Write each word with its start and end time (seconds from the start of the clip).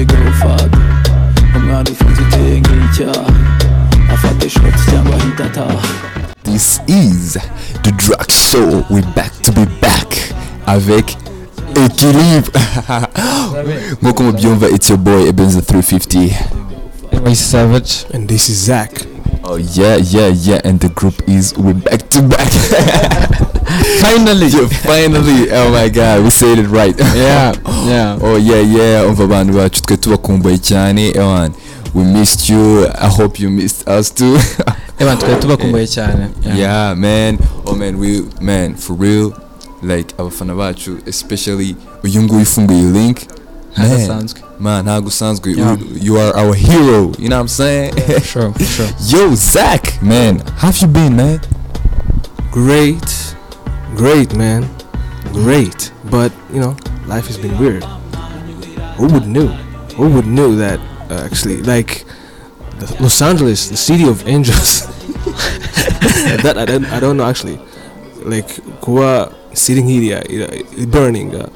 the 0.00 0.06
godfather 0.06 0.78
umwana 1.56 1.90
ufunze 1.90 2.22
uteye 2.22 2.60
nk'icyaha 2.60 3.24
afata 4.14 4.46
ishoti 4.46 4.78
cyangwa 4.90 5.16
ahita 5.16 5.44
ataha 5.44 5.88
This 6.42 6.80
is 6.86 7.38
the 7.82 7.92
Drug 7.92 8.30
Show. 8.30 8.84
We're 8.90 9.12
back 9.14 9.32
to 9.42 9.52
be 9.52 9.66
back 9.80 10.34
avec 10.66 11.16
équilibre. 11.74 12.50
Nk'uko 14.02 14.22
mubyumva, 14.26 14.68
it's 14.68 14.88
your 14.90 14.98
boy 14.98 15.28
Ebenza 15.28 15.60
350. 15.60 16.34
Anyway, 17.12 17.34
Savage. 17.34 18.06
And 18.14 18.28
this 18.28 18.48
is 18.48 18.56
Zach. 18.66 19.09
Oh 19.50 19.56
yeah, 19.56 19.96
yeah, 19.96 20.28
yeah, 20.28 20.60
and 20.64 20.78
the 20.78 20.88
group 20.90 21.28
is 21.28 21.52
we're 21.58 21.74
back 21.74 22.08
to 22.10 22.22
back. 22.22 22.46
Finally. 24.00 24.46
yeah, 24.46 24.68
finally. 24.86 25.50
Oh 25.50 25.72
my 25.72 25.88
God, 25.88 26.22
we 26.22 26.30
said 26.30 26.58
it 26.58 26.68
right. 26.68 26.94
Yeah, 26.98 27.52
yeah. 27.84 28.18
Oh 28.22 28.36
yeah, 28.36 28.60
yeah. 28.60 29.02
Umva 29.10 29.24
abantu 29.24 29.52
bacu 29.52 29.82
twe 29.82 29.96
tubakumbuye 29.96 30.58
cyane. 30.58 31.10
Ewan, 31.14 31.52
we 31.94 32.04
missed 32.04 32.48
you. 32.48 32.86
I 32.86 33.08
hope 33.08 33.40
you 33.40 33.50
missed 33.50 33.88
us 33.88 34.10
too. 34.14 34.36
Eba 34.98 35.16
twari 35.16 35.36
tubakumbuye 35.40 35.86
cyane. 35.86 36.28
yeah 36.56 36.94
man 36.94 37.38
oh 37.66 37.74
man 37.74 37.98
we 37.98 38.22
man 38.40 38.74
for 38.74 38.94
real 38.94 39.32
like 39.82 40.14
abafana 40.18 40.54
bacu 40.54 40.98
especially 41.06 41.76
uyu 42.04 42.22
nguyu 42.22 42.42
ufunguye 42.42 42.82
link 42.82 43.18
man 44.60 44.84
ntabwo 44.84 45.08
usanzwe 45.08 45.52
Yeah. 45.56 45.78
you, 45.80 45.86
you 46.02 46.18
are 46.20 46.32
our 46.40 46.54
hero 46.56 47.12
you 47.18 47.28
know 47.28 47.36
what 47.36 47.40
I'm 47.40 47.48
saying 47.48 47.92
Sure, 48.22 48.52
sure. 48.58 48.88
yo 49.08 49.34
Zach 49.34 50.02
man 50.02 50.38
how 50.56 50.70
have 50.70 50.80
you 50.82 50.88
been 50.88 51.16
man 51.16 51.40
Great. 52.50 53.36
Great, 53.94 54.34
man. 54.34 54.68
Great. 55.32 55.92
But, 56.10 56.32
you 56.52 56.58
know, 56.58 56.76
life 57.06 57.26
has 57.28 57.38
been 57.38 57.56
weird. 57.58 57.84
Who 58.98 59.06
would 59.06 59.28
knew? 59.28 59.46
Who 59.94 60.08
would 60.10 60.26
knew 60.26 60.56
that 60.56 60.80
uh, 61.10 61.22
actually, 61.24 61.62
like, 61.62 62.04
the 62.80 62.96
Los 63.00 63.22
Angeles, 63.22 63.68
the 63.68 63.76
city 63.76 64.08
of 64.08 64.26
angels. 64.26 64.86
that 66.42 66.56
I 66.58 66.64
don't, 66.64 66.86
I 66.86 66.98
don't 66.98 67.16
know 67.16 67.24
actually. 67.24 67.60
Like, 68.24 68.48
kuwa 68.82 69.32
sitting 69.54 69.86
here, 69.86 70.20
burning, 70.88 71.34
uh, 71.36 71.48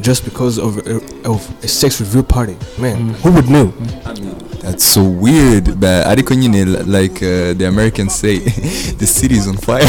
just 0.00 0.24
because 0.24 0.58
of 0.58 0.78
a, 0.86 0.96
of 1.28 1.40
a 1.64 1.68
sex 1.68 2.00
review 2.00 2.22
party. 2.22 2.56
Man, 2.78 3.14
who 3.22 3.32
would 3.32 3.48
knew? 3.48 3.72
that's 4.62 4.84
so 4.84 5.02
weird 5.02 5.78
but 5.80 6.04
ariko 6.06 6.34
nyine 6.34 6.64
like 6.86 7.22
uh, 7.22 7.54
the 7.54 7.64
Americans 7.68 8.14
say 8.14 8.38
the 8.98 9.06
city 9.06 9.36
is 9.36 9.46
on 9.48 9.56
fire 9.56 9.86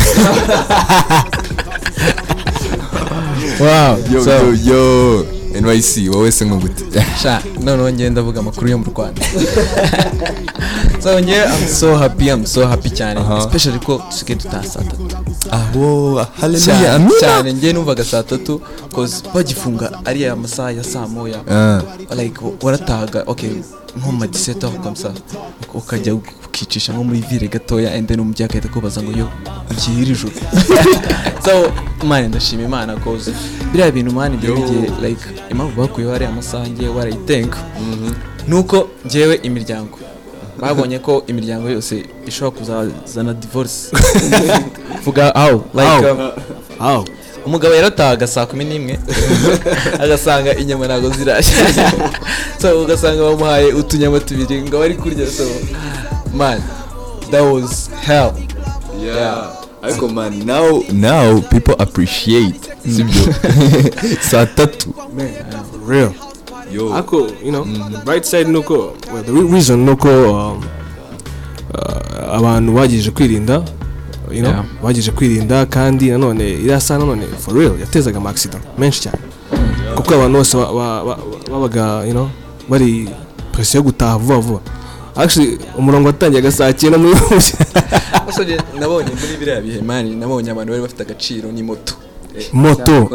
Wow. 3.59 3.97
yo 4.11 4.23
so, 4.23 4.51
yo 4.51 4.55
yo 4.63 5.25
NYC 5.61 6.07
wowe 6.13 6.31
se 6.31 6.45
nk'ugute 6.45 6.85
sha 7.21 7.41
noneho 7.61 7.89
ngenda 7.91 8.09
ndavuga 8.09 8.39
amakuru 8.39 8.69
yo 8.69 8.77
mu 8.77 8.85
Rwanda. 8.95 9.21
so 11.03 11.19
nge 11.19 11.35
I'm 11.35 11.67
so 11.67 11.97
happy, 11.97 12.29
I'm 12.29 12.45
so 12.45 12.67
happy 12.67 12.89
cyane. 12.89 13.19
Aha. 13.19 13.37
Especially 13.37 13.79
ko 13.79 14.01
dusigaye 14.09 14.35
dutaha 14.39 14.63
saa 14.63 14.83
tatu. 14.83 15.08
Aho 15.51 16.15
hallelujah. 16.41 16.65
Cyane, 16.65 16.89
amina. 16.89 17.19
cyane 17.19 17.53
nge 17.53 17.73
numvaga 17.73 18.03
saa 18.03 18.23
tatu 18.23 18.61
cause 18.95 19.23
bagifunga 19.33 19.91
ariya 20.05 20.35
masaha 20.35 20.71
ya 20.71 20.83
saa 20.83 21.07
moya. 21.07 21.39
Ah. 21.51 21.81
like 22.15 22.39
waratahaga 22.61 23.23
okay 23.27 23.49
nko 23.97 24.11
mu 24.11 24.17
madiseta 24.17 24.67
aho 24.67 24.77
kamsa 24.77 25.11
ukajya 25.73 26.15
ukicisha 26.15 26.93
nko 26.93 27.03
muri 27.03 27.21
vire 27.21 27.47
gatoya 27.47 27.93
and 27.93 28.07
then 28.07 28.19
umubyeyi 28.19 28.45
agahita 28.49 28.69
akubaza 28.69 29.01
ngo 29.03 29.11
yo 29.11 29.27
ugiye 29.71 30.01
iri 30.01 30.15
joro? 30.15 30.33
So 31.45 31.71
mani 32.07 32.27
ndashima 32.27 32.63
imana 32.63 32.95
cause 32.99 33.33
biriya 33.71 33.91
bintu 33.91 34.11
mani 34.11 34.35
ibyo 34.35 34.55
bigiye 34.55 34.91
like 35.01 35.23
impamvu 35.51 35.81
bakuyeho 35.81 36.11
hariya 36.13 36.29
amasaha 36.29 36.67
ngewe 36.67 36.89
warayitenga 36.95 37.57
nuko 38.47 38.89
ngewe 39.07 39.35
imiryango. 39.43 39.99
Babonye 40.61 40.99
ko 40.99 41.23
imiryango 41.27 41.69
yose 41.69 42.05
ishobora 42.27 42.57
kuzazana 42.59 43.33
divorce 43.33 43.91
vuga 45.05 45.31
how 45.35 45.63
like 45.73 46.05
How? 46.79 46.99
um, 46.99 47.05
umugabo 47.45 47.75
yaratahaga 47.75 48.27
saa 48.27 48.45
kumi 48.45 48.65
n'imwe 48.65 48.99
agasanga 50.03 50.55
inyama 50.55 50.85
ntabwo 50.87 51.09
zirashya 51.09 51.65
so 52.61 52.81
ugasanga 52.83 53.23
bamuhaye 53.23 53.73
utunyama 53.73 54.19
tubiri 54.19 54.61
ngo 54.61 54.79
bari 54.79 54.95
kurya 54.95 55.27
so 55.27 55.43
man 56.33 56.61
that 57.31 57.41
was 57.43 57.89
hell 58.01 58.33
Yeah. 58.99 59.55
Ariko 59.81 60.11
man, 60.13 60.45
now 60.45 60.83
now 60.91 61.39
people 61.39 61.73
appreciate. 61.79 62.59
Sibyo. 62.83 63.31
Saa 64.29 64.45
tatu. 64.45 64.91
Real. 65.87 66.11
Yo. 66.71 66.93
Ako, 66.93 67.27
you 67.43 67.51
know, 67.51 67.65
right 68.05 68.23
side 68.25 68.47
nuko, 68.47 68.93
well, 69.13 69.23
the 69.23 69.31
re- 69.33 69.47
reason 69.53 69.85
nuko 69.85 70.07
um, 70.09 70.63
uh, 71.73 72.35
abantu 72.35 72.71
bagije 72.73 73.11
kwirinda, 73.11 73.63
you 74.31 74.41
know, 74.41 74.51
Yeah. 74.51 74.65
bagije 74.83 75.11
kwirinda 75.11 75.65
kandi 75.65 76.09
nanone 76.11 76.49
iriya 76.49 76.79
saa 76.81 76.97
nanone 76.97 77.25
for 77.39 77.53
real 77.55 77.79
yatezaga 77.79 78.17
ama 78.17 78.29
accident 78.29 78.63
menshi 78.77 79.01
cyane. 79.01 79.17
Kuko 79.95 80.13
abantu 80.15 80.37
bose 80.37 80.57
ba- 80.57 80.73
ba- 80.73 81.03
ba- 81.05 81.19
babaga, 81.51 82.05
you 82.05 82.11
know, 82.13 82.29
bari 82.69 83.09
pressure 83.51 83.77
yo 83.77 83.83
gutaha 83.83 84.17
vuba 84.17 84.37
vuba. 84.39 84.59
Actually, 85.15 85.57
umurongo 85.77 86.07
watangiye 86.07 86.51
saa 86.51 86.73
cyenda 86.73 86.97
muri 86.97 87.15
nabonye 88.79 89.09
muri 89.09 89.37
biriya 89.39 89.61
bihe 89.61 89.81
mani 89.81 90.15
nabonye 90.15 90.51
abantu 90.51 90.71
bari 90.71 90.81
bafite 90.81 91.01
agaciro 91.01 91.51
ni 91.51 91.63
moto 91.63 91.93
moto. 92.53 93.09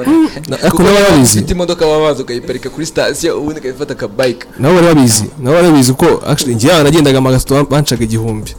Na- 0.48 0.56
Ariko 0.56 0.70
kuko 0.70 0.82
nabo 0.82 0.94
waba 0.96 1.10
babizi. 1.10 1.38
ufite 1.38 1.52
imodoka 1.52 1.86
waba 1.86 2.04
waza 2.04 2.22
ukayiparika 2.22 2.70
kuri 2.70 2.86
sitasiyo 2.86 3.40
ubundi 3.40 3.60
ukayifata 3.60 3.92
akabayika 3.92 4.46
nabo 4.58 4.74
bari 4.74 4.86
babizi 4.86 5.24
nabo 5.38 5.56
bari 5.56 5.68
babizi 5.68 5.92
ko 5.92 6.06
actually 6.26 6.54
njyewe 6.54 6.82
nagendaga 6.82 7.18
amagasito 7.18 7.64
bancaga 7.64 8.04
igihumbi 8.04 8.54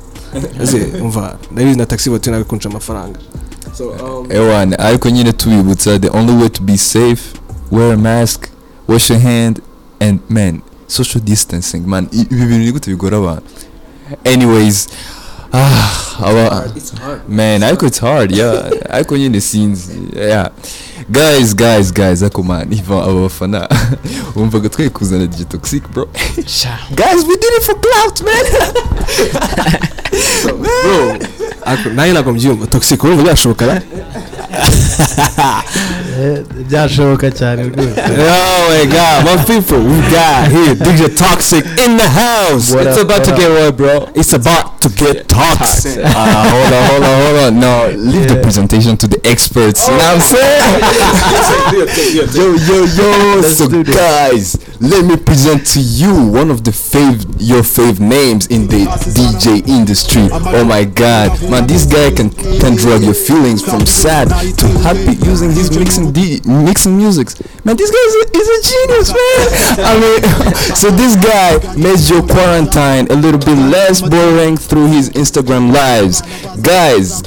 maze 0.60 0.88
umva 1.02 1.38
ndabizi 1.52 1.78
na 1.78 1.86
taxi 1.86 2.10
voiture 2.10 2.32
nawe 2.32 2.44
kunca 2.44 2.70
amafaranga 2.70 3.20
um, 3.80 4.32
Ewan, 4.32 4.76
ariko 4.80 5.10
nyine 5.10 5.34
tubibutsa 5.34 6.00
the 6.00 6.10
only 6.10 6.34
way 6.34 6.50
to 6.50 6.64
be 6.64 6.78
safe, 6.78 7.22
wear 7.72 7.94
a 7.94 7.98
mask, 7.98 8.48
wash 8.88 9.10
your 9.10 9.20
hand 9.20 9.62
and 10.00 10.20
man, 10.30 10.62
social 10.88 11.24
distancing 11.24 11.80
man. 11.88 12.08
Ibi 12.12 12.36
bintu 12.36 12.58
ni 12.58 12.72
gute 12.72 12.92
bigora 12.92 13.18
abantu. 13.18 13.44
Anyways, 14.26 14.88
ah, 15.56 16.18
aba, 16.24 16.72
man, 17.28 17.64
ariko 17.64 17.88
it's 17.88 18.00
hard, 18.00 18.32
yeah. 18.32 18.70
Ariko 18.90 19.18
nyine 19.18 19.42
sinzi, 19.42 20.10
yeah. 20.16 20.50
Guys, 21.12 21.54
guys, 21.54 21.92
guys, 21.92 22.24
ariko 22.24 22.44
man, 22.44 22.74
iva 22.74 23.04
aba 23.04 23.14
bafana. 23.22 23.70
Wumvaga 24.36 24.70
twe 24.70 24.90
kuzana 24.90 25.28
DJ 25.28 25.46
Toxic, 25.50 25.92
bro. 25.92 26.06
Guys, 26.96 27.26
we 27.28 27.36
did 27.36 27.54
it 27.54 27.64
for 27.64 27.76
clout, 27.76 28.22
man. 28.22 28.46
bro 30.62 31.18
nawe 31.94 32.12
ntabwo 32.12 32.34
mbyumva 32.34 32.68
toxic 32.68 33.04
urumva 33.04 33.24
byashoboka 33.24 33.66
ra 33.66 33.82
byashoboka 36.70 37.32
cyane 37.32 37.64
rwose 37.64 38.02
oh 38.02 38.70
my 38.70 38.86
god 38.86 39.26
my 39.26 39.38
people 39.46 39.78
we 39.78 39.98
got 40.02 40.52
here 40.52 40.76
DJ 40.76 41.18
Toxic 41.18 41.66
in 41.86 41.98
the 41.98 42.10
house 42.10 42.76
What 42.76 42.88
it's 42.88 42.98
up, 42.98 43.04
about 43.04 43.24
to 43.26 43.32
get 43.36 43.50
what 43.50 43.78
bro 43.78 44.10
it's 44.16 44.34
about 44.34 44.75
to 44.86 44.96
get 44.96 45.28
toxic 45.28 45.98
Uh, 46.04 46.50
hold 46.50 46.74
on, 46.74 46.84
hold 46.90 47.04
on, 47.04 47.22
hold 47.22 47.38
on. 47.46 47.60
No, 47.60 47.90
leave 47.98 48.28
the 48.28 48.36
Yeah. 48.36 48.42
presentation 48.42 48.98
to 48.98 49.08
the 49.08 49.20
experts. 49.26 49.88
You 49.88 49.94
know 49.98 49.98
what 49.98 50.16
I'm 50.16 50.22
saying? 50.22 51.56
yo, 52.36 52.56
yo, 52.56 52.78
yo. 52.86 53.42
so, 53.42 53.68
do 53.68 53.84
this. 53.84 53.96
guys, 53.96 54.58
let 54.80 55.06
me 55.06 55.16
present 55.18 55.66
to 55.74 55.80
you 55.80 56.14
one 56.28 56.52
of 56.52 56.64
the 56.64 56.72
fave, 56.72 57.26
your 57.40 57.62
fave 57.64 58.00
names 58.00 58.48
in 58.48 58.68
the 58.68 58.86
DJ 59.16 59.68
industry. 59.68 60.28
Oh 60.32 60.64
my 60.66 60.84
God, 60.84 61.42
man, 61.50 61.66
this 61.68 61.86
guy 61.86 62.12
can 62.12 62.30
can 62.30 62.76
drag 62.76 63.02
your 63.04 63.14
feelings 63.14 63.62
from 63.64 63.86
sad 63.86 64.30
to 64.30 64.68
happy 64.84 65.16
using 65.26 65.52
his 65.52 65.72
mixing 65.78 66.12
D, 66.12 66.42
mixing 66.46 66.98
musics. 66.98 67.36
Man, 67.64 67.76
this 67.78 67.90
guy 67.90 68.04
is 68.10 68.16
a, 68.16 68.26
is 68.38 68.48
a 68.48 68.60
genius, 68.70 69.10
man. 69.16 69.48
I 69.80 69.94
mean, 70.00 70.20
so 70.82 70.92
this 70.92 71.16
guy 71.16 71.58
makes 71.76 72.10
your 72.10 72.22
quarantine 72.22 73.08
a 73.10 73.16
little 73.16 73.40
bit 73.40 73.58
less 73.72 74.02
boring 74.02 74.58
through 74.58 74.75
his 74.84 75.10
Instagram 75.12 75.74
lives. 75.74 76.22
Guys, 76.62 77.22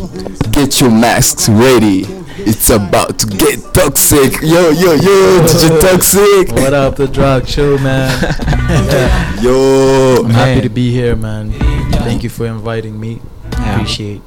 get 0.52 0.80
your 0.80 0.90
masks 0.90 1.48
ready. 1.48 2.04
It's 2.40 2.70
about 2.70 3.18
to 3.18 3.26
get 3.26 3.58
toxic. 3.74 4.40
Yo, 4.42 4.70
yo, 4.70 4.92
yo, 4.92 5.40
DJ 5.42 5.80
Toxic. 5.80 6.52
what 6.52 6.72
up 6.74 6.96
the 6.96 7.08
drug 7.08 7.48
show 7.48 7.76
man 7.78 8.10
Yo. 9.42 10.22
I'm 10.24 10.30
happy 10.30 10.60
to 10.60 10.68
be 10.68 10.92
here 10.92 11.16
man 11.16 11.50
thank 12.06 12.22
you 12.22 12.30
for 12.30 12.46
inviting 12.46 12.98
me 12.98 13.20
appreciate 13.52 14.22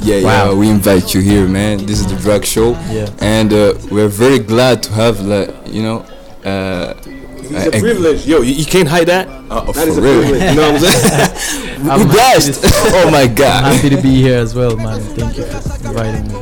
Yeah, 0.00 0.16
yeah, 0.16 0.54
we 0.54 0.70
invite 0.70 1.12
you 1.14 1.20
here, 1.20 1.46
man. 1.46 1.84
This 1.84 2.00
is 2.00 2.06
the 2.06 2.16
drug 2.16 2.46
show. 2.46 2.70
Yeah. 2.88 3.10
And 3.20 3.52
uh, 3.52 3.74
we're 3.90 4.08
very 4.08 4.38
glad 4.38 4.82
to 4.84 4.92
have, 4.92 5.20
like, 5.20 5.50
you 5.66 5.82
know, 5.82 6.06
uh, 6.42 6.94
it's 7.50 7.76
a 7.76 7.80
privilege 7.80 8.26
yo 8.26 8.40
you, 8.42 8.54
you 8.54 8.64
can't 8.64 8.88
hide 8.88 9.06
that 9.08 9.28
uh, 9.50 9.64
that 9.64 9.74
for 9.74 9.88
is 9.88 9.98
a 9.98 10.02
real. 10.02 10.20
privilege 10.20 10.42
you 10.50 10.54
know 10.56 10.72
what 10.72 10.82
I'm 10.82 11.36
saying 11.36 11.90
I'm 11.90 12.08
blessed. 12.08 12.60
oh 12.94 13.10
my 13.10 13.22
I'm 13.22 13.34
god. 13.34 13.64
happy 13.74 13.88
to 13.90 14.00
be 14.02 14.22
here 14.22 14.38
as 14.38 14.54
well 14.54 14.76
man 14.76 15.00
thank 15.16 15.36
you 15.38 15.44
for 15.44 15.88
inviting 15.88 16.28
me 16.28 16.34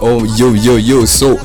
Oh 0.00 0.24
yo 0.36 0.52
yo 0.52 0.76
yo. 0.76 1.04
So 1.06 1.36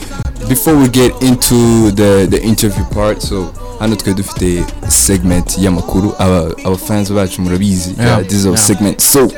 before 0.49 0.75
we 0.75 0.89
get 0.89 1.11
into 1.23 1.91
the 1.91 2.27
the 2.29 2.41
interview 2.43 2.83
part, 2.85 3.21
so 3.21 3.53
hano 3.79 3.95
twari 3.95 4.15
dufite 4.15 4.65
segment 4.89 5.57
y'amakuru 5.57 6.13
aba 6.19 6.51
abafans 6.65 7.11
bacu 7.11 7.41
murabizi 7.41 7.95
Yeah, 7.97 8.05
yeah, 8.07 8.21
this 8.23 8.33
is 8.33 8.45
our 8.45 8.51
yeah. 8.55 8.65
segment 8.65 9.01
so 9.01 9.29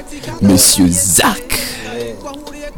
monsieur 0.41 0.87
Zach 0.89 1.53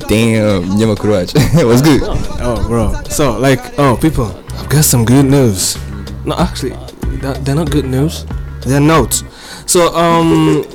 damn 0.10 0.64
umunyamakuru 0.64 1.14
wacu 1.14 1.38
what's 1.68 1.82
good 1.82 2.02
Oh, 2.46 2.68
bro. 2.68 2.94
So, 3.10 3.40
like, 3.40 3.62
oh, 3.80 3.96
people, 4.02 4.28
I've 4.60 4.68
got 4.68 4.84
some 4.84 5.06
good 5.06 5.24
news. 5.26 5.78
No, 6.26 6.36
actually, 6.36 6.76
they're, 7.22 7.34
they're 7.34 7.56
not 7.56 7.70
good 7.72 7.86
news. 7.86 8.26
They're 8.62 8.80
notes. 8.80 9.24
So, 9.66 9.94
um, 9.96 10.64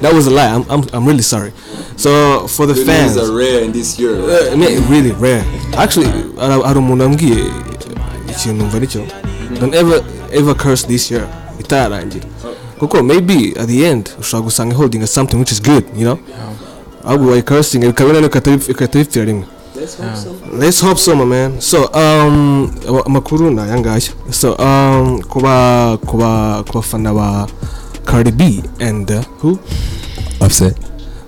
that 0.00 0.10
was 0.14 0.26
a 0.26 0.30
lie. 0.30 0.48
I'm, 0.48 0.64
I'm, 0.70 0.88
I'm 0.92 1.06
really 1.06 1.22
sorry. 1.22 1.52
So, 1.96 2.46
for 2.48 2.66
the 2.66 2.74
fans, 2.74 3.16
rare 3.30 3.62
in 3.62 3.72
this 3.72 3.98
year 3.98 4.14
uh, 4.16 4.56
me- 4.56 4.78
really 4.88 5.12
rare. 5.12 5.44
Actually, 5.76 6.08
I, 6.38 6.72
don't 6.72 6.88
ni 8.80 8.86
cyo 8.86 9.04
don't 9.60 9.74
ever 9.74 10.04
ever 10.32 10.54
curse 10.54 10.86
this 10.86 11.10
year 11.10 11.28
itarangira 11.58 12.24
kuko 12.78 13.02
maybe 13.02 13.52
at 13.58 13.66
the 13.68 13.84
end 13.86 14.10
ushobora 14.20 14.44
gusanga 14.44 14.74
holding 14.74 15.06
something 15.06 15.38
which 15.38 15.52
is 15.52 15.60
good 15.62 15.84
you 15.96 16.04
know 16.04 16.18
ahubwo 17.04 17.30
wayi 17.30 17.42
cursing 17.42 17.78
bikaba 17.80 18.18
ikahita 18.18 18.50
bipfira 18.98 19.24
rimwe 19.24 19.44
let's 20.52 20.80
hope 20.80 20.98
so 20.98 21.14
my 21.16 21.24
man. 21.24 21.60
So 21.60 21.88
um 21.94 22.70
amakuru 23.06 23.50
ni 23.50 23.60
aya 23.60 23.78
ngaya 23.80 24.00
so 24.32 24.56
um 24.58 25.22
kuba 25.22 25.98
kuba 26.06 26.62
ku 26.68 26.80
bafana 26.80 27.14
ba 27.14 27.46
Cardi 28.04 28.30
B 28.30 28.62
and 28.80 29.10
uh, 29.10 29.22
who? 29.40 29.58
Upset. 30.40 30.76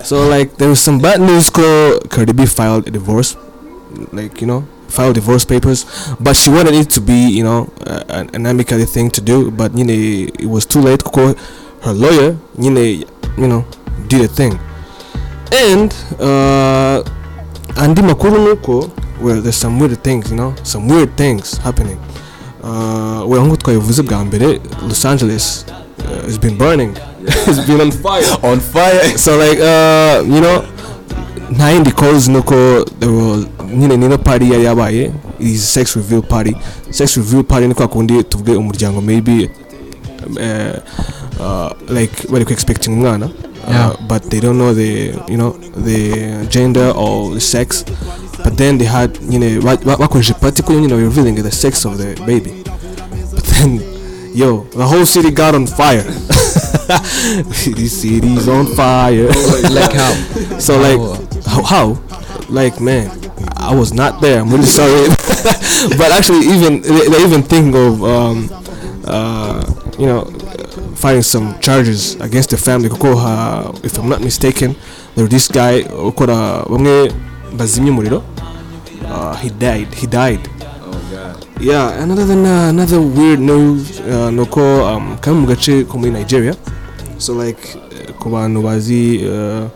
So 0.03 0.27
like 0.27 0.57
there 0.57 0.69
was 0.69 0.81
some 0.81 0.99
bad 0.99 1.21
news 1.21 1.49
called 1.49 2.09
Cardi 2.09 2.33
B 2.33 2.45
filed 2.45 2.87
a 2.87 2.91
divorce, 2.91 3.37
like 4.11 4.41
you 4.41 4.47
know, 4.47 4.67
filed 4.87 5.15
divorce 5.15 5.45
papers, 5.45 5.85
but 6.19 6.35
she 6.35 6.49
wanted 6.49 6.73
it 6.75 6.89
to 6.91 7.01
be 7.01 7.29
you 7.29 7.43
know 7.43 7.71
uh, 7.87 8.03
an, 8.09 8.29
an 8.35 8.45
amicable 8.45 8.85
thing 8.85 9.09
to 9.11 9.21
do, 9.21 9.49
but 9.51 9.77
you 9.77 9.85
know 9.85 9.93
it 9.93 10.45
was 10.49 10.65
too 10.65 10.81
late. 10.81 10.99
Kuko 11.03 11.37
her 11.83 11.93
lawyer, 11.93 12.37
you 12.59 12.71
know, 12.71 12.81
you 12.81 13.47
know, 13.47 13.65
did 14.07 14.21
a 14.21 14.27
thing, 14.27 14.59
and 15.53 15.93
uh, 16.19 17.03
andi 17.75 18.01
makuru 18.01 18.39
nuko 18.39 18.89
well 19.21 19.41
there's 19.41 19.59
some 19.61 19.79
weird 19.79 20.03
things 20.03 20.29
you 20.31 20.37
know? 20.37 20.53
Some 20.63 20.87
weird 20.93 21.15
things 21.17 21.57
happening. 21.63 21.97
Uh, 22.63 23.23
well 23.27 23.41
nk'uko 23.41 23.57
twabivuze 23.57 24.01
bwa 24.03 24.25
mbere 24.25 24.61
Los 24.87 25.05
Angeles 25.05 25.65
uh, 25.99 26.25
has 26.25 26.39
been 26.39 26.57
burning, 26.57 26.95
it's 27.47 27.67
been 27.67 27.81
on 27.81 27.91
fire. 27.91 28.37
On 28.51 28.59
fire. 28.59 29.17
So 29.17 29.37
like 29.37 29.59
uh 29.59 30.23
you 30.35 30.41
know 30.41 30.63
nta 31.51 31.71
yindi 31.71 31.91
cause 31.91 32.31
nuko 32.31 32.85
nyine 33.77 33.97
nino 33.97 34.17
party 34.17 34.51
yari 34.51 34.65
yabaye 34.65 35.11
is 35.39 35.73
sex 35.73 35.95
reveal 35.95 36.21
party. 36.21 36.55
Sex 36.89 37.17
reveal 37.17 37.43
party 37.43 37.67
ni 37.67 37.73
kwa 37.73 37.87
kundi 37.87 38.23
tuvuge 38.23 38.55
umuryango 38.55 39.01
maybe 39.01 39.49
uh, 40.29 40.77
uh, 41.39 41.71
like 41.89 42.27
bari 42.31 42.45
ku 42.45 42.53
expecting 42.53 42.91
umwana. 42.93 43.29
Yeah. 43.67 43.89
uh, 43.89 44.07
but 44.07 44.23
they 44.29 44.39
don't 44.39 44.57
know 44.57 44.73
the 44.73 45.15
you 45.27 45.37
know 45.37 45.51
the 45.75 46.45
gender 46.49 46.91
or 46.95 47.33
the 47.33 47.41
sex. 47.41 47.83
But 48.43 48.57
then 48.57 48.77
they 48.77 48.85
had 48.85 49.13
nyine 49.23 49.61
ba- 49.63 49.79
ba- 49.83 49.95
bakoresheje 49.97 50.39
party 50.39 50.61
ko 50.63 50.73
nyine 50.73 50.97
revealing 50.99 51.35
the 51.35 51.51
sex 51.51 51.85
of 51.85 51.97
the 51.97 52.15
baby. 52.25 52.63
But 53.33 53.43
then 53.55 53.79
yo 54.35 54.63
the 54.75 54.85
whole 54.85 55.05
city 55.05 55.31
got 55.31 55.55
on 55.55 55.65
fire. 55.67 56.03
This 57.75 58.01
city's 58.01 58.47
on 58.47 58.67
fire. 58.75 59.27
Like 59.71 59.93
how? 59.93 60.13
So 60.59 60.77
like 60.79 60.99
how, 61.47 61.63
how? 61.63 61.87
Like 62.49 62.79
man 62.81 63.09
i 63.57 63.73
was 63.73 63.93
not 63.93 64.19
there. 64.21 64.41
I'm 64.41 64.49
really 64.51 64.65
sorry. 64.67 65.07
But 65.97 66.11
actually 66.11 66.45
even 66.51 66.81
they, 66.81 67.07
they 67.07 67.23
even 67.23 67.43
think 67.43 67.75
of 67.75 68.03
um 68.03 68.49
uh 69.07 69.63
you 69.97 70.05
know 70.05 70.23
filing 70.95 71.23
some 71.23 71.53
charges 71.59 72.17
against 72.21 72.49
the 72.49 72.57
family 72.57 72.89
kuko 72.89 73.11
uh, 73.13 73.85
if 73.85 73.97
i'm 73.99 74.09
not 74.09 74.19
mistaken 74.21 74.75
there 75.15 75.23
was 75.23 75.29
this 75.29 75.51
guy 75.51 75.81
ukora 76.07 76.65
bamwe 76.69 77.11
bazimya 77.57 77.91
umuriro 77.91 78.23
uh, 79.05 79.35
he 79.41 79.49
died 79.49 79.87
he 79.95 80.07
died. 80.07 80.39
Yeah 81.59 82.03
another 82.03 82.25
than 82.25 82.45
uh, 82.45 82.69
another 82.69 82.99
weird 82.99 83.39
news 83.39 83.99
uh, 83.99 84.29
nuko 84.31 84.61
um, 84.83 85.17
kamwe 85.17 85.39
mu 85.41 85.47
gace 85.47 85.83
ko 85.83 85.97
muri 85.97 86.11
nigeria 86.11 86.55
so 87.17 87.33
like 87.33 87.75
uh, 87.75 88.11
ku 88.19 88.29
bantu 88.29 88.61
bazi 88.61 89.23
uh, 89.27 89.67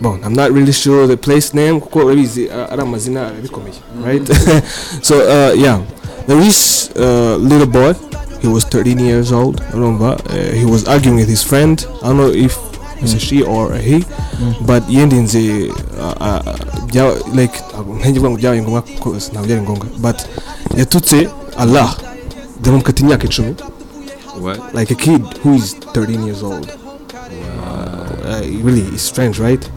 bon 0.00 0.20
i'm 0.24 0.34
not 0.34 0.52
really 0.52 0.72
sure 0.72 1.06
the 1.06 1.16
place 1.16 1.54
name 1.56 1.80
kuko 1.80 1.98
urabizi 2.06 2.46
uh, 2.46 2.72
ari 2.72 2.82
amazina 2.82 3.30
bikomeye 3.42 3.74
right? 4.06 4.28
So 5.02 5.14
uh, 5.18 5.54
yeah 5.58 5.80
there 6.26 6.38
is 6.38 6.90
a 6.96 7.36
little 7.38 7.66
boy 7.66 7.94
he 8.42 8.48
was 8.48 8.64
13 8.64 9.00
years 9.00 9.32
old 9.32 9.62
urumva 9.74 10.08
uh, 10.14 10.54
he 10.58 10.64
was 10.64 10.88
arguing 10.88 11.16
with 11.16 11.28
his 11.28 11.44
friend 11.46 11.86
i 12.02 12.06
don't 12.08 12.16
know 12.16 12.32
if 12.34 12.58
it's 13.02 13.14
a 13.14 13.18
she 13.18 13.42
or 13.42 13.72
a 13.72 13.78
he 13.78 14.04
but 14.66 14.82
yendinze 14.88 15.68
uh, 15.98 16.14
uh, 16.20 17.34
like 17.34 17.62
ngo 17.74 18.36
byabaye 18.36 18.62
ngombwa 18.62 18.82
kuko 18.82 19.16
ntabwo 19.16 19.46
byari 19.46 19.62
ngombwa 19.62 19.86
but 19.98 20.16
yatutse 20.76 21.28
allah 21.58 21.96
ndamukata 22.60 23.02
imyaka 23.02 23.24
icumi 23.24 23.54
like 24.74 24.90
a 24.90 24.94
kid 24.94 25.22
who 25.42 25.54
is 25.54 25.74
13 25.74 26.24
years 26.24 26.42
old. 26.42 26.70
Uh, 26.70 28.40
it 28.44 28.64
really 28.64 28.80
is 28.94 29.02
strange, 29.02 29.38
right? 29.38 29.70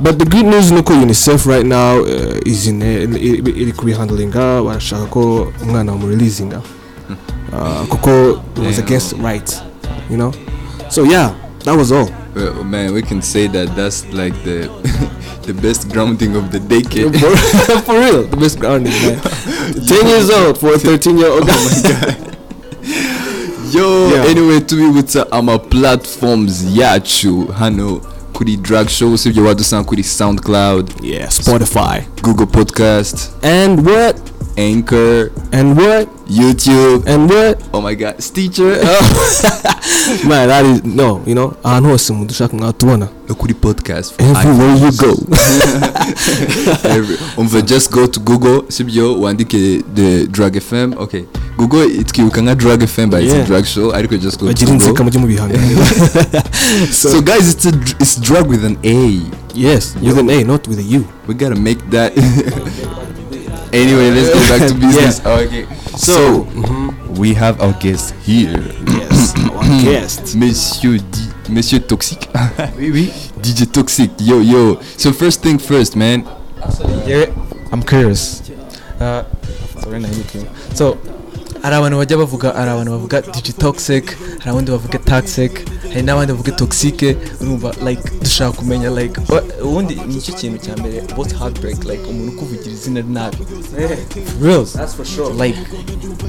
But 0.00 0.18
the 0.18 0.24
good 0.24 0.44
news 0.46 0.70
nuko 0.70 0.92
UNICEF 0.94 1.46
right 1.46 1.64
now 1.66 2.00
uh, 2.00 2.38
is 2.46 2.66
in 2.66 2.82
uh, 2.82 2.86
iri 3.16 3.72
kubihandlinga 3.72 4.62
barashaka 4.62 5.06
ko 5.10 5.52
umwana 5.62 5.92
bamureleasinga 5.92 6.62
uh, 7.52 7.86
was 8.56 8.76
Damn. 8.76 8.84
against 8.86 9.12
rights, 9.14 9.60
you 10.10 10.16
know. 10.16 10.32
So 10.90 11.04
yeah, 11.04 11.34
that 11.64 11.76
was 11.76 11.92
all. 11.92 12.10
Well, 12.34 12.64
man, 12.64 12.92
we 12.92 13.02
can 13.02 13.22
say 13.22 13.46
that 13.48 13.74
that's 13.76 14.04
like 14.12 14.34
the 14.44 14.68
the 15.46 15.54
best 15.54 15.88
grounding 15.90 16.36
of 16.36 16.50
the 16.52 16.60
decade. 16.60 17.12
for, 17.18 17.36
for 17.86 17.98
real, 17.98 18.24
the 18.24 18.36
best 18.36 18.58
grounding, 18.58 18.92
man. 18.92 19.20
10 19.86 20.06
years 20.06 20.30
old 20.30 20.58
for 20.58 20.74
a 20.74 20.78
13 20.78 21.18
year 21.18 21.30
old. 21.30 21.48
Yo, 23.72 24.08
Yeah. 24.10 24.30
anyway, 24.30 24.60
tubibutsa 24.60 25.32
ama 25.32 25.58
platforms 25.58 26.64
yacu 26.74 27.46
hano 27.58 28.00
kuri 28.32 28.56
drag 28.56 28.88
show 28.88 29.12
usibye 29.12 29.42
wadusanga 29.42 29.84
kuri 29.84 30.02
soundcloud 30.04 30.90
yeah, 31.02 31.28
Spotify. 31.30 32.02
google 32.22 32.46
podcast 32.46 33.30
And 33.42 33.86
what? 33.86 34.16
Anchor 34.56 35.30
And 35.52 35.76
what? 35.78 36.08
youtube. 36.28 37.06
And 37.06 37.30
what? 37.30 37.62
oh 37.72 37.80
my 37.80 37.94
god 37.94 38.20
stitcher. 38.22 38.64
Man, 40.26 40.48
that 40.48 40.64
is 40.66 40.84
no, 40.84 41.22
you 41.26 41.34
know. 41.34 41.54
ahantu 41.64 41.88
hose 41.90 42.12
umuntu 42.12 42.32
ushaka 42.32 42.56
mwatubona 42.56 43.08
no 43.28 43.34
kuri 43.34 43.54
podcast 43.54 44.14
everywhere 44.20 44.76
you 44.84 44.92
go. 44.92 45.14
Umva 47.36 47.62
just 47.62 47.90
go 47.92 48.06
to 48.06 48.20
google 48.20 48.62
sibyo 48.68 49.20
wandike 49.20 49.82
the 49.94 50.26
drag 50.26 50.60
fm 50.60 50.92
okay 50.98 51.22
google 51.56 51.84
itwibuka 51.86 52.42
nka 52.42 52.54
drag 52.54 52.86
fm 52.86 53.10
but 53.10 53.20
it's 53.22 53.32
a 53.32 53.36
Yeah. 53.36 53.46
drag 53.46 53.64
show. 53.64 53.92
Ariko 53.94 54.16
just 54.16 54.38
go 54.40 54.46
to 54.46 54.52
bagira 54.52 54.72
inzika 54.72 55.04
mujye 55.04 55.20
mubihanganira 55.20 55.86
so, 56.92 57.20
guys 57.22 57.48
it's 57.54 57.66
a 57.66 57.72
it's 58.00 58.20
drag 58.20 58.50
with 58.50 58.64
an 58.64 58.76
a. 58.84 59.20
Yes 59.54 59.94
with 60.02 60.18
an 60.18 60.30
a 60.30 60.44
not 60.44 60.68
with 60.68 60.78
a 60.78 60.82
u. 60.96 61.04
We 61.28 61.34
gotta 61.34 61.54
make 61.60 61.80
that. 61.90 62.12
Anyway 63.76 64.10
let's 64.10 64.32
get 64.32 64.44
back 64.48 64.68
to 64.68 64.74
business. 64.80 65.24
Okay. 65.24 65.66
So, 65.96 66.44
we 67.20 67.34
have 67.34 67.60
our 67.60 67.72
guest 67.80 68.14
here. 68.24 68.60
Yes 68.88 69.16
our 69.56 69.82
guest. 69.84 70.34
Monsieur 70.36 70.98
D 70.98 71.18
monsieur 71.48 71.80
toxic. 71.80 72.28
Oui, 72.78 72.90
oui. 72.90 73.12
dj 73.42 73.66
toxic 73.72 74.10
yo 74.20 74.40
yo. 74.40 74.80
So 74.96 75.12
first 75.12 75.42
thing 75.42 75.58
first 75.58 75.96
man. 75.96 76.24
Yeah, 77.06 77.26
I'm 77.72 77.82
curious. 77.82 78.42
Uh, 79.00 79.24
sorry, 79.80 80.00
nayibukiwe. 80.00 80.48
So, 80.74 80.98
hari 81.66 81.76
abantu 81.76 81.96
bajya 81.98 82.16
bavuga 82.18 82.48
hari 82.52 82.70
abantu 82.70 82.90
bavuga 82.96 83.16
digitoxic 83.34 84.04
hari 84.38 84.50
abandi 84.50 84.70
bavuga 84.70 84.98
toxic 84.98 85.52
hari 85.92 86.02
n'abandi 86.02 86.32
bavuga 86.32 86.52
toxique 86.52 87.16
urumva 87.40 87.74
like 87.86 88.02
dushaka 88.22 88.52
kumenya 88.58 88.90
like 88.90 89.20
ubundi 89.62 89.94
ni 90.06 90.20
cyo 90.22 90.34
kintu 90.34 90.58
cya 90.64 90.76
mbere 90.76 91.02
what's 91.16 91.34
heartbreak? 91.34 91.84
Like 91.84 92.02
umuntu 92.10 92.32
ukuvugira 92.32 92.70
izina 92.72 93.02
nabi. 93.02 93.42
Real 94.40 94.64
that's 94.64 94.94
for 94.94 95.04
sure. 95.04 95.34
Like 95.34 95.58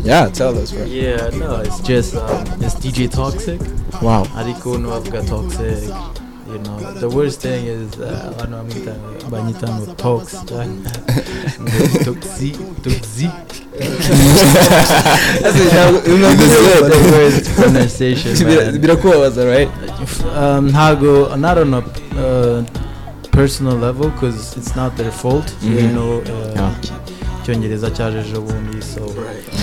yeah 0.03 0.31
tell 0.31 0.57
us 0.57 0.73
right 0.73 0.89
Yeah, 0.89 1.29
no, 1.37 1.61
it's 1.61 1.79
just 1.81 2.15
um, 2.15 2.41
it's 2.65 2.75
DJ 2.81 3.07
Toxic. 3.11 3.61
wow. 4.01 4.23
Ariko 4.33 4.81
got 5.11 5.27
Toxic. 5.27 6.26
You 6.51 6.59
know, 6.59 6.77
the 6.93 7.09
worst 7.09 7.41
thing 7.41 7.65
is 7.67 7.99
uh, 7.99 8.33
I 8.41 8.45
know 8.49 8.59
I'm 8.59 8.69
banyita 9.31 9.67
no 9.67 9.93
Tox. 10.03 10.43
Pronunciation. 17.55 18.33
man. 18.47 18.77
birakubabaza 18.81 19.45
right 19.45 19.69
um, 20.37 20.69
ntago 20.69 21.35
not 21.37 21.57
on 21.57 21.73
a 21.73 21.77
uh, 21.77 22.63
personal 23.31 23.77
level 23.77 24.09
because 24.09 24.57
it's 24.57 24.75
not 24.75 24.95
their 24.97 25.11
fault 25.11 25.53
you 25.61 25.69
Mhm. 25.69 25.93
know 25.93 26.21
uh, 26.21 26.53
Yeah. 26.55 26.73
Icyongereza 27.51 27.91
cyaje 27.91 28.17
ejo 28.19 28.41
bundi 28.41 28.77
so 28.95 29.01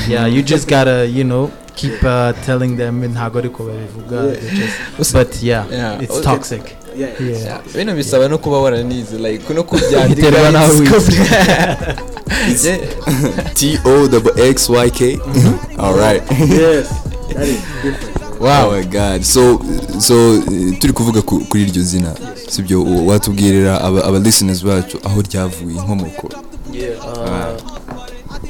yeah 0.08 0.26
you 0.34 0.42
just 0.42 0.68
gotta 0.68 1.04
you 1.04 1.24
know 1.24 1.50
keep 1.74 2.02
uh, 2.02 2.30
telling 2.46 2.76
them 2.76 3.04
ntago 3.04 3.38
ariko 3.38 3.62
babivuga 3.64 4.22
but 5.12 5.42
yeah, 5.42 5.66
Yeah. 5.72 6.02
it's 6.02 6.10
Okay. 6.12 6.22
toxic 6.24 6.62
yeah. 6.96 7.10
Yeah, 7.20 7.60
bino 7.74 7.94
bisaba 7.94 8.28
no 8.28 8.38
kuba 8.38 8.58
waranize 8.58 9.18
like 9.18 9.54
no 9.54 9.62
kubyandika. 9.62 10.30
Yeah. 12.64 12.78
T 13.54 13.78
O 13.84 14.08
X 14.36 14.68
Y 14.68 14.90
K. 14.90 15.18
All 15.78 15.94
right. 15.94 16.22
yes 16.50 16.86
Wow. 18.40 18.68
Oh 18.68 18.72
my 18.72 18.82
God. 18.84 19.22
So 19.24 19.60
so 20.00 20.34
eh, 20.34 20.78
turi 20.78 20.92
kuvuga 20.92 21.22
ku- 21.22 21.44
kuri 21.48 21.62
iryo 21.62 21.82
zina 21.82 22.14
sibyo 22.48 22.84
watubwirira 23.06 23.80
aba, 23.80 24.18
listeners 24.18 24.64
bacu 24.64 24.98
aho 25.04 25.22
ryavuye 25.22 25.76
inkomoko. 25.76 26.26
uh, 26.26 26.34
uh, 27.08 27.73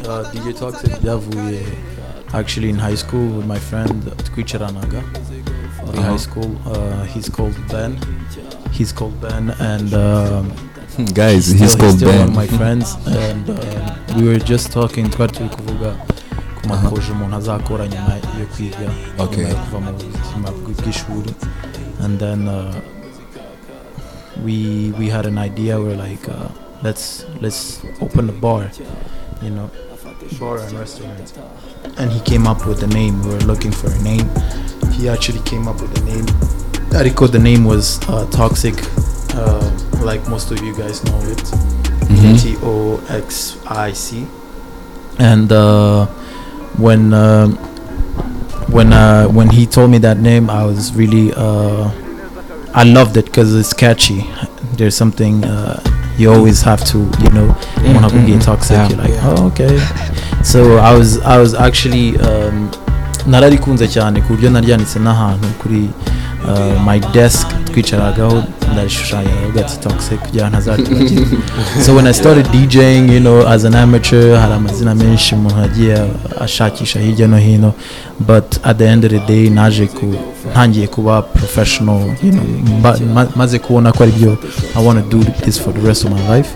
DJ 0.08 0.52
Toxic 0.58 1.00
byavuye 1.02 1.62
actually 2.32 2.68
in 2.70 2.76
high 2.78 2.96
school 2.96 3.26
with 3.37 3.46
my 3.46 3.58
friend 3.58 4.02
twicaranaga 4.34 5.02
in 5.94 6.02
high 6.02 6.18
school 6.18 6.50
uh, 6.66 7.04
he's 7.04 7.28
called 7.30 7.54
Ben. 7.70 7.96
He's 8.73 8.92
called 8.92 9.20
Ben 9.20 9.50
and 9.61 9.94
um, 9.94 10.50
Hmm, 10.96 11.04
Guys, 11.06 11.46
still, 11.46 11.58
he's 11.58 11.75
called 11.75 11.96
still 11.96 12.08
one 12.08 12.18
Ben. 12.18 12.28
of 12.28 12.34
my 12.37 12.46
friends 12.46 12.94
and 13.06 13.50
um, 13.50 14.16
we 14.16 14.28
were 14.28 14.38
just 14.38 14.73
talking 14.73 15.08
twari 15.11 15.32
turi 15.32 15.49
kuvuga 15.49 15.96
ku 16.62 16.68
maproje 16.68 17.12
umuntu 17.12 17.37
azakora 17.37 17.88
nyuma 17.88 18.14
yo 18.40 18.46
kwiga 18.56 18.90
Okay. 19.18 19.44
nyuma 19.44 19.49
yo 19.49 19.56
kuva 19.64 19.80
mu 19.80 19.92
buzima 19.92 20.49
bw- 20.50 20.82
bw'ishuri. 20.82 21.34
And 22.00 22.18
then 22.18 22.49
uh, 22.49 22.75
we 24.44 24.92
we 24.99 25.08
had 25.08 25.26
an 25.26 25.38
idea 25.38 25.78
we're 25.80 25.96
like 25.96 26.28
uh, 26.28 26.49
let's 26.82 27.25
let's 27.40 27.80
open 28.00 28.28
a 28.28 28.32
bar 28.32 28.70
you 29.42 29.50
know. 29.50 29.70
Bar 30.38 30.59
and 30.59 30.73
restaurant 30.78 31.33
and 31.99 32.11
he 32.12 32.21
came 32.21 32.47
up 32.47 32.66
with 32.66 32.81
the 32.81 32.87
name 32.88 33.23
we 33.25 33.31
were 33.35 33.40
looking 33.40 33.73
for 33.73 33.90
a 33.90 33.99
name 34.02 34.28
he 34.93 35.09
actually 35.09 35.40
came 35.40 35.66
up 35.69 35.81
with 35.81 35.93
the 35.95 36.02
name 36.04 36.26
Ariko, 36.95 37.26
the 37.26 37.38
name 37.38 37.64
was 37.64 37.99
uh, 38.09 38.25
toxic 38.31 38.75
uh, 39.35 39.71
like 40.02 40.26
most 40.28 40.50
of 40.52 40.61
you 40.62 40.76
guys 40.76 41.02
know 41.04 41.19
it 41.23 41.38
Mhm. 42.04 42.40
T 42.40 42.57
O 42.62 43.02
X 43.09 43.57
I 43.66 43.93
C. 43.93 44.26
And 45.19 45.50
uh, 45.50 46.07
when 46.76 47.12
um 47.14 47.57
when 48.69 48.93
uh, 48.93 49.26
when 49.28 49.49
he 49.49 49.66
told 49.66 49.90
me 49.90 49.99
that 49.99 50.19
name, 50.19 50.50
I 50.50 50.64
was 50.64 50.95
really 50.95 51.33
uh, 51.35 51.90
I 52.75 52.85
loved 52.85 53.16
it 53.16 53.25
because 53.26 53.54
it's 53.54 53.73
catchy. 53.73 54.26
There's 54.76 54.95
something 54.97 55.45
uh, 55.45 55.81
you 56.18 56.33
always 56.33 56.62
have 56.62 56.85
to 56.92 56.99
you 57.23 57.30
know 57.30 57.49
want 58.00 58.12
to 58.12 58.21
be 58.26 58.38
toxic. 58.38 58.76
Yeah. 58.76 58.88
You're 58.88 58.99
like 58.99 59.11
Yeah. 59.14 59.35
oh 59.38 59.47
okay. 59.50 59.78
So 60.42 60.78
I 60.78 60.92
was 60.97 61.18
I 61.23 61.38
was 61.38 61.54
actually 61.54 62.18
um, 62.21 62.71
nararikunze 63.26 63.88
cyane 63.88 64.21
ku 64.23 64.35
buryo 64.37 64.50
naryanditse 64.50 64.99
n'ahantu 64.99 65.49
kuri 65.62 65.90
uh, 66.49 66.76
my 66.85 66.99
desk 67.12 67.49
twicaragaho 67.73 68.44
ndarishushanya 68.75 69.31
ndavuga 69.40 69.61
ati 69.66 69.78
toxic 69.78 70.19
kugira 70.21 70.45
ngo 70.47 70.57
ntazaribagirwe 70.57 71.26
so 71.85 71.95
when 71.95 72.07
I 72.07 72.12
started 72.14 72.47
DJing 72.52 73.12
you 73.14 73.21
know 73.21 73.49
as 73.49 73.64
an 73.64 73.75
amateur 73.75 74.38
hari 74.40 74.52
amazina 74.54 74.95
menshi 74.95 75.35
umuntu 75.35 75.61
yagiye 75.61 75.97
ashakisha 76.40 77.00
hirya 77.00 77.28
no 77.28 77.37
hino 77.38 77.73
but 78.21 78.45
at 78.62 78.76
the 78.78 78.85
end 78.87 79.04
of 79.04 79.11
the 79.11 79.19
day 79.33 79.50
naje 79.50 79.87
ku 79.87 80.14
ntangiye 80.52 80.87
kuba 80.87 81.23
professional 81.23 82.00
you 82.23 82.33
know 82.33 82.45
maze 83.37 83.59
kubona 83.59 83.93
ko 83.93 84.02
ari 84.02 84.12
byo 84.12 84.37
I 84.76 84.85
want 84.87 84.99
to 85.11 85.19
do 85.19 85.25
this 85.45 85.59
for 85.61 85.73
the 85.75 85.81
rest 85.88 86.04
of 86.04 86.11
my 86.11 86.37
life. 86.37 86.50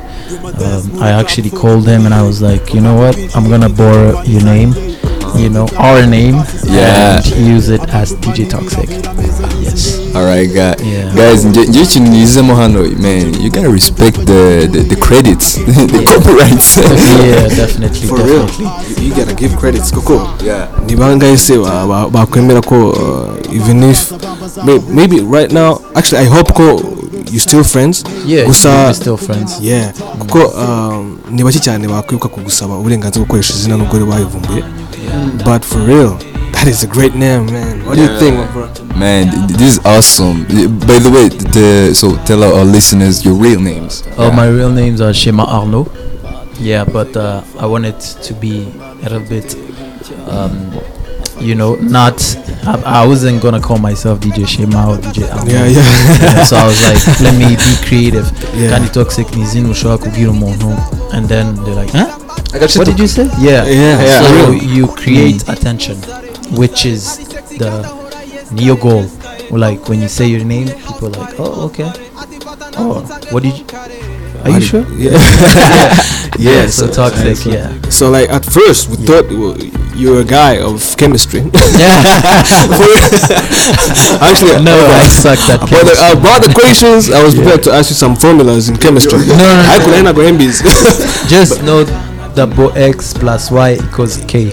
Um, 0.65 1.03
I 1.03 1.11
actually 1.21 1.51
called 1.51 1.87
him 1.87 2.05
and 2.07 2.15
I 2.15 2.23
was 2.23 2.43
like 2.43 2.75
you 2.75 2.81
know 2.81 2.95
what 2.97 3.17
I'm 3.37 3.49
gonna 3.49 3.69
borrow 3.69 4.23
your 4.25 4.43
name 4.45 4.75
you 5.37 5.49
know 5.51 5.67
our 5.79 6.07
name 6.07 6.37
Yeah. 6.67 7.17
and 7.17 7.47
use 7.55 7.69
it 7.69 7.83
as 7.95 8.13
DJ 8.15 8.49
Toxic. 8.51 8.91
Yes. 9.63 9.98
All 10.19 10.25
right, 10.27 10.51
guys. 10.51 10.83
Yeah. 10.83 11.15
Guys, 11.15 11.45
nge 11.47 11.63
ikintu 11.63 12.11
nyizemo 12.11 12.55
hano, 12.57 12.83
man, 12.83 13.35
you 13.43 13.51
gotta 13.51 13.69
respect 13.71 14.17
the 14.27 14.67
the, 14.73 14.81
the 14.83 14.97
credits, 14.97 15.55
the 15.95 16.03
copyrights. 16.05 16.77
yeah 17.23 17.47
definitely 17.63 18.09
for 18.09 18.19
real. 18.27 18.47
definitely. 18.47 19.07
You, 19.07 19.15
gotta 19.15 19.35
give 19.35 19.57
credits 19.57 19.93
kuko 19.93 20.29
yeah. 20.45 20.67
ni 20.87 20.97
bangahe 20.97 21.39
se 21.39 21.59
ba- 21.59 21.87
ba- 21.87 22.11
bakwemera 22.11 22.61
ko 22.63 22.91
uh, 22.91 23.55
even 23.55 23.83
if 23.85 24.11
may- 24.65 24.83
maybe 24.91 25.21
right 25.21 25.53
now 25.53 25.79
actually 25.95 26.19
i 26.27 26.29
hope 26.29 26.53
ko 26.53 26.83
you 27.31 27.39
still 27.39 27.63
friends. 27.65 28.03
Yeah 28.27 28.47
gusa 28.47 28.95
still 28.95 29.17
friends. 29.17 29.61
Yeah. 29.61 29.93
Kuko 30.19 30.39
um, 30.59 31.19
ni 31.31 31.45
bake 31.45 31.61
cyane 31.61 31.89
bakwibuka 31.89 32.29
kugusaba 32.29 32.75
uburenganzira 32.79 33.21
bwo 33.21 33.27
gukoresha 33.27 33.55
izina 33.55 33.77
nubwo 33.77 33.97
ari 33.97 34.05
bayivumbuye 34.05 34.65
but 35.45 35.63
for 35.65 35.87
real 35.87 36.17
that 36.59 36.67
is 36.67 36.83
a 36.83 36.87
great 36.87 37.15
name 37.15 37.47
man 37.47 37.85
what 37.87 37.95
do 37.97 38.03
you 38.03 38.19
think 38.19 38.37
my 38.37 38.47
bro 38.53 38.69
Man, 38.99 39.31
th- 39.31 39.59
this 39.61 39.77
is 39.79 39.87
awesome. 39.87 40.43
By 40.91 40.99
the 40.99 41.09
way, 41.15 41.29
the, 41.29 41.95
so 41.95 42.17
tell 42.25 42.43
our, 42.43 42.65
listeners 42.65 43.25
your 43.25 43.35
real 43.35 43.61
names. 43.61 44.03
Oh, 44.17 44.33
my 44.33 44.49
real 44.49 44.73
names 44.73 45.01
are 45.01 45.15
Shema 45.15 45.45
Arnaud. 45.45 45.87
Yeah, 46.59 46.83
but 46.83 47.17
uh, 47.17 47.45
I 47.61 47.67
want 47.67 47.85
it 47.87 48.01
to 48.27 48.35
be 48.35 48.65
a 48.83 49.09
little 49.09 49.21
bit, 49.21 49.55
um, 50.27 50.73
you 51.39 51.55
know, 51.55 51.77
not. 51.77 52.19
I, 52.67 53.03
I 53.03 53.07
wasn't 53.07 53.41
gonna 53.41 53.61
call 53.61 53.79
myself 53.79 54.19
DJ 54.19 54.49
Shema 54.49 54.91
or 54.91 54.97
DJ 54.99 55.31
Arnaud. 55.31 55.53
yeah 55.53 55.67
yeah 55.67 55.79
Yeah, 56.35 56.43
so 56.43 56.57
I 56.57 56.67
was 56.67 56.83
like, 56.83 57.21
let 57.21 57.39
me 57.39 57.55
be 57.55 57.87
creative. 57.87 58.27
Yeah. 58.59 58.71
Kandi 58.75 58.89
toxic 58.93 59.31
ni 59.37 59.43
izina 59.43 59.69
ushobora 59.69 59.99
kubwira 59.99 60.31
umuntu 60.31 60.75
and 61.13 61.29
then 61.29 61.55
they're 61.65 61.77
like, 61.77 61.93
huh? 61.93 62.19
What 62.77 62.87
did 62.87 62.99
you 62.99 63.07
say? 63.07 63.27
Yeah. 63.39 63.65
Yeah, 63.65 64.03
yeah. 64.03 64.23
So 64.23 64.51
you 64.51 64.89
create 64.89 65.49
attention, 65.49 65.97
which 66.57 66.85
is 66.87 67.19
the 67.59 67.83
goal. 68.81 69.05
Like 69.51 69.89
when 69.89 70.01
you 70.03 70.09
say 70.09 70.27
your 70.29 70.45
name, 70.45 70.69
people 70.69 71.09
are 71.09 71.21
like, 71.25 71.35
oh, 71.41 71.67
okay. 71.67 71.91
Oh, 72.81 73.01
what 73.31 73.43
did 73.43 73.59
you? 73.59 73.65
Are 74.45 74.51
you 74.51 74.61
sure? 74.61 74.87
yeah 74.95 75.19
Yeah, 76.39 76.67
so 76.69 76.87
toxic. 76.89 77.45
Yeah. 77.45 77.75
so 77.91 78.09
like 78.11 78.29
at 78.31 78.45
first 78.45 78.89
we 78.89 78.97
thought 78.97 79.29
you 79.31 79.41
were- 79.41 79.57
a 80.21 80.25
guy 80.25 80.59
of 80.63 80.79
chemistry 80.97 81.41
actually 84.23 84.63
No, 84.63 84.79
I 84.87 85.09
sucked 85.11 85.51
at 85.51 85.59
But 85.61 85.69
chemistry. 85.69 85.99
uh, 86.07 86.13
about 86.15 86.43
the 86.45 86.51
equations, 86.55 87.11
I 87.11 87.21
was 87.23 87.35
prepared 87.35 87.63
to 87.65 87.73
ask 87.73 87.91
you 87.91 87.97
some 87.97 88.15
formulas 88.15 88.69
in 88.69 88.77
chemistry. 88.77 89.19
no, 89.19 89.35
no. 89.37 89.65
I 89.67 89.79
could 89.83 90.05
not 90.05 90.15
go 90.15 90.23
MBs. 90.23 90.63
Just 91.29 91.63
know 91.65 91.83
double 92.39 92.71
X 92.79 93.13
plus 93.13 93.51
Y 93.51 93.73
equals 93.75 94.17
K. 94.29 94.45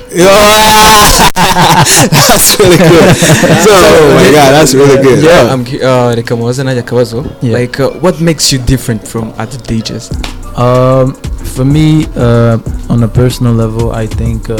that's 2.09 2.57
really 2.59 2.77
good. 2.77 3.15
So, 3.61 3.69
oh 3.71 4.13
my 4.17 4.31
god, 4.31 4.51
that's 4.57 4.73
really 4.73 5.01
good. 5.03 5.23
Yeah, 5.23 5.53
I'm 5.53 5.61
uh, 5.61 6.15
reka 6.15 6.35
mubaze 6.35 6.63
nanjye 6.63 6.79
akabazo 6.81 7.23
like 7.43 7.79
uh, 7.79 7.89
what 8.01 8.19
makes 8.21 8.51
you 8.53 8.59
different 8.59 9.07
from 9.07 9.33
other 9.37 9.59
DJs 9.59 10.09
Um, 10.57 11.13
for 11.55 11.65
me, 11.65 12.05
uh, 12.15 12.57
on 12.89 13.03
a 13.03 13.07
personal 13.07 13.53
level, 13.53 13.91
I 13.91 14.07
think 14.07 14.49
uh, 14.49 14.55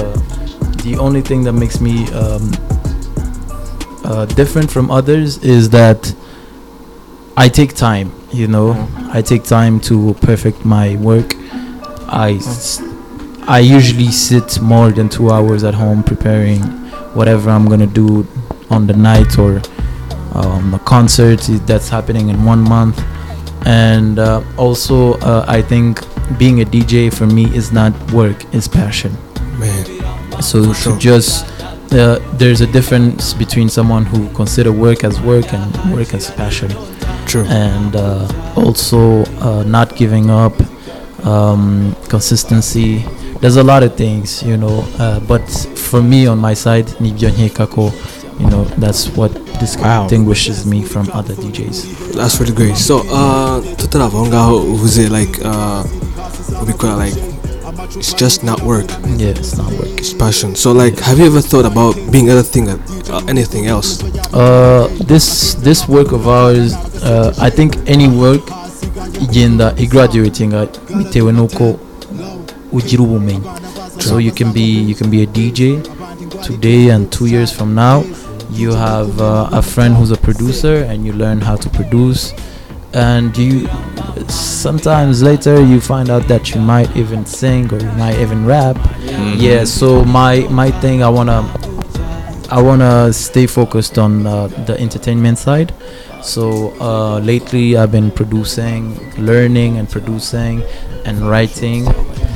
the 0.84 0.98
only 1.00 1.22
thing 1.22 1.44
that 1.46 1.54
makes 1.54 1.80
me 1.82 2.06
um, 2.14 2.52
uh, 4.04 4.26
different 4.26 4.70
from 4.70 4.92
others 4.92 5.38
is 5.44 5.70
that 5.70 6.14
I 7.38 7.50
take 7.50 7.74
time. 7.76 8.12
You 8.34 8.48
know, 8.48 8.76
I 9.14 9.22
take 9.22 9.44
time 9.46 9.80
to 9.90 10.14
perfect 10.22 10.66
my 10.66 10.96
work. 10.98 11.34
I 12.08 12.34
s- 12.38 12.82
I 13.48 13.60
usually 13.60 14.12
sit 14.12 14.60
more 14.62 14.92
than 14.92 15.08
two 15.10 15.30
hours 15.32 15.64
at 15.64 15.74
home 15.76 16.04
preparing 16.04 16.62
whatever 17.14 17.50
I'm 17.50 17.68
gonna 17.70 17.86
do 17.88 18.28
on 18.70 18.88
the 18.88 18.94
night 18.94 19.38
or 19.38 19.62
um, 20.34 20.74
a 20.74 20.80
concert 20.80 21.42
that's 21.66 21.88
happening 21.90 22.30
in 22.30 22.44
one 22.44 22.62
month. 22.62 23.02
And 23.66 24.20
uh, 24.20 24.44
also, 24.58 25.14
uh, 25.20 25.46
I 25.48 25.62
think 25.62 26.02
being 26.38 26.62
a 26.62 26.66
DJ 26.66 27.14
for 27.14 27.26
me 27.26 27.46
is 27.56 27.72
not 27.72 27.94
work; 28.12 28.44
it's 28.54 28.68
passion. 28.68 29.12
Man, 29.60 30.42
So 30.42 30.74
sure. 30.74 30.98
just 30.98 31.46
uh, 31.94 32.20
there's 32.34 32.62
a 32.62 32.68
difference 32.68 33.34
between 33.34 33.70
someone 33.70 34.06
who 34.06 34.28
consider 34.34 34.72
work 34.72 35.04
as 35.04 35.20
work 35.22 35.54
and 35.54 35.94
work 35.96 36.14
as 36.14 36.30
passion 36.32 36.72
true. 37.26 37.46
and 37.46 37.96
uh, 37.96 38.28
also 38.56 39.24
uh, 39.40 39.64
not 39.64 39.96
giving 39.96 40.30
up, 40.30 40.54
um, 41.26 41.96
consistency. 42.10 43.06
There's 43.46 43.58
a 43.58 43.64
lot 43.64 43.84
of 43.84 43.94
things, 43.96 44.42
you 44.42 44.58
know. 44.58 44.84
Uh, 44.98 45.20
but 45.20 45.48
for 45.78 46.02
me, 46.02 46.26
on 46.26 46.40
my 46.40 46.56
side, 46.56 46.88
ni 47.00 47.12
byo 47.12 47.30
nkeka 47.30 47.70
ko, 47.70 47.92
you 48.40 48.50
know, 48.50 48.66
that's 48.82 49.08
what 49.16 49.32
distinguishes 49.60 50.66
me 50.66 50.82
from 50.82 51.08
other 51.14 51.36
DJs. 51.36 52.14
That's 52.18 52.40
really 52.40 52.56
great. 52.56 52.76
So, 52.76 53.02
uh, 53.06 53.62
ngaho 53.62 54.58
uvuze 54.74 55.10
like 55.10 55.38
uh, 55.46 55.84
ubikora 56.62 56.98
like 56.98 57.14
it's 57.96 58.14
just 58.16 58.44
not 58.44 58.64
work, 58.64 58.90
Yeah, 59.16 59.38
it's 59.38 59.56
not 59.58 59.72
work. 59.74 59.94
it's 60.00 60.12
passion. 60.12 60.56
So, 60.56 60.72
like, 60.72 60.98
have 61.02 61.20
you 61.20 61.28
ever 61.28 61.42
thought 61.42 61.66
about 61.66 61.94
being 62.12 62.32
other 62.32 62.42
thing, 62.42 62.68
uh, 62.68 62.80
anything 63.28 63.68
else? 63.68 64.02
Uh, 64.34 64.88
this 65.06 65.54
this 65.62 65.88
work 65.88 66.12
of 66.14 66.28
ours, 66.28 66.74
uh, 67.04 67.32
I 67.40 67.52
think 67.52 67.78
any 67.86 68.08
work 68.08 68.42
igenda 69.22 69.74
igraduating 69.78 70.52
bitewe 70.98 71.32
nuko 71.32 71.78
ugire 72.78 73.02
ubumenyi 73.04 73.48
so 74.00 74.18
you 74.18 74.32
can 74.32 74.52
be 74.52 74.62
you 74.62 74.96
can 74.96 75.10
be 75.10 75.24
a 75.24 75.28
DJ 75.28 75.82
today 76.44 76.90
and 76.90 77.12
two 77.12 77.26
years 77.26 77.52
from 77.52 77.74
now. 77.74 78.04
You 78.52 78.72
have 78.74 79.20
uh, 79.20 79.50
a 79.52 79.62
friend 79.62 79.96
who's 79.96 80.12
a 80.12 80.18
producer 80.18 80.84
and 80.84 81.06
you 81.06 81.14
learn 81.14 81.42
how 81.42 81.56
to 81.56 81.70
produce. 81.70 82.34
And 82.94 83.36
you 83.38 83.68
sometimes 84.30 85.24
later 85.24 85.62
you 85.62 85.82
find 85.82 86.10
out 86.10 86.28
that 86.28 86.54
you 86.54 86.62
might 86.62 86.96
even 86.96 87.26
sing 87.26 87.74
or 87.74 87.80
you 87.80 87.92
might 87.94 88.20
even 88.20 88.46
rap. 88.46 88.78
Yeah 89.38 89.64
so 89.66 90.06
my 90.06 90.42
my 90.50 90.72
thing 90.72 91.04
i 91.04 91.10
want 91.10 91.30
to 91.30 91.42
i 92.50 92.62
want 92.62 92.82
to 92.82 93.12
stay 93.12 93.48
focused 93.48 93.98
on 93.98 94.26
uh, 94.28 94.48
the 94.68 94.80
entertainment 94.80 95.38
side. 95.38 95.74
So 96.22 96.74
uh, 96.80 97.20
lately 97.20 97.76
i've 97.76 97.92
been 97.92 98.12
producing 98.12 98.96
learning 99.18 99.78
and 99.78 99.90
producing 99.90 100.64
and 101.06 101.30
writing. 101.30 101.86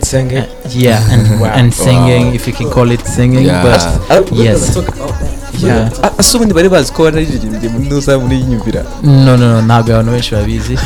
Singing? 0.10 0.38
Uh, 0.38 0.46
yeah 0.76 1.14
and 1.14 1.24
and 1.60 1.74
singing 1.74 2.34
if 2.36 2.48
you 2.48 2.54
can 2.54 2.70
call 2.70 2.92
it 2.92 3.06
singing 3.06 3.46
Yeah. 3.46 3.64
but 3.64 4.32
yes. 4.32 4.78
yeah. 5.60 5.90
Ase 6.18 6.38
ubundi 6.38 6.54
bari 6.54 6.70
bazi 6.70 6.92
ko 6.94 7.04
wararirimbye 7.04 7.70
muri 7.70 7.90
nuza 7.90 8.20
muri 8.20 8.38
nyumvira 8.44 8.84
no 9.04 9.38
no 9.38 9.38
no 9.38 9.62
ntabwo 9.62 9.92
abantu 9.94 10.12
benshi 10.12 10.36
babizi 10.36 10.78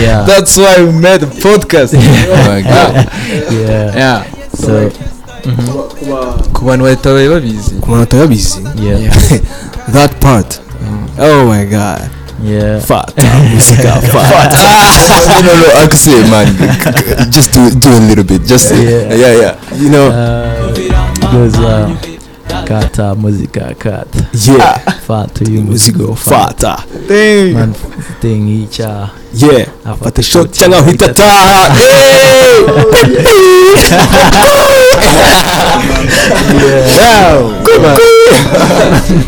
yeah. 0.00 0.26
That's 0.26 0.56
why 0.56 0.74
we 0.84 0.92
made 0.92 1.22
a 1.22 1.26
podcast. 1.26 1.94
Oh 2.34 2.44
my 2.52 2.62
god. 2.62 2.94
yeah. 3.60 3.96
Yeah. 3.96 4.24
So 4.56 4.90
ku 6.52 6.64
bantu 6.64 6.84
batabaye 6.84 7.28
babizi 7.28 7.74
ku 7.80 7.90
bantu 7.90 8.16
batabizi 8.16 8.60
yeah. 8.80 9.12
That 9.94 10.12
part. 10.20 10.60
Oh 11.18 11.44
my 11.46 11.64
god. 11.64 12.10
Yeah. 12.42 12.80
Fata 12.80 13.22
musika 13.54 13.92
fata 14.00 14.58
no, 15.28 15.40
no, 15.42 15.60
no, 15.60 15.66
I 15.82 15.86
could 15.86 15.98
say 15.98 16.12
it, 16.20 16.30
man. 16.30 17.30
Just 17.30 17.52
do, 17.52 17.70
do 17.70 17.88
a 17.90 18.00
little 18.00 18.24
bit. 18.24 18.42
Just 18.44 18.70
Yeah. 18.74 19.14
yeah, 19.14 19.32
yeah. 19.40 19.74
you 19.76 19.88
know. 19.90 20.08
Uh, 20.10 20.74
goes 21.32 21.54
uh, 21.58 21.90
kata 22.64 23.14
muzika 23.14 23.74
kata 23.78 24.26
yeah. 24.32 24.78
Fata 25.06 25.44
uyu 25.44 25.62
muzigo 25.62 26.14
fata. 26.14 26.78
Man 27.54 27.74
thing 28.20 28.62
icyaha 28.64 29.10
yeah. 29.34 29.66
Afata 29.84 30.04
fata 30.04 30.22
shot 30.22 30.50
cyangwa 30.52 30.80
uhita 30.80 31.08
taha 31.14 31.70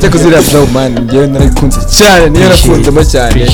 cyakoze 0.01 0.25
iriya 0.29 0.43
flow 0.43 0.67
man 0.75 0.93
njyewe 1.05 1.27
narayikunze 1.27 1.81
cyane 1.99 2.31
niyo 2.31 2.49
nakunzemo 2.49 3.05
cyane 3.05 3.47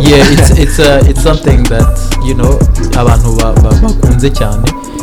Yeah, 0.00 0.32
it's 0.32 0.50
it's 0.58 0.78
uh, 0.78 1.08
it's 1.10 1.22
something 1.22 1.62
that 1.68 1.98
you 2.26 2.34
know 2.34 2.58
abantu 2.98 3.36
ba- 3.36 3.52
ba- 3.62 3.78
bakunze 3.82 4.30
cyane 4.30 4.62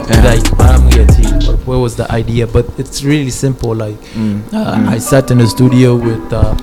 Yeah. 0.09 0.33
like 0.35 0.55
barambwiye 0.57 1.03
ati 1.03 1.27
where 1.65 1.79
was 1.81 1.95
the 1.95 2.05
idea? 2.19 2.47
But 2.47 2.65
it's 2.79 3.03
really 3.03 3.31
simple 3.31 3.75
like 3.75 3.97
Mm. 4.17 4.41
uh, 4.53 4.93
I 4.95 4.99
sat 4.99 5.31
in 5.31 5.41
a 5.41 5.47
studio 5.47 5.95
with 5.95 6.33
uh, 6.33 6.53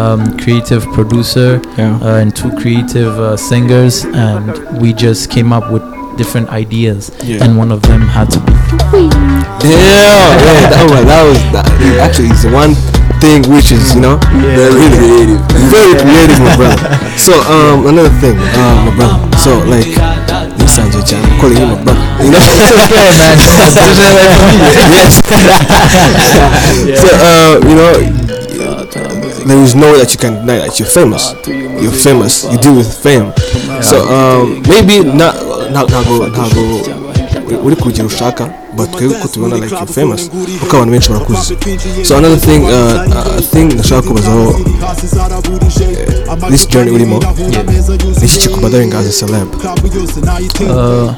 um, 0.00 0.36
creative 0.44 0.86
producer 0.94 1.60
Yeah. 1.78 1.96
uh, 2.02 2.20
and 2.20 2.34
two 2.34 2.50
creative 2.50 3.18
uh, 3.20 3.36
singers 3.36 4.04
and 4.04 4.52
we 4.82 4.92
just 4.92 5.30
came 5.30 5.56
up 5.56 5.70
with 5.72 5.82
different 6.20 6.50
ideas 6.52 7.08
Yeah. 7.24 7.40
and 7.42 7.56
one 7.56 7.72
of 7.72 7.80
them 7.88 8.02
had 8.16 8.28
to 8.36 8.40
be 8.44 8.52
yeah 9.64 10.36
yeah 10.44 10.68
that, 10.68 10.84
was 10.92 11.00
that 11.08 11.22
was 11.24 11.40
that, 11.56 11.64
actually 12.04 12.28
it's 12.28 12.44
the 12.44 12.52
one 12.52 12.76
thing 13.24 13.40
which 13.48 13.72
is 13.72 13.94
you 13.96 14.04
know 14.04 14.20
very 14.56 14.84
creative. 15.00 15.40
Very 15.72 15.96
creative 15.96 16.36
my 16.40 16.52
brother. 16.60 16.76
So 17.16 17.32
um 17.48 17.88
another 17.88 18.12
thing 18.20 18.36
um 18.60 18.84
my 18.88 18.92
brother. 18.96 19.16
So 19.44 19.50
like 19.64 19.88
Sanjay 20.70 21.02
Chan 21.08 21.20
I'm 21.24 21.36
calling 21.40 21.56
him 21.60 21.68
my 21.72 21.76
brother 21.84 22.04
you 22.24 22.30
know? 22.32 22.40
Yes. 24.96 25.20
So 27.00 27.08
uh 27.08 27.60
you 27.68 27.74
know 27.80 27.92
there 29.48 29.60
is 29.64 29.74
no 29.74 29.92
way 29.92 29.98
that 30.04 30.12
you 30.12 30.18
can 30.18 30.34
deny 30.44 30.58
that 30.68 30.78
you're 30.78 30.88
famous. 30.88 31.32
You're 31.82 31.92
famous. 31.92 32.44
You 32.50 32.58
deal 32.58 32.74
with 32.76 32.92
fame. 33.02 33.32
So 33.82 33.96
um 34.08 34.62
maybe 34.68 35.04
not 35.04 35.34
ntago 35.70 36.26
ntago 36.28 36.80
uri 37.64 37.76
ku 37.76 37.84
rugero 37.88 38.06
ushaka 38.08 38.50
but 38.76 38.90
twebwe 38.92 39.18
ko 39.18 39.28
tubona 39.28 39.56
like 39.56 39.70
you're 39.70 39.86
famous. 39.86 40.28
Kuko 40.60 40.76
abantu 40.76 40.90
benshi 40.92 41.10
barakuzi 41.12 41.56
so 42.04 42.16
another 42.16 42.36
thing 42.38 42.64
uh, 42.64 43.40
thing 43.52 43.64
ndashaka 43.74 44.02
kubazaho 44.08 44.48
uh, 44.50 46.48
this 46.50 46.68
journey 46.68 46.90
urimo 46.90 47.20
niki 48.20 48.38
kikubothering 48.38 48.94
as 48.94 49.06
a 49.06 49.12
celeb. 49.26 49.48
Uh, 50.60 51.12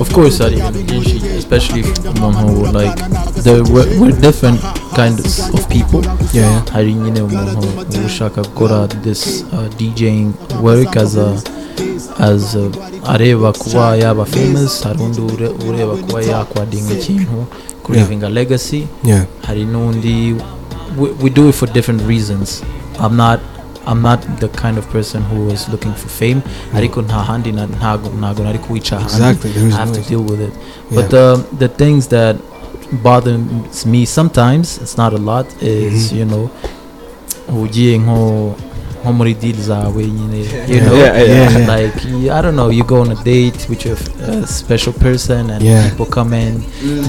of 0.00 0.12
course 0.12 0.40
ibintu 0.40 0.82
byinshi 0.86 1.22
especially 1.38 1.84
umuntu 2.16 2.72
like 2.78 2.94
there 3.42 3.62
we're, 3.62 4.00
we're 4.00 4.16
different 4.20 4.60
kinds 4.94 5.40
of 5.54 5.66
people. 5.68 6.02
Yeah 6.32 6.50
yeah. 6.50 6.62
Hari 6.72 6.94
nyine 6.94 7.22
umuntu 7.22 7.68
ushaka 8.06 8.42
gukora 8.42 8.86
this 8.88 9.44
uh, 9.52 9.68
DJing 9.78 10.32
work 10.62 10.96
as 10.96 11.16
a 11.16 11.36
as 12.18 12.54
a, 12.56 12.70
areba 13.06 13.52
kuba 13.52 13.96
yaba 13.96 14.24
famous 14.24 14.82
hari 14.84 15.02
undi 15.02 15.20
ure- 15.20 15.54
ureba 15.68 15.96
kuba 15.96 16.22
yakwadinga 16.22 16.92
ikintu 16.94 17.46
kuriving 17.82 18.22
a 18.24 18.28
legacy. 18.28 18.86
Yeah. 19.04 19.24
Hari 19.46 19.64
n'undi 19.64 20.34
we, 20.98 21.10
we 21.22 21.30
do 21.30 21.48
it 21.48 21.54
for 21.54 21.66
different 21.72 22.02
reasons. 22.08 22.62
I'm 23.00 23.16
not 23.16 23.40
i'm 23.88 24.02
not 24.02 24.20
the 24.40 24.48
kind 24.48 24.78
of 24.78 24.86
person 24.92 25.22
who 25.30 25.50
is 25.50 25.68
looking 25.68 25.92
for 25.94 26.08
fame. 26.08 26.40
Ariko 26.74 27.02
nta 27.02 27.14
handi 27.14 27.52
ntago 27.52 28.10
nari 28.42 28.58
kuwica 28.58 28.96
ahandi 28.98 29.48
i 29.48 29.70
have 29.70 29.92
to 30.02 30.08
deal 30.08 30.20
with 30.30 30.40
it. 30.40 30.52
Yeah. 30.90 30.94
but 30.96 31.10
the 31.10 31.44
the 31.58 31.68
things 31.68 32.08
that 32.08 32.36
bothers 33.02 33.86
me 33.86 34.06
sometimes 34.06 34.78
it's 34.82 34.96
not 34.96 35.12
a 35.12 35.18
lot 35.18 35.46
is 35.62 36.12
you 36.12 36.24
know 36.24 36.50
ugiye 37.62 37.98
nko 37.98 38.54
nko 39.02 39.12
muri 39.12 39.34
deal 39.34 39.56
zawe 39.56 40.04
nyine 40.06 40.38
you 40.68 40.80
know 40.80 40.96
Yeah, 40.98 41.22
yeah, 41.22 41.52
yeah, 41.52 41.68
like 41.76 41.96
I 42.30 42.42
don't 42.42 42.56
know 42.56 42.70
you 42.70 42.84
go 42.84 43.00
on 43.00 43.10
a 43.12 43.14
date 43.24 43.66
with 43.70 43.84
your 43.86 43.96
uh, 44.28 44.46
special 44.46 44.92
person 44.92 45.50
and 45.50 45.62
Yeah. 45.62 45.88
people 45.90 46.06
come 46.06 46.32
in 46.34 46.62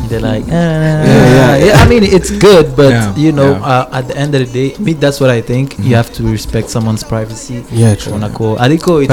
they're 0.09 0.19
like 0.21 0.45
eh, 0.47 0.53
yeah. 0.53 1.57
yeah, 1.65 1.81
I 1.83 1.87
mean 1.87 2.03
it's 2.03 2.31
good 2.31 2.75
but 2.75 2.93
you 3.17 3.31
know 3.31 3.53
uh, 3.63 3.89
at 3.99 4.07
the 4.07 4.17
end 4.17 4.35
of 4.35 4.41
the 4.45 4.51
day 4.53 4.75
me 4.79 4.93
that's 4.93 5.19
what 5.19 5.29
I 5.29 5.41
think. 5.41 5.75
You 5.79 5.95
have 5.95 6.11
to 6.17 6.23
respect 6.23 6.69
someone's 6.69 7.03
privacy. 7.03 7.63
Yeah 7.71 7.95
true. 7.95 8.13
Ariko 8.59 8.97
it's, 9.01 9.09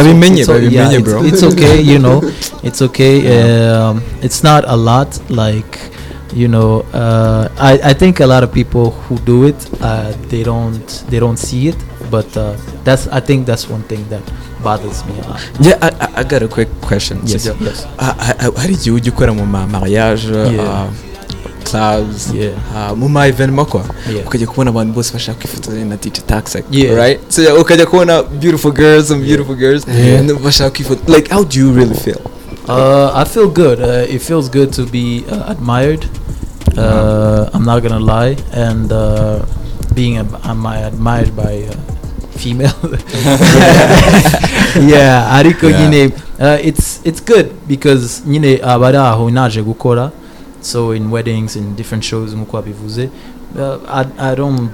yeah, 0.73 0.91
it's 1.29 1.43
okay 1.43 1.81
you 1.93 1.99
know 1.99 2.21
it's 2.63 2.83
okay 2.83 3.17
um, 3.73 4.03
it's 4.23 4.43
not 4.43 4.65
a 4.67 4.77
lot 4.77 5.11
like 5.31 5.79
you 6.35 6.49
know 6.49 6.81
uh, 6.93 7.49
I, 7.59 7.73
I 7.91 7.95
think 7.95 8.21
a 8.21 8.27
lot 8.27 8.43
of 8.43 8.53
people 8.53 8.91
who 8.91 9.17
do 9.25 9.45
it 9.45 9.57
uh, 9.81 10.13
they 10.29 10.43
don't 10.43 11.05
they 11.11 11.19
don't 11.19 11.39
see 11.39 11.69
it. 11.69 11.77
But 12.11 12.37
uh, 12.37 12.53
that's 12.85 13.09
I 13.13 13.21
think 13.21 13.47
that's 13.47 13.69
one 13.71 13.83
thing 13.83 14.05
that 14.11 14.23
bothers 14.63 15.05
me 15.07 15.13
a 15.25 15.29
lot 15.29 15.41
Yeah, 15.61 15.79
I, 15.83 16.21
I, 16.21 16.25
got 16.25 16.43
a 16.43 16.49
quick 16.49 16.69
question. 16.81 17.19
yes 17.27 17.43
sibyo? 17.47 17.67
yes 17.67 17.87
hari 18.57 18.75
igihe 18.75 18.91
ujya 18.97 19.13
ukora 19.13 19.33
mu 19.35 19.47
ma 19.47 19.67
mariage 19.67 20.27
Yeah. 20.29 20.61
ah, 20.69 20.89
clubs 21.65 22.31
Yeah. 22.35 22.95
mu 22.97 23.09
ma 23.09 23.27
evenement 23.27 23.69
kwa 23.69 23.85
ukajya 24.27 24.47
kubona 24.47 24.71
abantu 24.71 24.93
bose 24.95 25.13
bashaka 25.13 25.39
kwifotoza 25.39 25.85
na 25.85 25.97
DJ 25.97 26.19
Taxi 26.27 26.63
Yeah. 26.71 26.97
right 26.97 27.21
so 27.29 27.43
yeah, 27.43 27.61
ukajya 27.61 27.87
kubona 27.87 28.23
beautiful 28.23 28.73
girls 28.73 29.11
and 29.11 29.25
beautiful 29.25 29.55
girls 29.57 29.87
bashaka 30.45 30.71
kwifotoza 30.71 31.17
like 31.17 31.35
how 31.35 31.45
do 31.45 31.59
you 31.61 31.73
really 31.73 31.95
feel 31.95 32.21
Uh, 32.69 33.13
I 33.15 33.25
feel 33.25 33.47
good. 33.47 33.79
Uh, 33.81 34.15
it 34.15 34.19
feels 34.23 34.51
good 34.51 34.73
to 34.73 34.87
be 34.87 35.23
uh, 35.31 35.53
admired. 35.53 36.03
Uh, 36.77 37.49
I'm 37.55 37.63
not 37.65 37.81
gonna 37.85 38.01
lie, 38.01 38.35
and 38.53 38.91
uh, 38.91 39.39
being 39.95 40.17
am 40.19 40.67
I 40.67 40.79
admired 40.83 41.31
by 41.37 41.63
uh, 41.63 41.75
female? 42.37 42.73
yeah, 44.89 45.33
ariko 45.33 45.67
Yeah. 45.71 45.81
nyine 45.81 46.13
uh, 46.41 46.59
it's 46.67 47.01
it's 47.05 47.21
good 47.25 47.47
because 47.69 48.23
nyine 48.27 48.61
abari 48.65 48.97
aho 48.97 49.31
naje 49.31 49.63
gukora 49.63 50.11
so 50.61 50.95
in 50.95 51.11
weddings 51.11 51.57
in 51.57 51.77
different 51.77 52.05
shows 52.05 52.33
nk'uko 52.35 52.57
wabivuze 52.57 53.09
uh, 53.59 53.77
I, 53.89 54.05
I 54.33 54.35
don't 54.37 54.71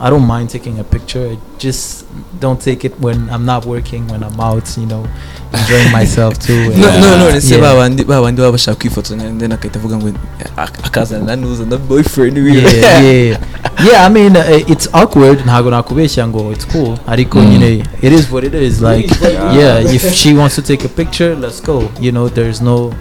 I 0.00 0.10
don't 0.10 0.26
mind 0.26 0.50
taking 0.50 0.78
a 0.78 0.84
picture. 0.84 1.26
I 1.32 1.38
just 1.58 2.04
don't 2.40 2.60
take 2.60 2.84
it 2.86 2.92
when 3.00 3.30
I'm 3.30 3.46
not 3.46 3.64
working, 3.64 4.06
when 4.12 4.22
I'm 4.22 4.38
out, 4.38 4.76
you 4.76 4.84
know, 4.84 5.06
enjoying 5.54 5.90
myself 5.90 6.38
too. 6.46 6.52
and- 6.52 6.76
no 6.82 7.00
no 7.00 7.18
no 7.18 7.28
ese 7.28 7.50
Yeah. 7.54 7.60
babandi 7.62 8.04
babandi 8.04 8.40
baba 8.42 8.52
bashaka 8.52 8.76
kwifotoza 8.80 9.24
and 9.26 9.40
then 9.40 9.52
akahita 9.52 9.78
avuga 9.78 9.96
ngo 9.96 10.12
ak- 10.56 10.86
akazana 10.86 11.24
na 11.24 11.36
nuza 11.36 11.64
na 11.64 11.76
boyfriend 11.76 12.38
wiwe 12.38 12.62
yeah, 12.62 13.04
yeah, 13.04 13.40
yeah. 13.84 14.04
I 14.06 14.08
mean, 14.08 14.36
uh, 14.36 14.44
it's 14.68 14.88
awkward. 14.94 15.38
Ntago 15.38 15.70
nakubeshya 15.70 16.28
ngo 16.28 16.52
it's 16.52 16.64
cool. 16.64 16.98
Ariko 17.06 17.40
Mm. 17.40 17.48
nyine, 17.50 17.84
it 18.02 18.12
is 18.12 18.30
what 18.30 18.44
it 18.44 18.54
is. 18.54 18.80
Like, 18.80 19.08
yeah, 19.54 19.78
if 19.94 20.12
she 20.14 20.34
wants 20.34 20.54
to 20.56 20.62
take 20.62 20.84
a 20.84 20.88
picture, 20.88 21.34
let's 21.36 21.60
go. 21.60 21.88
You 22.00 22.12
know, 22.12 22.28
there's 22.28 22.60
no 22.60 22.92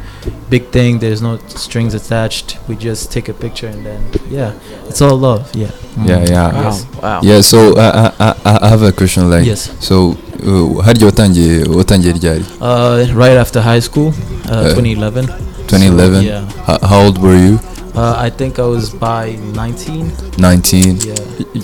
big 0.49 0.69
thing. 0.71 0.99
There's 0.99 1.21
no 1.21 1.37
strings 1.47 1.93
attached. 1.93 2.57
We 2.67 2.75
just 2.75 3.11
take 3.11 3.29
a 3.29 3.33
picture 3.33 3.67
and 3.67 3.85
then, 3.85 4.01
yeah, 4.31 4.51
it's 4.89 5.01
all 5.01 5.17
love. 5.17 5.41
Yeah. 5.55 5.67
Mm. 5.97 6.07
Yeah, 6.09 6.25
yeah. 6.29 6.51
wow 6.53 6.63
Yes. 6.63 6.85
wow 7.03 7.19
Yeah, 7.23 7.41
so 7.41 7.75
uh, 7.77 8.11
I, 8.19 8.33
I, 8.45 8.59
I 8.65 8.69
have 8.69 8.83
a 8.83 8.91
question 8.91 9.29
like 9.29 9.45
Yes. 9.45 9.69
so 9.79 10.17
uh, 10.45 10.81
harya 10.83 11.05
watangiye 11.05 11.63
watangiye 11.63 12.13
ryari 12.13 12.45
Uh, 12.61 13.05
right 13.15 13.37
after 13.37 13.61
high 13.61 13.81
school, 13.81 14.07
uh, 14.51 14.51
Uh, 14.51 14.75
2011. 14.75 15.27
2011 15.67 16.23
yeah. 16.25 16.43
How, 16.67 16.77
how 16.87 17.01
old 17.05 17.17
were 17.17 17.37
you 17.37 17.59
Uh, 17.97 18.13
I 18.27 18.29
think 18.31 18.59
I 18.59 18.63
was 18.63 18.89
by 18.95 19.37
19. 19.55 20.11
19 20.37 20.97
Yeah. 21.07 21.15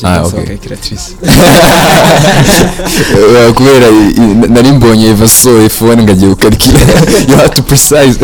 Ah, 0.04 0.22
okay. 0.26 0.46
calculatrice 0.46 1.16
Uh, 3.14 3.54
kubera 3.54 3.88
i- 3.90 4.14
i- 4.18 4.48
nari 4.50 4.72
mbonye 4.72 5.08
eva 5.10 5.28
so 5.30 5.66
f1 5.66 6.02
ngagiye 6.04 6.30
gukarikira 6.30 6.80
you 7.30 7.36
have 7.36 7.50
to 7.50 7.62
precise 7.62 8.20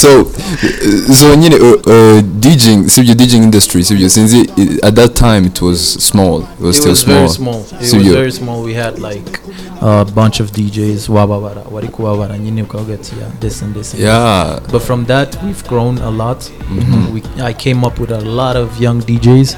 so 0.00 0.20
uh, 0.20 1.14
so 1.16 1.34
nyine 1.36 1.56
uh, 1.56 1.72
uh, 1.86 2.20
DJing 2.40 2.88
sibyo 2.90 3.14
DJing 3.14 3.42
industry 3.42 3.84
sibyo 3.84 4.08
sinzi 4.10 4.38
i- 4.56 4.78
at 4.82 4.94
that 4.94 5.14
time 5.14 5.46
it 5.46 5.62
was 5.62 5.94
small 6.00 6.38
it 6.40 6.60
was 6.60 6.76
it 6.76 6.80
still 6.82 6.90
was 6.90 7.00
small 7.00 7.16
very 7.16 7.28
small. 7.28 7.60
It 7.82 7.88
So 7.90 7.96
was 7.96 8.06
very 8.06 8.32
small. 8.32 8.62
We 8.64 8.74
had 8.74 8.98
like 8.98 9.40
a 9.80 10.04
bunch 10.04 10.40
of 10.40 10.50
DJs. 10.52 11.08
Wababara, 11.08 11.62
wari 11.70 11.88
kubabara 11.88 12.38
nyine 12.38 12.62
ukavuga 12.62 12.94
ati, 12.94 13.12
yeah, 13.20 13.30
this 13.40 13.62
and 13.62 13.74
this. 13.74 13.94
And 13.94 14.02
yeah 14.02 14.60
But 14.72 14.82
from 14.82 15.04
that, 15.06 15.42
we've 15.44 15.68
grown 15.68 15.98
a 15.98 16.10
lot. 16.10 16.50
Mhm. 16.70 17.12
We, 17.12 17.22
I 17.42 17.52
came 17.54 17.84
up 17.86 17.98
with 17.98 18.10
a 18.10 18.20
lot 18.20 18.56
of 18.56 18.80
young 18.80 19.00
DJs 19.02 19.56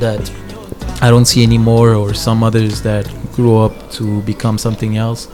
that 0.00 0.30
I 1.00 1.10
don't 1.10 1.26
see 1.26 1.42
anymore, 1.42 1.94
or 1.94 2.14
some 2.14 2.44
others 2.46 2.82
that 2.82 3.06
grew 3.36 3.58
up 3.58 3.72
to 3.92 4.20
become 4.22 4.58
something 4.58 4.96
else. 4.96 5.28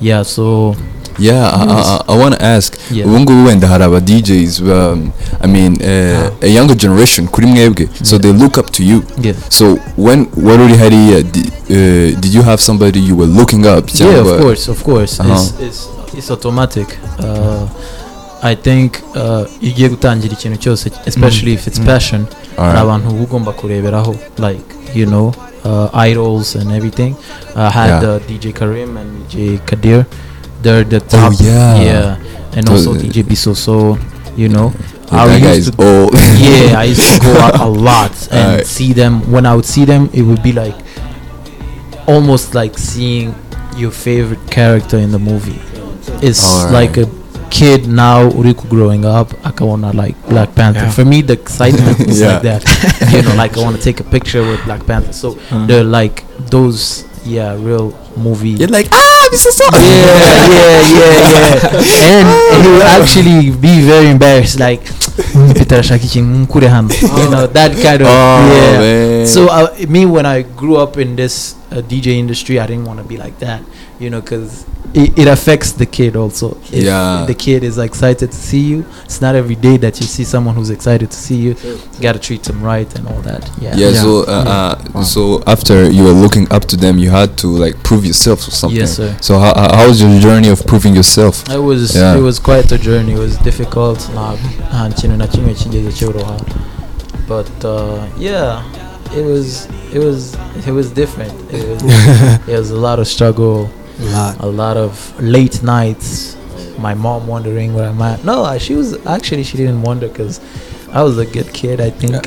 Yeah, 0.00 0.22
so 0.24 0.74
yeah 1.18 1.52
I, 1.54 1.64
I, 1.64 2.14
I 2.14 2.18
want 2.22 2.38
to 2.38 2.44
ask 2.46 2.74
ubu 3.04 3.20
ngubu 3.20 3.46
wenda 3.46 3.68
hari 3.68 3.84
aba 3.84 4.00
DJs 4.00 4.60
um, 4.60 5.10
I 5.40 5.48
mean 5.48 5.72
uh, 5.82 6.44
a 6.44 6.46
younger 6.46 6.76
generation 6.76 7.28
kuri 7.28 7.46
mwebwe 7.46 7.88
so 8.02 8.18
they 8.18 8.32
look 8.32 8.56
up 8.58 8.70
to 8.72 8.82
you 8.82 9.02
so 9.48 9.78
when 9.98 10.26
wari 10.42 10.62
uri 10.64 10.76
hariya 10.76 11.22
di- 11.22 11.50
uh, 11.70 12.20
did 12.20 12.34
you 12.34 12.42
have 12.42 12.62
somebody 12.62 12.98
you 13.00 13.18
were 13.18 13.32
looking 13.40 13.66
up 13.66 13.90
yeah. 13.94 14.20
Of 14.20 14.40
course, 14.40 14.70
of 14.70 14.82
course. 14.82 15.20
Uh-huh. 15.20 15.32
It's, 15.34 15.54
it's 15.60 15.88
it's 16.18 16.30
automatic. 16.30 16.86
Uh, 17.18 17.66
I 18.42 18.54
think 18.56 18.92
uh, 19.14 19.20
iyo 19.60 19.72
ugiye 19.72 19.88
gutangira 19.88 20.32
ikintu 20.32 20.58
cyose, 20.58 20.90
especially 21.06 21.52
if 21.54 21.66
it's 21.66 21.78
Mm. 21.78 21.86
passion, 21.86 22.26
Alright. 22.58 22.78
abantu 22.78 23.08
uba 23.08 23.22
ugomba 23.22 23.52
kureberaho 23.52 24.16
like 24.38 24.64
you 24.94 25.06
know 25.06 25.32
uh, 25.64 26.04
idols 26.06 26.56
and 26.56 26.70
everything 26.72 27.14
i 27.56 27.70
had 27.70 28.04
uh, 28.06 28.20
dj 28.28 28.52
karim 28.52 28.96
and 28.96 29.10
dj 29.28 29.58
kadir 29.64 30.04
they're 30.62 30.84
the 30.84 31.00
top 31.00 31.32
yeah. 31.40 31.80
yeah 31.82 32.56
and 32.56 32.66
So- 32.66 32.72
also 32.74 32.94
dj 32.94 33.22
biso 33.24 33.54
so 33.54 33.98
you 34.36 34.48
know 34.48 34.72
I 35.10 35.36
used 35.36 35.74
to 35.76 35.84
old 35.84 36.14
yeah 36.40 36.78
i 36.80 36.84
used 36.84 37.04
to 37.04 37.20
go 37.20 37.36
out 37.38 37.60
a 37.60 37.66
lot 37.90 38.12
and 38.32 38.50
Alright. 38.50 38.66
see 38.66 38.94
them 38.94 39.30
when 39.30 39.44
i 39.44 39.54
would 39.54 39.66
see 39.66 39.84
them 39.84 40.08
it 40.14 40.22
would 40.22 40.42
be 40.42 40.52
like 40.52 40.74
almost 42.06 42.54
like 42.54 42.78
seeing 42.78 43.34
your 43.76 43.90
favorite 43.90 44.40
character 44.50 44.96
in 44.98 45.12
the 45.12 45.18
movie 45.18 45.60
it's 46.26 46.42
Alright. 46.44 46.72
like 46.72 46.96
a 46.96 47.06
kid 47.50 47.86
now 47.86 48.30
Uriku 48.30 48.68
growing 48.70 49.04
up 49.04 49.28
I 49.44 49.52
wanna 49.62 49.92
like 49.92 50.16
Black 50.26 50.54
Panther 50.54 50.80
Yeah. 50.86 50.90
for 50.90 51.04
me 51.04 51.20
the 51.20 51.34
excitement 51.34 52.00
is 52.08 52.20
Yeah. 52.20 52.32
like 52.34 52.42
that 52.42 53.12
you 53.12 53.20
know 53.22 53.34
like 53.34 53.58
I 53.58 53.60
want 53.62 53.76
to 53.76 53.82
take 53.82 54.00
a 54.00 54.04
picture 54.04 54.40
with 54.42 54.64
Black 54.64 54.86
Panther 54.86 55.12
so 55.12 55.34
they're 55.66 55.84
like 55.84 56.24
those 56.48 57.04
yeah 57.26 57.52
real 57.54 57.92
movie 58.16 58.50
you're 58.50 58.68
like 58.68 58.88
ah 58.92 59.28
this 59.30 59.46
is 59.46 59.54
so 59.56 59.64
yeah, 59.72 59.80
yeah, 59.80 60.80
yeah, 60.88 61.22
yeah. 61.30 62.12
And 62.12 62.64
he 62.64 62.68
will 62.70 62.82
actually 62.82 63.50
be 63.50 63.80
very 63.80 64.08
embarrassed, 64.10 64.58
like, 64.60 64.82
Peter 65.54 65.78
ashaka 65.78 66.04
ikintu 66.04 66.28
mukure 66.38 66.68
hano. 66.68 66.88
you 67.02 67.30
know, 67.30 67.46
that 67.46 67.72
kind 67.82 68.02
of, 68.02 68.08
oh 68.08 68.38
yeah. 68.54 68.78
man 68.80 69.26
So, 69.26 69.46
uh, 69.48 69.68
me, 69.88 70.04
when 70.06 70.26
I 70.26 70.42
grew 70.42 70.76
up 70.76 70.98
in 70.98 71.16
this 71.16 71.54
uh, 71.70 71.76
DJ 71.76 72.18
industry, 72.18 72.58
I 72.60 72.66
didn't 72.66 72.84
want 72.84 72.98
to 72.98 73.04
be 73.04 73.16
like 73.16 73.38
that, 73.38 73.62
you 73.98 74.10
know, 74.10 74.20
because 74.20 74.64
it, 74.94 75.18
it 75.18 75.28
affects 75.28 75.72
the 75.72 75.86
kid 75.86 76.16
also. 76.16 76.56
If 76.70 76.84
Yeah. 76.84 77.24
the 77.26 77.34
kid 77.34 77.64
is 77.64 77.78
excited 77.78 78.30
to 78.32 78.36
see 78.36 78.60
you, 78.60 78.84
it's 79.04 79.20
not 79.22 79.34
every 79.34 79.54
day 79.56 79.78
that 79.78 80.00
you 80.00 80.06
see 80.06 80.24
someone 80.24 80.54
who's 80.54 80.70
excited 80.70 81.10
to 81.10 81.16
see 81.16 81.36
you. 81.36 81.56
You 81.64 81.78
gotta 82.00 82.18
treat 82.18 82.42
them 82.42 82.62
right 82.62 82.92
and 82.98 83.06
all 83.08 83.22
that. 83.22 83.48
Yeah. 83.60 83.74
yeah, 83.76 83.88
Yeah. 83.88 84.02
so 84.02 84.24
uh, 84.24 84.76
uh, 84.94 85.02
so 85.02 85.42
after 85.46 85.90
you 85.90 86.04
were 86.04 86.10
looking 86.24 86.46
up 86.52 86.64
to 86.66 86.76
them 86.76 86.98
you 86.98 87.10
had 87.10 87.36
to 87.38 87.46
like 87.48 87.82
prove 87.82 88.01
yourself 88.04 88.46
or 88.48 88.50
something 88.50 88.78
Yes, 88.80 88.96
sir. 88.96 89.16
so 89.20 89.38
how, 89.38 89.54
how 89.54 89.76
how 89.76 89.88
was 89.88 90.00
your 90.02 90.18
journey 90.20 90.48
of 90.48 90.64
proving 90.66 90.94
yourself 90.94 91.48
It 91.48 91.58
was 91.58 91.94
Yeah. 91.94 92.16
it 92.16 92.20
was 92.20 92.38
quite 92.38 92.70
a 92.72 92.78
journey. 92.78 93.12
It 93.12 93.18
was 93.18 93.36
difficult. 93.38 93.98
But 97.28 97.50
uh, 97.64 98.08
yeah, 98.18 98.62
it 99.14 99.24
was 99.24 99.66
it 99.92 99.98
was 99.98 100.34
it 100.66 100.72
was 100.72 100.90
different. 100.90 101.32
It 101.52 101.64
was 101.68 101.82
it 102.48 102.58
was 102.58 102.70
a 102.70 102.76
lot 102.78 102.98
of 102.98 103.06
struggle, 103.06 103.70
lot. 104.00 104.38
a 104.40 104.46
lot 104.46 104.76
of 104.76 104.92
late 105.20 105.62
nights. 105.62 106.36
My 106.78 106.94
mom 106.94 107.26
wondering 107.28 107.74
where 107.74 107.88
I'm 107.88 108.02
at. 108.02 108.24
No, 108.24 108.58
she 108.58 108.74
was 108.74 108.94
actually 109.06 109.44
she 109.44 109.56
didn't 109.56 109.82
wonder 109.82 110.08
because 110.08 110.40
I 110.94 111.02
was 111.02 111.18
a 111.18 111.24
good 111.26 111.52
kid. 111.52 111.80
I 111.80 111.90
think. 111.90 112.14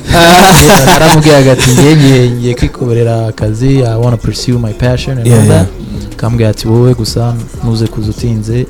Yeah, 0.66 0.84
naramubwiraga 0.86 1.52
ati 1.52 1.70
ngiye 1.70 2.30
ngiye 2.30 2.54
kwikoborera 2.54 3.26
akazi. 3.26 3.82
I 3.82 3.96
want 3.96 4.20
to 4.20 4.26
pursue 4.26 4.58
my 4.58 4.72
passion 4.72 5.18
and 5.18 5.26
Yeah, 5.26 5.38
all 5.40 5.46
yeah. 5.46 5.64
that. 5.64 6.16
Kambwira 6.16 6.50
ati 6.50 6.68
wowe 6.68 6.94
gusa 6.94 7.34
ntuze 7.64 7.86
kuza 7.86 8.10
utinze 8.10 8.66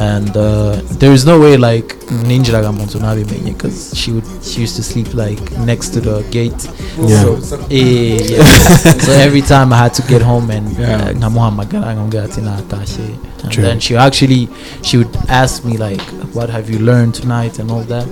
and 0.00 0.36
uh, 0.36 0.76
there 0.98 1.12
is 1.14 1.26
no 1.26 1.40
way 1.40 1.56
like 1.56 1.96
ninjiraga 2.26 2.72
mu 2.72 2.84
nzu 2.84 2.98
nabimenye 2.98 3.50
because 3.52 3.96
she 3.96 4.12
would 4.12 4.24
she 4.42 4.62
used 4.62 4.76
to 4.76 4.82
sleep 4.82 5.14
like 5.14 5.42
next 5.66 5.88
to 5.94 6.00
the 6.00 6.22
gate 6.30 6.68
Yeah. 7.08 7.22
so, 7.42 7.58
eh, 7.70 8.30
yeah. 8.30 8.44
so 9.04 9.12
every 9.12 9.42
time 9.42 9.72
I 9.72 9.76
had 9.78 9.94
to 9.94 10.02
get 10.02 10.22
home 10.22 10.50
and 10.50 10.78
Yeah. 10.78 11.02
uh, 11.02 11.16
nkamuhamagara 11.16 11.92
nkamubwira 11.94 12.24
ati 12.24 12.40
natashye 12.40 13.04
and 13.42 13.52
True. 13.52 13.64
then 13.64 13.80
she 13.80 13.96
actually 13.96 14.48
she 14.82 14.96
would 14.96 15.18
ask 15.28 15.64
me 15.64 15.72
like 15.76 16.02
what 16.34 16.50
have 16.50 16.72
you 16.72 16.78
learned 16.78 17.14
tonight 17.14 17.58
and 17.60 17.70
all 17.70 17.84
that 17.84 18.06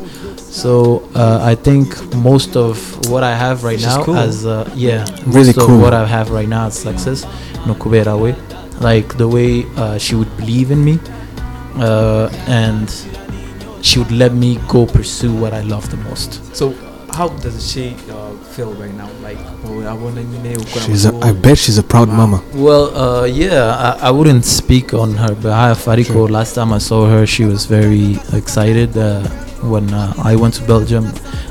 so 0.50 1.02
uh, 1.14 1.40
I 1.42 1.54
think 1.54 1.88
most 2.14 2.56
of 2.56 2.76
what 3.11 3.22
I 3.22 3.35
have 3.35 3.64
right 3.64 3.80
now 3.80 4.02
cool. 4.04 4.16
as 4.16 4.46
uh, 4.46 4.70
yeah 4.74 5.04
Really 5.26 5.46
most 5.52 5.59
cool. 5.59 5.74
of 5.76 5.80
what 5.82 5.94
I 5.94 6.06
have 6.06 6.30
right 6.30 6.48
now 6.48 6.66
as 6.66 6.78
success 6.78 7.24
no 7.66 7.74
kubera 7.74 8.18
we 8.18 8.35
like 8.80 9.16
the 9.16 9.28
way 9.28 9.64
uh, 9.76 9.98
she 9.98 10.14
would 10.14 10.35
believe 10.37 10.70
in 10.70 10.85
me 10.85 10.98
uh, 11.76 12.28
and 12.46 12.88
she 13.82 13.98
would 13.98 14.11
let 14.12 14.32
me 14.32 14.59
go 14.68 14.87
pursue 14.87 15.32
what 15.35 15.52
I 15.52 15.61
love 15.62 15.90
the 15.90 15.96
most. 16.09 16.40
so 16.54 16.74
how 17.11 17.28
does 17.28 17.70
she 17.72 17.94
uh, 18.11 18.30
feel 18.54 18.72
right 18.74 18.92
now 18.94 19.09
like 19.22 19.38
ukora 19.64 20.80
She's 20.87 21.04
a, 21.06 21.14
I 21.22 21.32
bet 21.32 21.56
she's 21.59 21.78
a 21.78 21.82
proud 21.82 22.09
mama. 22.09 22.42
Well, 22.54 22.94
uh, 22.96 23.24
yeah, 23.24 23.96
I, 24.00 24.09
I 24.09 24.11
wouldn't 24.11 24.44
speak 24.44 24.92
on 24.92 25.14
her 25.14 25.35
behalf. 25.35 25.85
Fariko, 25.85 26.06
Sure. 26.12 26.28
last 26.28 26.54
time 26.54 26.72
I 26.72 26.78
saw 26.78 27.06
her, 27.09 27.26
she 27.26 27.44
was 27.44 27.64
very 27.66 28.18
excited. 28.32 28.96
When 29.66 29.92
uh, 29.92 30.12
I 30.22 30.37
went 30.37 30.55
to 30.55 30.64
Belgium, 30.64 31.07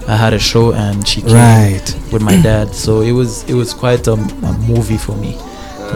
I 0.08 0.16
had 0.16 0.34
a 0.34 0.40
show 0.40 0.72
and 0.74 1.08
she 1.08 1.22
came 1.22 1.34
Right. 1.34 1.86
with 2.12 2.22
my 2.22 2.36
dad. 2.42 2.74
So 2.74 3.02
it 3.02 3.12
was 3.12 3.44
it 3.50 3.54
was 3.54 3.74
quite 3.74 4.08
a, 4.08 4.14
a 4.14 4.54
movie 4.68 4.98
for 4.98 5.16
me. 5.18 5.38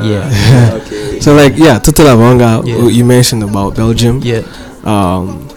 Yeah, 0.03 0.29
So 1.19 1.33
like 1.35 1.57
yeah, 1.57 1.79
Tutula 1.79 2.15
Bonga, 2.15 2.61
Yeah. 2.65 2.87
you 2.87 3.03
mentioned 3.05 3.43
about 3.43 3.75
Belgium. 3.75 4.21
yeah. 4.23 4.41
Um, 4.83 5.47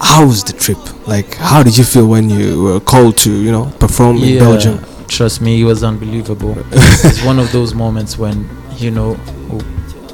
how 0.00 0.26
was 0.26 0.44
the 0.44 0.52
trip? 0.52 0.78
Like, 1.06 1.34
how 1.36 1.62
did 1.62 1.78
you 1.78 1.84
feel 1.84 2.06
when 2.06 2.28
you 2.28 2.62
were 2.62 2.80
called 2.80 3.16
to 3.18 3.30
you 3.30 3.50
know 3.52 3.66
perform 3.78 4.16
in 4.18 4.28
Yeah, 4.34 4.40
Belgium? 4.40 4.78
Trust 5.08 5.40
me, 5.40 5.60
it 5.60 5.64
was 5.64 5.82
unbelievable. 5.84 6.54
it's 6.72 7.22
one 7.24 7.38
of 7.38 7.50
those 7.52 7.74
moments 7.74 8.18
when 8.18 8.48
you 8.76 8.90
know 8.90 9.16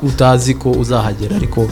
utazi 0.02 0.54
ko 0.54 0.70
uzahagera 0.70 1.36
ariko. 1.36 1.68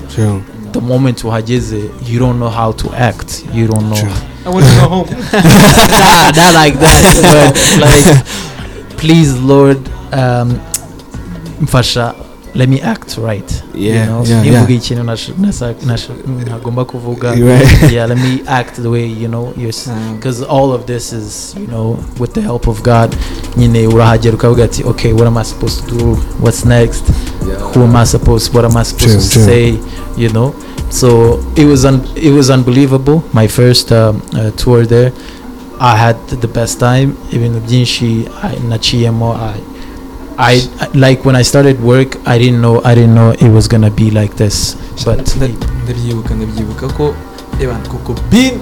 The 0.72 0.80
moment 0.80 1.24
uhageze 1.24 1.90
you 2.06 2.18
don't 2.18 2.38
know 2.38 2.50
how 2.50 2.72
to 2.72 2.90
act. 2.94 3.44
You 3.52 3.66
don't 3.66 3.88
know. 3.90 3.96
True. 3.96 4.12
I 4.46 4.48
want 4.48 4.66
to 4.66 4.72
go 4.80 4.88
home. 4.88 5.06
Nah, 5.32 6.30
not 6.36 6.54
like 6.54 6.74
that. 6.80 7.02
But 7.80 7.80
like 7.80 8.96
please 8.96 9.38
lord 9.40 9.78
um 10.12 10.60
mfasha 11.60 12.14
let 12.54 12.68
me 12.68 12.80
act 12.80 13.16
right. 13.16 13.62
Yeah, 13.74 14.00
you 14.00 14.06
know? 14.10 14.24
yeah, 14.24 14.42
nivuga 14.42 14.72
yeah. 14.72 14.82
ikintu 14.82 15.04
ntagomba 16.46 16.84
kuvuga. 16.84 17.34
Yeah 17.92 18.08
let 18.08 18.18
me 18.18 18.42
act 18.46 18.74
the 18.82 18.88
way 18.88 19.06
you 19.06 19.28
know 19.28 19.52
you're 19.56 19.70
Mm. 19.72 20.16
because 20.16 20.42
all 20.42 20.72
of 20.72 20.84
this 20.86 21.12
is 21.12 21.54
you 21.60 21.66
know 21.66 21.96
with 22.18 22.32
the 22.34 22.40
help 22.40 22.66
of 22.68 22.82
god. 22.82 23.16
Nyine 23.56 23.86
urahagera 23.86 24.34
ukavuga 24.34 24.64
ati 24.64 24.84
okay 24.84 25.12
what 25.12 25.26
am 25.26 25.36
i 25.36 25.44
supposed 25.44 25.88
to 25.88 25.94
do? 25.98 26.16
What's 26.40 26.64
next? 26.64 27.04
Who 27.74 27.84
am 27.84 27.96
i 27.96 28.04
supposed 28.06 28.54
what 28.54 28.64
am 28.64 28.76
i 28.76 28.84
supposed 28.84 29.12
True, 29.12 29.22
to 29.22 29.28
true. 29.30 29.44
say? 29.44 29.78
You 30.22 30.30
know 30.36 30.48
so 31.00 31.08
it 31.56 31.66
was 31.72 31.84
un- 31.90 32.04
it 32.16 32.32
was 32.38 32.50
unbelievable 32.50 33.18
my 33.32 33.46
first 33.48 33.92
um, 33.92 34.20
uh, 34.38 34.50
tour 34.62 34.86
there 34.86 35.12
i 35.80 35.96
had 35.96 36.16
the 36.40 36.46
best 36.58 36.78
time 36.80 37.08
ibintu 37.32 37.60
byinshi 37.68 38.10
I- 38.42 38.58
naciyemo 38.68 39.30
I 39.34 39.60
I- 40.54 40.88
like 40.94 41.20
when 41.28 41.36
I 41.36 41.44
started 41.44 41.76
work. 41.84 42.16
I 42.24 42.38
didn't 42.38 42.60
know. 42.64 42.80
I 42.90 42.94
didn't 42.94 43.14
know 43.14 43.30
it 43.46 43.50
was 43.56 43.68
gonna 43.68 43.90
be 43.90 44.06
like 44.10 44.34
this. 44.36 44.74
But 45.04 45.18
ndabyibuka 45.84 46.34
ndabyibuka 46.34 46.88
ko 46.96 47.14
bin 48.30 48.60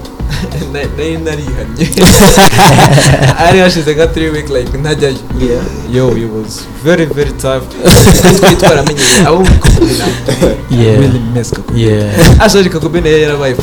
na- 0.73 0.85
nari 0.97 1.17
narihanye 1.17 1.85
hari 3.37 3.59
hashize 3.59 3.93
nka 3.95 4.05
3 4.05 4.31
week 4.31 4.49
like 4.49 4.77
ntajyayo 4.77 5.17
yo 5.93 6.11
it 6.17 6.29
was 6.31 6.67
very 6.83 7.05
very 7.05 7.31
tough. 7.31 7.63
Twari 8.39 8.55
twaramenyeye 8.55 9.25
abo 9.27 9.39
muri 9.39 9.59
Yeah. 10.69 10.99
really 11.01 11.19
miss 11.33 11.49
kuko 11.51 11.73
yeah. 11.75 12.13
Ashaje 12.45 12.69
kuko 12.69 12.89
bin 12.89 13.05
yari 13.05 13.21
yarabaye 13.23 13.55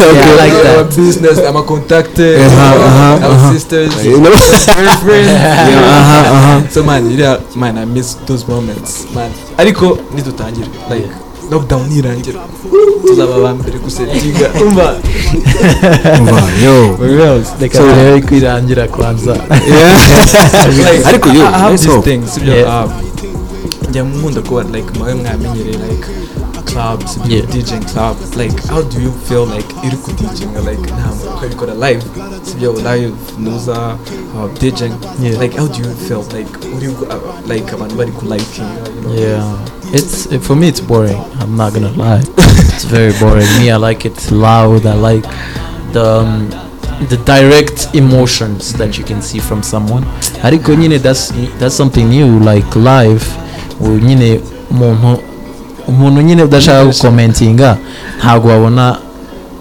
I 0.00 0.36
like 0.42 0.56
our 0.68 0.84
business 0.84 1.38
ama 1.48 1.62
contact 1.62 2.18
our 2.18 3.52
sisters. 3.52 3.94
Know? 4.02 4.20
girlfriend 4.20 5.28
uh-huh, 5.30 6.32
uh-huh. 6.34 6.58
so 6.70 6.82
man 6.82 7.10
yeah 7.18 7.38
man 7.54 7.78
I 7.78 7.84
miss 7.84 8.14
those 8.26 8.44
moments 8.48 9.06
man. 9.14 9.30
Ariko 9.58 9.98
nidutangira 10.14 10.66
like 10.90 11.08
lockdown 11.50 11.88
nirangira 11.88 12.40
tuzaba 13.06 13.34
aba 13.36 13.54
mbere 13.54 13.78
gusetinga 13.78 14.46
umva 14.66 14.94
Umva, 16.20 16.42
yo. 16.64 16.96
Reka 17.60 17.78
So- 17.78 17.82
turebe 17.84 18.20
kwirangira 18.26 18.88
kwanza. 18.88 19.36
Ariko 21.08 21.28
yo, 21.28 21.42
I 21.46 21.50
have 21.52 21.70
let's 21.70 21.82
this 21.82 21.90
hope. 21.94 22.04
thing 22.10 22.22
sibyo 22.26 22.54
Yeah. 22.54 22.84
um, 22.84 22.90
njya 23.90 24.02
nkunda 24.02 24.40
kuba 24.40 24.62
like 24.62 24.98
mwawe 24.98 25.14
mwamenyereye 25.14 25.72
like 25.76 26.06
clubs 26.72 27.18
Yeah. 27.28 27.46
DJing 27.46 27.84
club 27.92 28.16
like 28.36 28.54
how 28.68 28.82
do 28.82 29.00
you 29.00 29.12
feel 29.28 29.46
like 29.46 29.68
iri 29.86 29.96
ku 29.96 30.10
DJing 30.12 30.52
like 30.66 30.80
nta 30.80 31.08
ukabikora 31.36 31.74
live 31.74 32.02
sibyo 32.42 32.72
live 32.72 33.14
nuza 33.38 33.96
uh, 34.36 34.48
DJing 34.60 34.92
Yeah. 35.22 35.40
like 35.40 35.56
how 35.58 35.68
do 35.68 35.78
you 35.82 35.94
feel 36.08 36.24
like 36.36 36.50
uri 36.76 36.88
uh, 36.88 37.48
like 37.48 37.72
abantu 37.74 37.94
bari 37.96 38.12
ku 38.12 38.24
liking 38.26 38.66
you 38.96 39.02
know 39.02 39.14
Yeah, 39.14 39.94
it's 39.94 40.26
it, 40.32 40.40
for 40.42 40.54
me. 40.56 40.68
It's 40.68 40.80
boring. 40.80 41.18
I'm 41.40 41.56
not 41.56 41.74
gonna 41.74 41.90
lie. 41.98 42.22
it's 42.74 42.84
very 42.84 43.12
boring. 43.18 43.48
Me, 43.58 43.70
I 43.70 43.76
like 43.76 44.04
it 44.06 44.30
loud. 44.30 44.86
I 44.86 44.94
like 44.94 45.26
the 45.92 46.04
um, 46.22 46.48
the 47.08 47.16
direct 47.26 47.88
emotions 47.94 48.72
that 48.74 48.98
you 48.98 49.04
can 49.04 49.20
see 49.22 49.40
from 49.40 49.62
someone. 49.62 50.04
Ariko 50.46 50.74
nyine 50.76 50.98
that's 51.02 51.32
that's 51.58 51.74
something 51.74 52.08
new. 52.08 52.38
Like 52.38 52.70
live, 52.76 53.26
nyine 53.80 54.40
umuntu 54.70 55.18
umuntu 55.90 56.22
nyine 56.22 56.42
udashaka 56.42 56.84
gukomentinga 56.84 57.76
ntabwo 58.18 58.48
wabona 58.48 58.98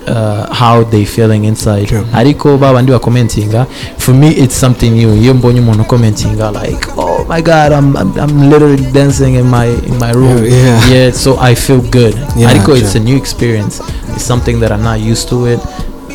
uh, 0.08 0.46
how 0.54 0.84
they 0.84 1.06
feeling 1.06 1.44
inside. 1.46 1.90
Ariko 2.14 2.58
babandi 2.58 2.92
bakomentinga 2.92 3.66
for 3.98 4.14
me 4.16 4.30
it's 4.30 4.56
something 4.60 4.90
new. 4.92 5.16
Iyo 5.16 5.34
mbonye 5.34 5.60
umuntu 5.60 5.84
commentinga 5.84 6.52
like 6.52 6.88
oh 6.98 7.26
my 7.30 7.42
god 7.42 7.72
I'm, 7.72 7.98
I'm, 7.98 8.12
I'm 8.20 8.50
literally 8.50 8.92
dancing 8.92 9.36
in 9.36 9.46
my 9.50 9.68
in 9.68 9.98
my 10.00 10.12
room. 10.14 10.46
Yeah. 10.46 10.90
yeah. 10.90 11.12
So 11.12 11.38
I 11.40 11.56
feel 11.56 11.82
good. 11.82 12.16
Yeah, 12.36 12.50
ariko 12.50 12.76
it's 12.78 12.96
a 12.96 13.00
new 13.00 13.18
experience. 13.18 13.82
It's 14.16 14.24
something 14.24 14.60
that 14.62 14.72
I'm 14.72 14.84
not 14.84 15.00
used 15.00 15.30
to 15.30 15.46
it. 15.46 15.60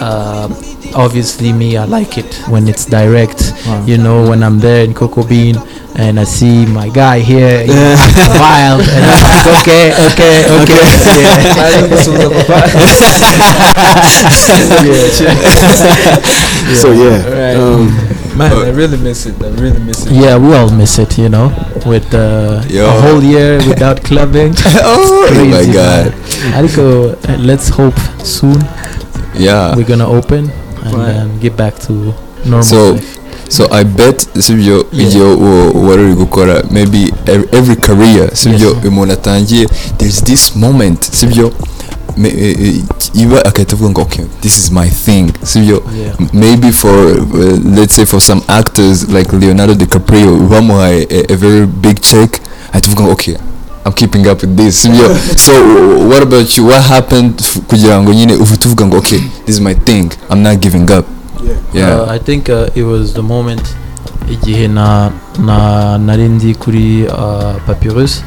Um, 0.03 0.53
obviously 0.95 1.53
me 1.53 1.77
I 1.77 1.85
like 1.85 2.19
it 2.19 2.35
when 2.49 2.69
it's 2.69 2.85
direct 2.87 3.53
you 3.87 3.99
know 3.99 4.29
when 4.29 4.43
I'm 4.43 4.59
there 4.61 4.85
in 4.85 4.95
Coco 4.95 5.23
Bean 5.27 5.57
and 5.97 6.19
I 6.19 6.25
see 6.25 6.67
my 6.67 6.89
guy 6.89 7.21
here 7.21 7.61
you 7.67 7.75
know, 7.75 7.97
wild 8.41 8.81
and 8.83 9.05
I'm 9.05 9.23
like 9.23 9.47
okay 9.61 9.93
okay 10.07 10.45
okay, 10.63 10.83
Yeah. 11.25 11.55
Naje 11.55 11.89
gusuhuza 11.89 12.31
papa 12.31 12.61
So 16.81 16.93
yeah, 16.93 17.23
Right. 17.29 17.57
um, 17.57 17.87
man 18.37 18.53
I 18.53 18.71
really 18.71 18.97
miss 18.99 19.27
it 19.27 19.35
I 19.43 19.49
really 19.61 19.79
miss 19.81 20.07
it 20.07 20.13
Yeah, 20.13 20.37
we 20.39 20.55
all 20.55 20.71
miss 20.71 20.99
it, 20.99 21.19
you 21.19 21.29
know, 21.29 21.53
with 21.87 22.13
uh, 22.15 22.63
Yo. 22.69 22.87
a 22.87 22.91
whole 23.03 23.23
year 23.23 23.59
without 23.69 24.03
clubbing. 24.03 24.55
oh 24.83 25.29
my 25.31 25.61
Crazy, 25.61 25.73
god 25.73 26.07
man. 26.13 26.65
Ariko, 26.65 27.13
uh, 27.29 27.37
let's 27.39 27.69
hope 27.69 27.99
soon 28.25 28.59
yeah 29.39 29.77
we're 29.77 29.89
gonna 29.89 30.07
open 30.09 30.51
and 30.85 30.95
Right. 30.95 31.15
then 31.17 31.29
get 31.41 31.57
back 31.57 31.79
to 31.87 31.93
normal 32.45 32.63
So, 32.63 32.93
life. 32.93 33.05
so 33.49 33.69
i 33.73 33.85
bet 33.85 34.29
sibyo 34.41 34.87
igihe 34.93 35.23
wari 35.75 36.03
uri 36.03 36.15
gukora 36.15 36.63
maybe 36.71 37.13
ev- 37.27 37.49
every 37.53 37.77
career 37.77 38.31
sibyo 38.37 38.69
Yes. 38.69 38.85
umuntu 38.89 39.13
atangiye 39.13 39.69
there's 39.99 40.25
this 40.25 40.57
moment 40.57 41.03
sibyo 41.13 41.53
eh, 42.25 42.35
eh, 42.61 42.75
iba 43.15 43.45
agahita 43.45 43.73
avuga 43.77 43.91
ngo 43.91 44.01
okay 44.03 44.25
this 44.41 44.59
is 44.59 44.71
my 44.71 44.89
thing 44.91 45.33
sibyo 45.43 45.83
Yeah. 45.99 46.15
Maybe 46.33 46.73
for 46.73 46.95
uh, 46.95 47.59
let's 47.77 47.95
say 47.95 48.05
for 48.07 48.21
some 48.21 48.41
actors 48.49 49.09
like 49.09 49.33
leonardo 49.37 49.75
dicaprio 49.75 50.37
bamuhaye 50.37 51.07
a, 51.11 51.33
a 51.33 51.37
very 51.37 51.67
big 51.67 52.01
check 52.01 52.41
ahita 52.73 52.87
avuga 52.89 53.03
ngo 53.03 53.13
okay 53.13 53.35
I'm 53.85 53.93
keeping 53.93 54.27
up 54.27 54.41
with 54.41 54.57
this. 54.57 54.83
Sibyo 54.83 55.13
so 55.37 55.53
uh, 55.53 56.07
what 56.11 56.23
about 56.23 56.57
you? 56.57 56.65
What 56.67 56.83
happened 56.83 57.37
kugira 57.69 58.01
ngo 58.03 58.13
nyine 58.15 58.35
uhite 58.37 58.69
uvuga 58.69 58.87
ngo 58.87 58.97
okay 58.99 59.21
this 59.47 59.57
is 59.57 59.61
my 59.61 59.75
thing. 59.75 60.11
I'm 60.31 60.43
not 60.43 60.61
giving 60.61 60.91
up. 60.91 61.05
Yeah. 61.73 62.01
Uh, 62.01 62.07
I 62.15 62.19
think 62.19 62.49
uh, 62.49 62.71
it 62.75 62.83
was 62.85 63.13
the 63.15 63.23
moment 63.23 63.63
igihe 64.31 64.69
na 64.69 65.11
na 65.39 65.99
nari 65.99 66.29
ndi 66.29 66.55
kuri 66.55 67.07
uh, 67.07 67.57
Papyrus. 67.67 68.23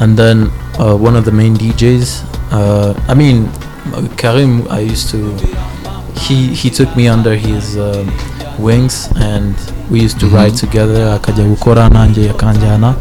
And 0.00 0.16
then 0.16 0.50
uh, 0.78 0.94
one 0.96 1.16
of 1.18 1.24
the 1.24 1.32
main 1.32 1.54
DJs 1.56 2.22
uh, 2.52 2.94
I 3.08 3.14
mean 3.14 3.48
uh, 3.94 4.06
Karim 4.16 4.62
I 4.70 4.80
used 4.80 5.10
to 5.10 5.18
he 6.18 6.54
he 6.54 6.70
took 6.70 6.94
me 6.96 7.08
under 7.08 7.34
his 7.34 7.76
um, 7.76 8.06
wings 8.58 9.08
and 9.16 9.54
we 9.90 10.00
used 10.00 10.20
to 10.20 10.26
Mhm. 10.26 10.34
ride 10.34 10.54
together. 10.56 11.18
Akajya 11.18 11.44
gukora 11.44 11.88
nanjye 11.90 12.30
akanjyana 12.30 12.94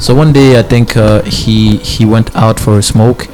so 0.00 0.14
one 0.14 0.32
day 0.32 0.58
I 0.58 0.62
think 0.62 0.96
uh, 0.96 1.22
he 1.22 1.76
he 1.78 2.04
went 2.04 2.34
out 2.36 2.58
for 2.58 2.78
a 2.78 2.82
smoke 2.82 3.28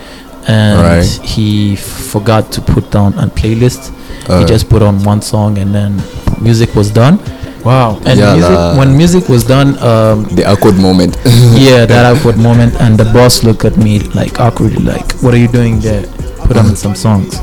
and 0.48 0.80
Right. 0.80 1.04
he 1.24 1.76
forgot 1.76 2.52
to 2.52 2.60
put 2.60 2.90
down 2.90 3.14
a 3.18 3.26
playlist. 3.26 3.92
Uh, 4.28 4.40
he 4.40 4.44
just 4.44 4.68
put 4.68 4.82
on 4.82 5.02
one 5.04 5.20
song 5.22 5.58
and 5.58 5.74
then 5.74 6.02
music 6.40 6.74
was 6.74 6.90
done. 6.90 7.18
Wow. 7.64 8.00
And 8.06 8.18
Yeah, 8.20 8.34
music, 8.34 8.54
la- 8.54 8.76
when 8.78 8.96
music 8.96 9.28
was 9.28 9.44
done 9.44 9.68
um, 9.78 10.24
the 10.36 10.44
awkward 10.46 10.76
moment. 10.76 11.16
yeah 11.66 11.84
that 11.86 12.04
awkward 12.16 12.38
moment. 12.38 12.74
And 12.80 12.96
the 12.98 13.04
boss 13.12 13.42
looked 13.42 13.64
at 13.64 13.76
me 13.76 14.00
like 14.14 14.38
awkwardly 14.40 14.82
like 14.84 15.06
what 15.22 15.34
are 15.34 15.38
you 15.38 15.48
doing 15.48 15.80
there? 15.80 16.04
Put 16.46 16.56
on 16.56 16.76
some 16.76 16.94
songs. 16.94 17.34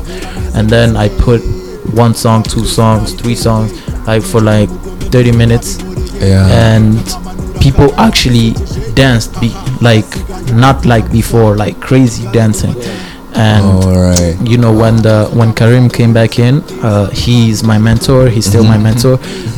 And 0.56 0.68
then 0.70 0.96
i 0.96 1.08
put 1.08 1.40
one 1.92 2.14
song 2.14 2.42
two 2.42 2.64
songs 2.64 3.12
three 3.12 3.34
songs 3.34 3.70
like 4.06 4.22
for 4.22 4.40
like 4.40 4.70
30 5.12 5.32
minutes. 5.32 5.78
Yeah. 6.20 6.46
And 6.48 6.96
people 7.64 7.88
actually 8.08 8.52
danced 8.94 9.30
be, 9.40 9.48
like 9.80 10.10
not 10.52 10.84
like 10.84 11.06
before 11.10 11.56
like 11.64 11.76
crazy 11.80 12.24
dancing. 12.32 12.74
And 13.36 13.64
all 13.66 13.98
right 14.08 14.36
you 14.50 14.58
know 14.62 14.70
when 14.82 14.94
the 15.06 15.26
when 15.38 15.50
Karim 15.58 15.88
came 15.90 16.12
back 16.14 16.38
in 16.38 16.62
uh, 16.88 17.10
he's 17.10 17.64
my 17.64 17.78
mentor 17.78 18.28
he's 18.34 18.46
still 18.46 18.62
my 18.72 18.76
Mhm. 18.78 18.82
mentor. 18.88 19.14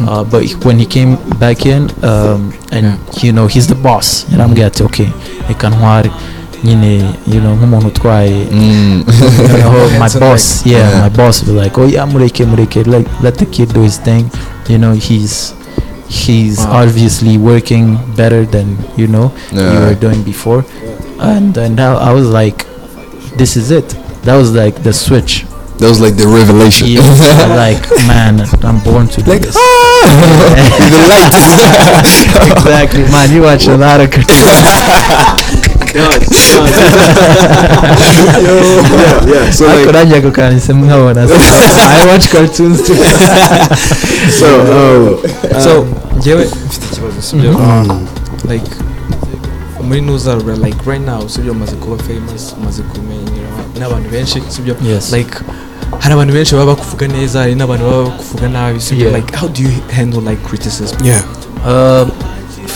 Uh, 0.08 0.24
but 0.24 0.40
he- 0.48 0.54
when 0.66 0.78
he 0.78 0.86
came 0.86 1.16
back 1.44 1.66
in 1.66 1.82
um, 2.02 2.40
and 2.72 2.96
you 3.22 3.32
know 3.36 3.46
he's 3.54 3.66
the 3.66 3.74
boss. 3.88 4.24
And 4.32 4.40
I'm 4.42 4.54
get 4.54 4.80
okay 4.80 5.10
reka 5.48 5.68
ntware 5.70 6.10
nyine 6.64 7.04
you 7.26 7.40
know 7.40 7.52
nk'umuntu 7.56 7.86
utwaye 7.86 8.46
mm. 8.52 9.04
my 10.04 10.08
boss 10.20 10.64
yeah, 10.66 10.78
Yeah. 10.90 11.00
my 11.02 11.10
boss 11.16 11.42
was 11.42 11.50
like 11.62 11.76
oh 11.80 11.86
yeah 11.86 12.06
mureke 12.12 12.44
mureke 12.46 12.80
let, 12.86 13.04
let 13.22 13.34
the 13.38 13.46
kid 13.46 13.68
do 13.74 13.82
his 13.82 13.98
thing. 14.00 14.24
You 14.68 14.78
know 14.78 14.92
he's 14.94 15.52
he's 16.08 16.58
Wow. 16.58 16.82
obviously 16.84 17.36
working 17.38 17.98
better 18.16 18.44
than 18.46 18.76
you 18.96 19.06
know 19.06 19.32
you 19.52 19.60
Yeah. 19.60 19.80
were 19.88 19.94
doing 19.94 20.22
before. 20.22 20.64
And 21.18 21.56
and 21.56 21.74
now 21.76 21.96
I 21.96 22.12
was 22.12 22.26
like 22.28 22.66
this 23.36 23.56
is 23.56 23.70
it. 23.70 23.88
That 24.24 24.36
was 24.36 24.52
like 24.52 24.82
the 24.82 24.92
switch. 24.92 25.44
That 25.78 25.88
was 25.88 26.00
like 26.00 26.16
the 26.16 26.26
revelation. 26.26 26.88
Yeah, 26.88 27.02
like 27.64 27.82
man 28.06 28.40
I'm 28.64 28.80
born 28.80 29.08
to 29.08 29.20
do 29.22 29.30
like 29.30 29.42
this. 29.42 29.54
the 30.92 31.00
light. 31.12 31.34
Exactly. 32.56 33.02
Man 33.10 33.32
you 33.32 33.42
watch 33.42 33.66
a 33.66 33.76
lot 33.76 34.00
of 34.00 34.10
cartoons. 34.10 35.55
Yeah, 35.96 36.10
yeah. 39.26 39.50
So 39.50 39.66
like, 39.66 39.88
I 41.98 42.06
watch 42.06 42.28
cartoons 42.30 42.82
too. 42.86 42.96
So, 44.30 44.46
um, 44.46 45.18
so 45.62 45.86
njyewe 46.18 46.44
mfite 46.66 46.86
ikibazo 46.92 47.22
sibyo 47.22 47.50
um, 47.56 48.06
like 48.50 48.70
muri 49.84 50.00
nuzarura 50.00 50.56
like 50.56 50.90
right 50.90 51.06
now 51.06 51.28
sibyo 51.28 51.52
umaze 51.52 51.72
kuba 51.76 51.96
famous 52.02 52.54
umaze 52.62 52.82
kumenyera 52.82 53.48
n'abantu 53.80 54.10
benshi 54.10 54.42
sibyo 54.48 54.76
Yes. 54.84 55.12
like 55.12 55.38
hari 55.98 56.14
abantu 56.14 56.32
benshi 56.34 56.54
baba 56.54 56.66
bakuvuga 56.74 57.08
neza 57.08 57.38
hari 57.40 57.54
n'abantu 57.54 57.84
baba 57.84 58.02
bakuvuga 58.04 58.48
nabi 58.48 58.80
sibyo 58.80 59.04
Yeah. 59.06 59.16
like 59.20 59.36
how 59.36 59.48
do 59.48 59.62
you 59.62 59.70
handle 59.96 60.20
like 60.30 60.42
criticism? 60.48 61.04
Yeah, 61.04 61.22
Uh, 61.66 62.08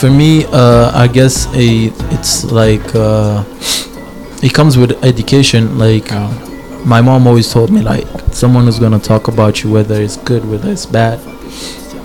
for 0.00 0.10
me, 0.10 0.46
uh, 0.46 0.90
I 0.94 1.08
guess 1.08 1.46
a, 1.54 1.92
it's 2.16 2.50
like 2.50 2.94
uh, 2.94 3.44
it 4.42 4.54
comes 4.54 4.78
with 4.78 4.92
education. 5.04 5.78
Like 5.78 6.10
my 6.86 7.02
mom 7.02 7.26
always 7.26 7.52
told 7.52 7.70
me, 7.70 7.82
like 7.82 8.06
someone 8.32 8.64
who's 8.64 8.78
gonna 8.78 8.98
talk 8.98 9.28
about 9.28 9.62
you, 9.62 9.70
whether 9.70 10.00
it's 10.00 10.16
good, 10.16 10.42
whether 10.50 10.70
it's 10.72 10.86
bad, 10.86 11.20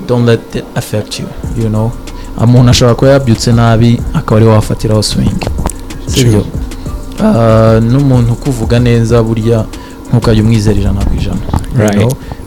don't 0.08 0.26
let 0.26 0.42
it 0.56 0.66
affect 0.76 1.20
you. 1.20 1.28
You 1.56 1.70
know, 1.70 1.92
umuntu 2.38 2.70
ashobora 2.70 2.96
kuba 2.96 3.12
yabyutse 3.12 3.52
nabi 3.52 4.02
akaba 4.14 4.36
ari 4.36 4.46
we 4.46 4.52
wafatiraho 4.52 5.04
swing. 5.04 5.40
Sibyo 6.08 6.40
uh, 7.20 7.84
n'umuntu 7.84 8.34
ukuvuga 8.34 8.80
neza 8.80 9.24
burya 9.24 9.66
ntukajya 10.10 10.44
umwizera 10.44 10.80
ijana 10.80 11.06
ku 11.06 11.14
ijana 11.16 11.42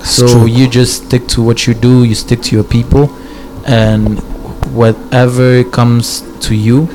so 0.05 0.47
you 0.47 0.67
just 0.67 0.93
stick 1.05 1.27
to 1.27 1.43
what 1.43 1.67
you 1.67 1.75
do 1.75 2.05
you 2.05 2.15
stick 2.15 2.41
to 2.41 2.55
your 2.57 2.65
people 2.65 3.09
and 3.67 4.21
whatever 4.79 5.64
comes 5.79 6.23
to 6.41 6.55
you 6.55 6.88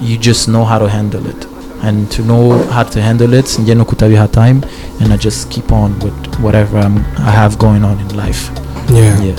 you 0.00 0.16
just 0.18 0.48
know 0.48 0.64
how 0.64 0.78
to 0.78 0.88
handle 0.88 1.26
it 1.26 1.46
and 1.82 2.10
to 2.10 2.22
know 2.22 2.62
how 2.76 2.82
to 2.82 3.00
handle 3.02 3.34
it 3.34 3.58
njye 3.58 3.74
no 3.74 3.84
kutabiha 3.84 4.28
time 4.28 4.60
and 5.00 5.12
i 5.12 5.16
just 5.16 5.48
keep 5.50 5.72
on 5.72 5.90
with 6.04 6.14
whatever 6.44 6.78
I'm, 6.86 6.96
i 7.18 7.30
have 7.30 7.56
going 7.58 7.84
on 7.84 8.00
in 8.00 8.16
life 8.16 8.50
Yeah. 8.92 9.22
yeah 9.22 9.36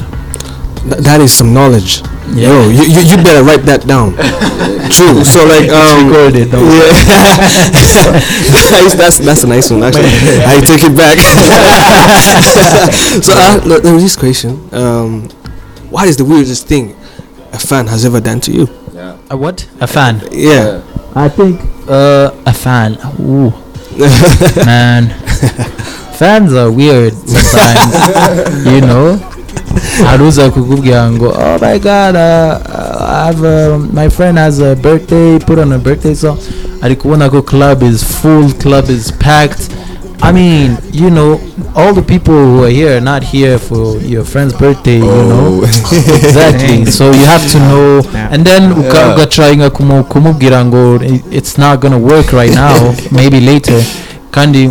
Th- 0.89 1.01
that 1.07 1.21
is 1.21 1.33
some 1.33 1.51
knowledge. 1.53 2.01
Yeah. 2.35 2.49
Yo, 2.49 2.69
you, 2.69 2.83
you, 2.93 3.01
you 3.09 3.17
better 3.17 3.43
write 3.43 3.65
that 3.65 3.87
down. 3.87 4.13
True. 4.95 5.23
So 5.25 5.39
like 5.53 5.69
um 5.69 6.07
recorded, 6.09 6.47
yeah. 6.53 8.19
That's 9.01 9.17
that's 9.17 9.43
a 9.43 9.47
nice 9.47 9.71
one 9.71 9.81
actually. 9.83 10.09
I 10.45 10.61
take 10.61 10.83
it 10.85 10.95
back. 10.95 11.17
so 13.25 13.33
uh, 13.33 13.79
there 13.81 13.93
was 13.93 14.03
this 14.03 14.15
question. 14.15 14.61
Um, 14.71 15.27
what 15.89 16.07
is 16.07 16.17
the 16.17 16.25
weirdest 16.25 16.67
thing 16.67 16.95
a 17.55 17.59
fan 17.59 17.87
has 17.87 18.03
ever 18.05 18.19
done 18.21 18.39
to 18.41 18.51
you? 18.51 18.67
a 19.29 19.35
what 19.37 19.67
a 19.79 19.87
fan 19.87 20.21
Yeah. 20.31 20.81
I 21.15 21.29
think 21.29 21.61
uh, 21.87 22.31
a 22.45 22.53
fan. 22.53 22.97
Ooh, 23.21 23.49
man, 24.65 25.07
fans 26.19 26.51
are 26.53 26.69
weird 26.69 27.13
sometimes. 27.13 27.95
you 28.73 28.81
know, 28.81 29.15
haruza 30.05 30.49
kukubwira 30.49 31.11
ngo 31.11 31.29
oh 31.29 31.57
my 31.61 31.79
god 31.79 32.15
uh, 32.15 32.59
I 32.99 33.25
have 33.25 33.43
uh, 33.47 33.77
my 33.93 34.09
friend 34.09 34.37
has 34.37 34.59
a 34.59 34.75
birthday 34.75 35.39
put 35.39 35.59
on 35.59 35.71
a 35.73 35.77
birthday 35.77 36.13
song 36.15 36.37
ari 36.81 36.95
kubona 36.95 37.29
ko 37.29 37.41
club 37.41 37.83
is 37.83 38.03
full 38.03 38.51
club 38.53 38.89
is 38.89 39.11
packed 39.11 39.69
I 40.21 40.31
mean 40.31 40.77
you 40.93 41.09
know 41.09 41.39
all 41.75 41.93
the 41.93 42.01
people 42.01 42.33
who 42.33 42.63
are 42.63 42.69
here 42.69 42.97
are 42.97 43.01
not 43.01 43.23
here 43.23 43.59
for 43.59 43.97
your 43.97 44.23
friend's 44.23 44.53
birthday 44.53 44.97
you 44.97 45.23
know? 45.31 45.63
Exactly. 46.23 46.85
So 46.97 47.11
you 47.11 47.25
have 47.25 47.45
to 47.51 47.59
know. 47.59 48.01
And 48.31 48.45
then 48.45 48.63
Yeah. 48.83 49.69
kumu- 49.69 50.03
kumubwira 50.03 50.65
ngo 50.65 50.99
"I- 51.01 51.23
it's 51.31 51.57
not 51.57 51.79
gonna 51.81 51.97
work 51.99 52.31
right 52.33 52.53
now. 52.65 52.93
Maybe 53.11 53.39
later. 53.41 53.83
Kandi 54.31 54.69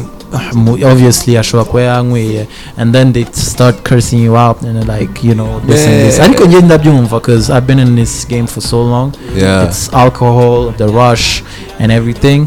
mu- 0.54 0.78
obviously 0.86 1.36
ashobora 1.38 1.64
kuba 1.64 1.80
yanyweye 1.82 2.46
and 2.76 2.92
then 2.94 3.12
they 3.12 3.24
start 3.32 3.76
cursing 3.84 4.18
you 4.24 4.36
out 4.36 4.62
and 4.62 4.76
they're 4.76 4.98
like 4.98 5.22
you 5.28 5.34
know 5.34 5.60
this 5.66 5.86
and 5.86 5.94
this. 5.94 6.16
Yeah. 6.18 6.24
ariko 6.26 6.44
njye 6.46 6.60
ndabyumva 6.60 7.20
because 7.20 7.50
i've 7.52 7.66
been 7.66 7.78
in 7.78 7.96
this 7.96 8.26
game 8.28 8.46
for 8.46 8.62
so 8.62 8.82
long. 8.82 9.12
Yeah. 9.36 9.64
it's 9.68 9.90
alcohol 9.92 10.72
the 10.78 10.86
rush 10.86 11.42
and 11.78 11.92
everything. 11.92 12.46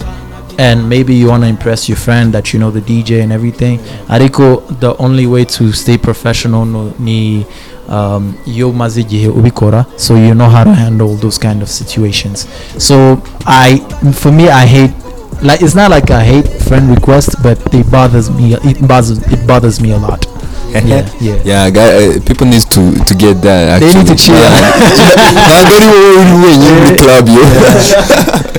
And 0.58 0.90
maybe 0.90 1.14
you 1.16 1.28
want 1.28 1.44
to 1.44 1.50
impress 1.50 1.88
your 1.88 1.98
friend 1.98 2.34
that 2.34 2.54
you 2.54 2.60
know 2.60 2.72
the 2.72 2.82
DJ 2.82 3.22
and 3.24 3.32
everything. 3.32 3.80
Ariko 4.10 4.62
the 4.80 4.96
only 4.98 5.28
way 5.28 5.46
to 5.46 5.72
stay 5.72 5.98
professional 5.98 6.66
no, 6.66 6.94
ni 7.00 7.46
um, 7.90 8.34
iyo 8.46 8.70
umaze 8.70 9.02
igihe 9.02 9.28
ubikora 9.28 9.86
so 9.96 10.16
you 10.18 10.34
know 10.34 10.50
how 10.50 10.64
to 10.64 10.74
handle 10.74 11.16
those 11.16 11.38
kind 11.40 11.62
of 11.64 11.70
situations. 11.70 12.48
So 12.78 13.22
I 13.46 13.78
for 14.14 14.32
me 14.32 14.50
I 14.50 14.66
hate 14.66 14.94
like 15.42 15.62
it's 15.62 15.76
not 15.76 15.92
like 15.92 16.10
I 16.12 16.24
hate 16.24 16.48
friend 16.68 16.90
requests 16.90 17.36
but 17.44 17.58
they 17.72 17.84
bothers 17.84 18.30
me 18.30 18.54
it 18.54 18.88
bothers 18.88 19.20
it 19.32 19.48
bothers 19.48 19.80
me 19.80 19.92
a 19.92 19.98
lot. 19.98 20.37
Yeah 20.86 21.06
yeah 21.22 21.36
Yeah, 21.46 21.70
guy, 21.72 21.90
uh, 21.90 22.20
people 22.26 22.48
need 22.48 22.62
to 22.70 22.82
to 23.06 23.14
get 23.16 23.42
that. 23.42 23.80
They 23.80 23.88
Actually. 23.88 24.04
need 24.04 24.08
to 24.08 24.16
chill. 24.16 24.36
ntabwo 24.36 25.74
ari 25.74 25.88
wowe 25.88 26.16
uri 26.22 26.36
wenyine 26.44 26.72
muri 26.72 26.96
club 26.96 27.26
yo 27.30 27.44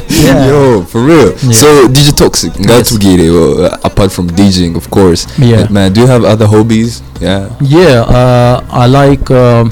Yeah. 0.08 0.46
yo 0.48 0.82
for 0.88 1.04
real 1.04 1.32
Yeah. 1.42 1.52
so 1.52 1.88
dj 1.88 2.12
toxic 2.16 2.52
ngatubwire 2.60 3.28
uh, 3.30 3.76
apart 3.84 4.10
from 4.10 4.30
djing 4.30 4.76
of 4.76 4.88
course 4.88 5.26
Yeah. 5.38 5.60
but 5.62 5.70
man 5.70 5.92
do 5.92 6.00
you 6.00 6.06
have 6.06 6.24
other 6.24 6.46
hobbies 6.48 7.02
yeah 7.20 7.48
Yeah, 7.60 8.02
uh, 8.08 8.64
I 8.72 8.86
like 8.88 9.30
um, 9.30 9.70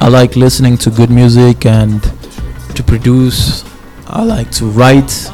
I 0.00 0.08
like 0.08 0.36
listening 0.36 0.76
to 0.84 0.90
good 0.90 1.10
music 1.10 1.64
and 1.66 2.02
to 2.76 2.82
produce. 2.84 3.64
I 4.06 4.22
like 4.22 4.50
to 4.60 4.66
write. 4.68 5.30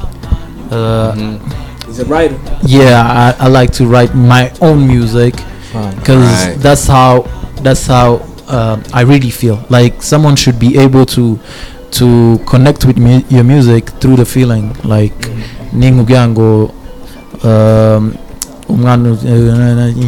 Uh, 0.70 1.12
He's 1.86 1.98
a 1.98 2.04
writer. 2.06 2.38
yeah, 2.64 3.02
I, 3.02 3.46
I 3.46 3.48
like 3.48 3.72
to 3.82 3.86
write 3.86 4.14
my 4.14 4.52
own 4.60 4.86
music 4.86 5.34
because 5.96 6.24
Right. 6.46 6.56
that's 6.60 6.86
how 6.86 7.24
that's 7.62 7.86
how 7.86 8.20
uh, 8.48 8.76
I 8.92 9.02
really 9.02 9.30
feel. 9.30 9.58
Like 9.70 10.02
someone 10.02 10.36
should 10.36 10.58
be 10.58 10.76
able 10.78 11.06
to 11.06 11.38
to 11.98 12.38
connect 12.46 12.84
with 12.84 12.98
mu- 12.98 13.24
your 13.28 13.44
music 13.44 13.90
through 14.00 14.16
the 14.16 14.24
feeling. 14.24 14.72
Like 14.84 15.16
ningubwira 15.72 16.28
ngo 16.28 16.70
um, 17.44 18.14
umwana 18.72 19.16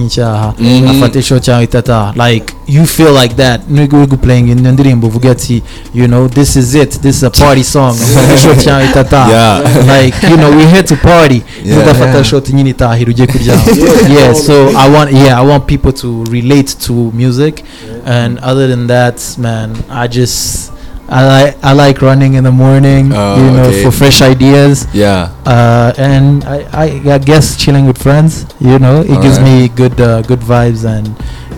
icyaha 0.07 0.55
Mhm. 0.59 0.88
afata 0.90 1.18
isho 1.18 1.38
cyangwa 1.38 1.62
itata 1.64 2.12
like 2.29 2.55
you 2.68 2.87
feel 2.87 3.12
like 3.22 3.35
that. 3.35 3.61
Nubwo 3.70 3.98
uri 3.98 4.07
guplaying 4.07 4.46
iyo 4.46 4.72
ndirimbo 4.72 5.07
uvuga 5.07 5.31
ati 5.31 5.62
you 5.94 6.07
know 6.07 6.29
this 6.29 6.57
is 6.57 6.74
it 6.74 7.00
this 7.00 7.16
is 7.16 7.22
a 7.24 7.31
party 7.31 7.64
song. 7.64 7.96
Isho 8.35 8.55
cyangwa 8.55 8.85
itata. 8.85 9.27
Yeah. 9.31 9.61
like 10.03 10.27
you 10.31 10.37
know 10.37 10.50
we're 10.50 10.70
here 10.70 10.83
to 10.83 10.96
party. 10.96 11.42
Yeah. 11.64 11.79
ugafata 11.79 12.11
Yeah. 12.14 12.24
shot 12.24 12.48
nyine 12.50 12.70
itahira 12.70 13.11
ujye 13.11 13.27
kuryama 13.27 13.62
yeah 14.18 14.35
so 14.35 14.68
i 14.79 14.90
want 14.94 15.12
yeah 15.12 15.38
i 15.40 15.46
want 15.46 15.64
people 15.66 15.92
to 15.92 16.24
relate 16.31 16.74
to 16.87 16.92
music. 16.92 17.64
And 18.07 18.38
other 18.38 18.68
than 18.68 18.87
that 18.87 19.20
man 19.38 19.70
i 19.90 20.09
just 20.09 20.70
I 21.14 21.22
like 21.27 21.55
I 21.62 21.72
like 21.72 22.03
running 22.03 22.35
in 22.35 22.42
the 22.44 22.50
morning, 22.50 23.12
Oh, 23.14 23.37
you 23.38 23.50
know, 23.57 23.68
okay. 23.70 23.83
for 23.85 23.92
fresh 23.92 24.20
ideas. 24.22 24.87
yeah 24.92 25.29
Uh, 25.46 25.92
and 25.98 26.42
I, 26.44 26.59
I, 26.72 26.87
I 27.14 27.18
guess 27.18 27.57
chilling 27.57 27.87
with 27.87 27.98
friends, 28.03 28.46
you 28.61 28.79
know, 28.79 29.00
it 29.03 29.18
gives 29.22 29.38
me 29.40 29.68
good 29.68 30.00
uh, 30.00 30.22
good 30.22 30.40
vibes 30.40 30.85
and 30.85 31.07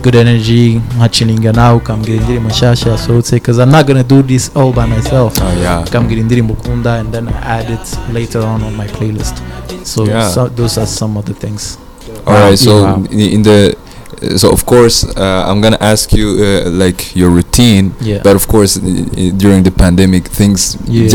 good 0.03 0.15
energy. 0.15 0.81
Nkachilinga 0.97 1.53
now 1.53 1.77
ukambwira 1.77 2.21
indirimbo 2.21 2.49
nshyashya 2.49 2.91
yasohotse 2.91 3.35
because 3.35 3.63
I'm 3.63 3.71
not 3.71 3.87
gonna 3.87 4.03
do 4.03 4.21
this 4.23 4.51
all 4.55 4.71
by 4.73 4.85
myself. 4.85 5.33
oh 5.41 5.61
yeah 5.63 5.83
ukambwira 5.87 6.21
indirimbo 6.21 6.53
ukunda 6.53 6.93
and 6.99 7.11
then 7.11 7.27
I 7.27 7.59
add 7.59 7.69
it 7.73 7.97
later 8.13 8.41
on 8.41 8.63
on 8.63 8.75
my 8.75 8.87
playlist. 8.87 9.35
So, 9.83 10.05
Yeah. 10.05 10.29
so 10.33 10.49
those 10.49 10.77
are 10.81 10.87
some 10.87 11.19
of 11.19 11.25
the 11.25 11.33
things. 11.33 11.77
all 12.25 12.33
right 12.33 12.57
so 12.59 12.81
Yeah. 13.11 13.33
in, 13.33 13.43
the 13.43 13.69
uh, 13.69 13.86
so 14.35 14.51
of 14.51 14.65
course 14.65 15.03
uh, 15.15 15.43
i'm 15.47 15.61
gonna 15.61 15.77
ask 15.79 16.11
you 16.13 16.27
uh, 16.41 16.69
like 16.71 17.15
your 17.15 17.29
routine 17.29 17.93
Yeah. 18.01 18.19
but 18.23 18.35
of 18.35 18.47
course 18.47 18.77
i- 18.77 19.05
i- 19.21 19.29
during 19.43 19.63
the 19.63 19.71
pandemic 19.71 20.23
things 20.27 20.75
Yeah. 20.87 21.07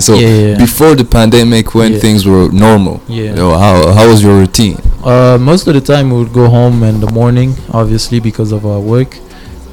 so 0.00 0.14
yeah, 0.14 0.28
yeah. 0.28 0.56
before 0.58 0.94
the 0.94 1.04
pandemic 1.04 1.74
when 1.74 1.92
Yeah. 1.92 1.98
things 2.00 2.24
were 2.26 2.48
normal 2.52 3.00
yeah. 3.08 3.34
yo, 3.36 3.50
how, 3.58 3.92
how 3.92 4.08
was 4.08 4.22
your 4.22 4.36
routine 4.38 4.76
Uh, 5.04 5.38
most 5.40 5.66
of 5.68 5.74
the 5.74 5.80
time 5.80 6.10
we 6.12 6.16
would 6.22 6.32
go 6.32 6.46
home 6.48 6.82
in 6.90 7.00
the 7.00 7.10
morning, 7.10 7.54
obviously 7.72 8.20
because 8.20 8.52
of 8.52 8.66
our 8.66 8.80
work. 8.94 9.16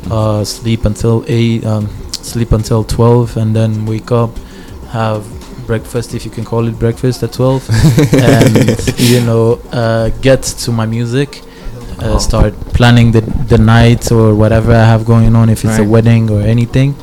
Uh, 0.09 0.41
sleep 0.45 0.85
until 0.85 1.15
eight, 1.27 1.65
um, 1.65 1.89
sleep 2.31 2.53
until 2.53 2.81
twelve, 2.85 3.35
and 3.35 3.53
then 3.53 3.85
wake 3.85 4.09
up, 4.09 4.31
have 4.93 5.21
breakfast 5.67 6.13
if 6.15 6.23
you 6.23 6.31
can 6.31 6.45
call 6.45 6.63
it 6.69 6.79
breakfast 6.79 7.23
at 7.23 7.33
twelve, 7.33 7.61
and 8.13 8.55
you 9.11 9.19
know 9.27 9.59
uh, 9.73 10.07
get 10.21 10.41
to 10.63 10.71
my 10.71 10.85
music. 10.85 11.43
Uh, 11.99 12.19
start 12.19 12.53
planning 12.77 13.11
the 13.11 13.21
the 13.49 13.57
night 13.57 14.11
or 14.11 14.35
whatever 14.35 14.71
I 14.71 14.85
have 14.85 15.03
going 15.05 15.35
on, 15.35 15.49
if 15.49 15.63
it's 15.65 15.77
a 15.77 15.81
Right. 15.81 15.89
wedding 15.89 16.29
or 16.29 16.41
anything, 16.41 16.95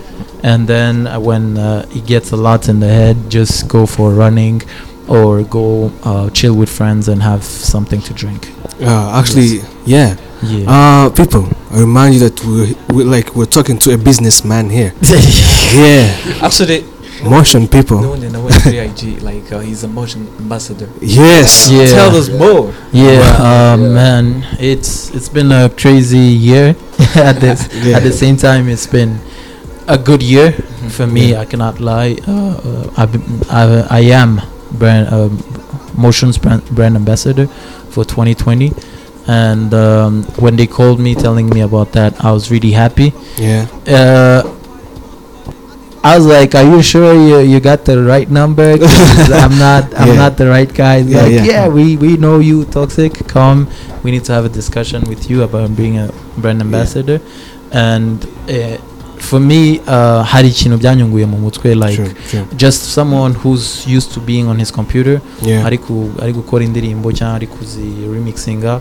and 0.43 0.69
then 0.69 1.07
uh, 1.07 1.19
when 1.19 1.59
uh, 1.59 1.85
it 1.97 2.07
gets 2.07 2.31
a 2.33 2.37
lot 2.37 2.69
in 2.69 2.79
the 2.81 2.87
head, 2.89 3.17
just 3.29 3.67
go 3.69 3.87
for 3.87 4.15
running 4.15 4.63
or 5.09 5.43
go 5.43 5.91
uh, 6.05 6.31
chill 6.31 6.55
with 6.55 6.69
friends 6.71 7.09
and 7.09 7.23
have 7.23 7.43
something 7.45 8.01
to 8.03 8.13
drink. 8.15 8.49
Uh, 8.81 9.19
actually, 9.21 9.61
yeah. 9.85 10.17
Yeah. 10.43 10.65
Uh, 10.69 11.11
people, 11.11 11.49
I 11.73 11.81
remind 11.81 12.15
you 12.15 12.21
that 12.29 12.37
we're, 12.45 12.75
we're 12.95 13.07
like 13.07 13.35
we're 13.35 13.47
talking 13.59 13.79
to 13.79 13.95
a 13.95 13.99
businessman 13.99 14.69
here. 14.71 14.93
yeah, 15.75 16.07
Actually, 16.43 16.85
motion 17.31 17.67
people. 17.69 18.01
kuri 18.63 18.79
IG 18.87 19.23
like 19.23 19.51
uh, 19.53 19.61
he's 19.61 19.85
a 19.85 19.89
motion 19.89 20.27
ambassador. 20.39 20.89
Yes. 21.01 21.71
Yeah. 21.71 21.87
Tell 21.87 22.15
us 22.17 22.29
more. 22.31 22.73
yeah, 22.93 23.21
uh, 23.41 23.77
man, 23.77 24.47
it's 24.59 25.11
it's 25.15 25.29
been 25.29 25.53
a 25.53 25.69
crazy 25.71 26.19
year. 26.19 26.77
at 27.17 27.41
this 27.41 27.69
Yeah. 27.85 27.97
at 27.99 28.03
the 28.03 28.13
same 28.13 28.37
time, 28.37 28.69
it's 28.69 28.87
been 28.87 29.19
a 29.87 29.99
good 29.99 30.23
year 30.23 30.53
for 30.91 31.07
me. 31.07 31.37
I 31.37 31.45
cannot 31.45 31.81
lie. 31.81 32.17
Uh, 32.27 32.33
uh, 32.57 32.91
I've 32.97 33.13
been, 33.13 33.25
I, 33.51 33.87
I 33.91 34.01
am 34.15 34.41
brand 34.73 35.09
um, 35.13 35.39
motions 35.97 36.39
brand, 36.39 36.65
brand 36.71 36.97
ambassador 36.97 37.47
for 37.91 38.05
2020. 38.05 38.73
And 39.27 39.73
um, 39.73 40.25
when 40.37 40.57
they 40.57 40.67
called 40.67 41.01
me 41.01 41.15
telling 41.15 41.49
me 41.49 41.61
about 41.63 41.93
that, 41.93 42.13
I 42.25 42.31
was 42.33 42.51
really 42.51 42.73
happy. 42.73 43.13
Yeah. 43.37 43.67
uh, 43.89 44.54
I 46.05 46.19
was 46.19 46.27
like, 46.27 46.55
"Are 46.55 46.63
you 46.69 46.83
sure 46.83 47.15
you 47.15 47.39
you 47.41 47.61
got 47.61 47.85
the 47.89 47.97
right 48.05 48.29
number? 48.31 48.77
I'm 49.43 49.57
not 49.59 49.85
I'm 49.97 50.09
Yeah. 50.09 50.23
not 50.29 50.37
the 50.37 50.47
right 50.53 50.69
guy." 50.69 50.97
Yeah, 51.01 51.23
like, 51.23 51.33
yeah. 51.33 51.45
yeah. 51.45 51.69
we 51.69 51.97
we 51.97 52.17
know 52.21 52.39
you, 52.45 52.65
toxic. 52.69 53.13
Come, 53.27 53.67
we 54.05 54.11
need 54.13 54.25
to 54.29 54.33
have 54.37 54.45
a 54.45 54.53
discussion 54.53 55.01
with 55.09 55.31
you 55.31 55.43
about 55.49 55.73
being 55.77 55.97
a 55.99 56.13
brand 56.37 56.61
ambassador." 56.61 57.21
And 57.73 58.21
uh, 58.53 58.77
for 59.19 59.41
me 59.41 59.81
uh, 59.89 60.23
hari 60.23 60.49
ikintu 60.49 60.77
byanyunguye 60.79 61.27
mu 61.27 61.39
mutwe 61.39 61.75
like 61.75 62.03
just 62.57 62.83
someone 62.93 63.33
who's 63.35 63.87
used 63.97 64.13
to 64.13 64.21
being 64.21 64.47
on 64.49 64.59
his 64.59 64.71
computer 64.73 65.21
ari 65.65 66.33
gukora 66.33 66.65
indirimbo 66.65 67.13
cyangwa 67.13 67.37
ari 67.37 67.47
kuzi 67.47 67.81
remixinga 68.13 68.81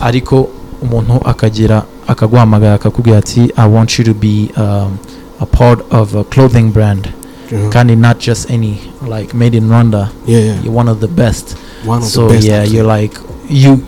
ariko 0.00 0.48
umuntu 0.82 1.20
akagira 1.28 1.82
akaguhamagara 2.06 2.74
akakubwira 2.74 3.18
ati 3.18 3.52
i 3.56 3.68
want 3.68 3.98
you 3.98 4.04
to 4.04 4.14
be 4.14 4.48
um, 4.56 4.96
a 5.40 5.46
part 5.46 5.80
of 5.92 6.14
a 6.14 6.24
clothing 6.24 6.70
brand 6.70 7.08
Mhm. 7.52 7.70
kandi 7.70 7.96
not 7.96 8.18
just 8.18 8.50
any 8.50 8.78
like 9.08 9.34
made 9.34 9.54
in 9.56 9.68
rwanda 9.68 10.08
Yeah, 10.26 10.40
yeah. 10.40 10.62
you're 10.64 10.76
one 10.78 10.90
of 10.90 10.98
the 11.00 11.08
best 11.08 11.56
One 11.86 12.02
of 12.02 12.08
so 12.08 12.28
the 12.28 12.34
best. 12.34 12.46
yeah 12.46 12.58
actually. 12.60 12.76
you're 12.76 12.86
like 12.98 13.18
you 13.50 13.82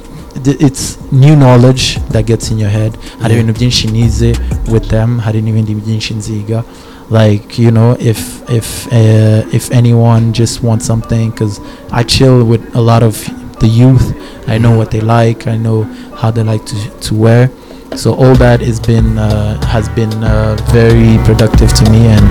th- 0.45 0.57
it's 0.61 0.99
new 1.13 1.35
knowledge 1.37 1.99
that 2.11 2.27
gets 2.27 2.51
in 2.51 2.59
your 2.59 2.71
head 2.71 2.93
hari 3.21 3.35
ibintu 3.35 3.53
byinshi 3.53 3.89
nize 3.89 4.37
with 4.73 4.89
them 4.89 5.19
hari 5.19 5.43
n'ibindi 5.43 5.75
byinshi 5.75 6.15
nziga 6.15 6.63
like 7.11 7.63
you 7.63 7.71
know 7.71 7.97
if 8.01 8.43
if 8.51 8.87
uh, 8.93 9.55
if 9.55 9.71
anyone 9.73 10.33
just 10.33 10.63
wants 10.63 10.87
something 10.87 11.31
because 11.31 11.61
i 11.91 12.05
chill 12.05 12.43
with 12.43 12.61
a 12.77 12.81
lot 12.81 13.03
of 13.05 13.29
the 13.61 13.67
youth 13.69 14.13
i 14.49 14.59
know 14.59 14.79
what 14.79 14.91
they 14.91 15.01
like 15.01 15.51
i 15.51 15.57
know 15.59 15.87
how 16.21 16.31
they 16.33 16.45
like 16.45 16.65
to 16.65 16.77
to 17.09 17.15
wear 17.15 17.49
so 17.95 18.13
all 18.15 18.35
that 18.35 18.61
has 18.61 18.81
been 18.81 19.19
uh, 19.19 19.57
has 19.67 19.89
been 19.91 20.13
uh, 20.25 20.57
very 20.73 21.19
productive 21.25 21.73
to 21.75 21.91
me 21.91 22.07
and 22.09 22.29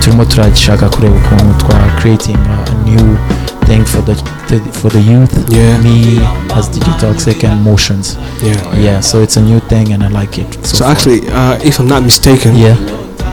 turimo 0.00 0.24
turashaka 0.24 0.88
kureba 0.88 1.16
ukuntu 1.16 1.54
twa 1.66 1.78
creating 2.00 2.36
uh, 2.36 2.70
a 2.72 2.74
new 2.90 3.16
thing 3.66 3.84
for 3.84 4.02
the, 4.04 4.14
the 4.48 4.60
for 4.72 4.90
the 4.92 5.00
youth 5.00 5.32
Yeah. 5.48 5.78
me 5.82 6.20
as 6.54 6.68
DJ 6.70 7.00
Toxic 7.00 7.44
and 7.44 7.62
Motions 7.62 8.18
Yeah. 8.42 8.78
yeah 8.78 9.00
so 9.00 9.22
it's 9.22 9.36
a 9.36 9.40
new 9.42 9.60
thing 9.60 9.92
and 9.92 10.02
I 10.04 10.08
like 10.08 10.38
it 10.40 10.66
So, 10.66 10.78
far. 10.78 10.92
actually, 10.92 11.20
uh, 11.30 11.58
if 11.64 11.80
I'm 11.80 11.88
not 11.88 12.02
mistaken, 12.02 12.54
yeah 12.56 12.76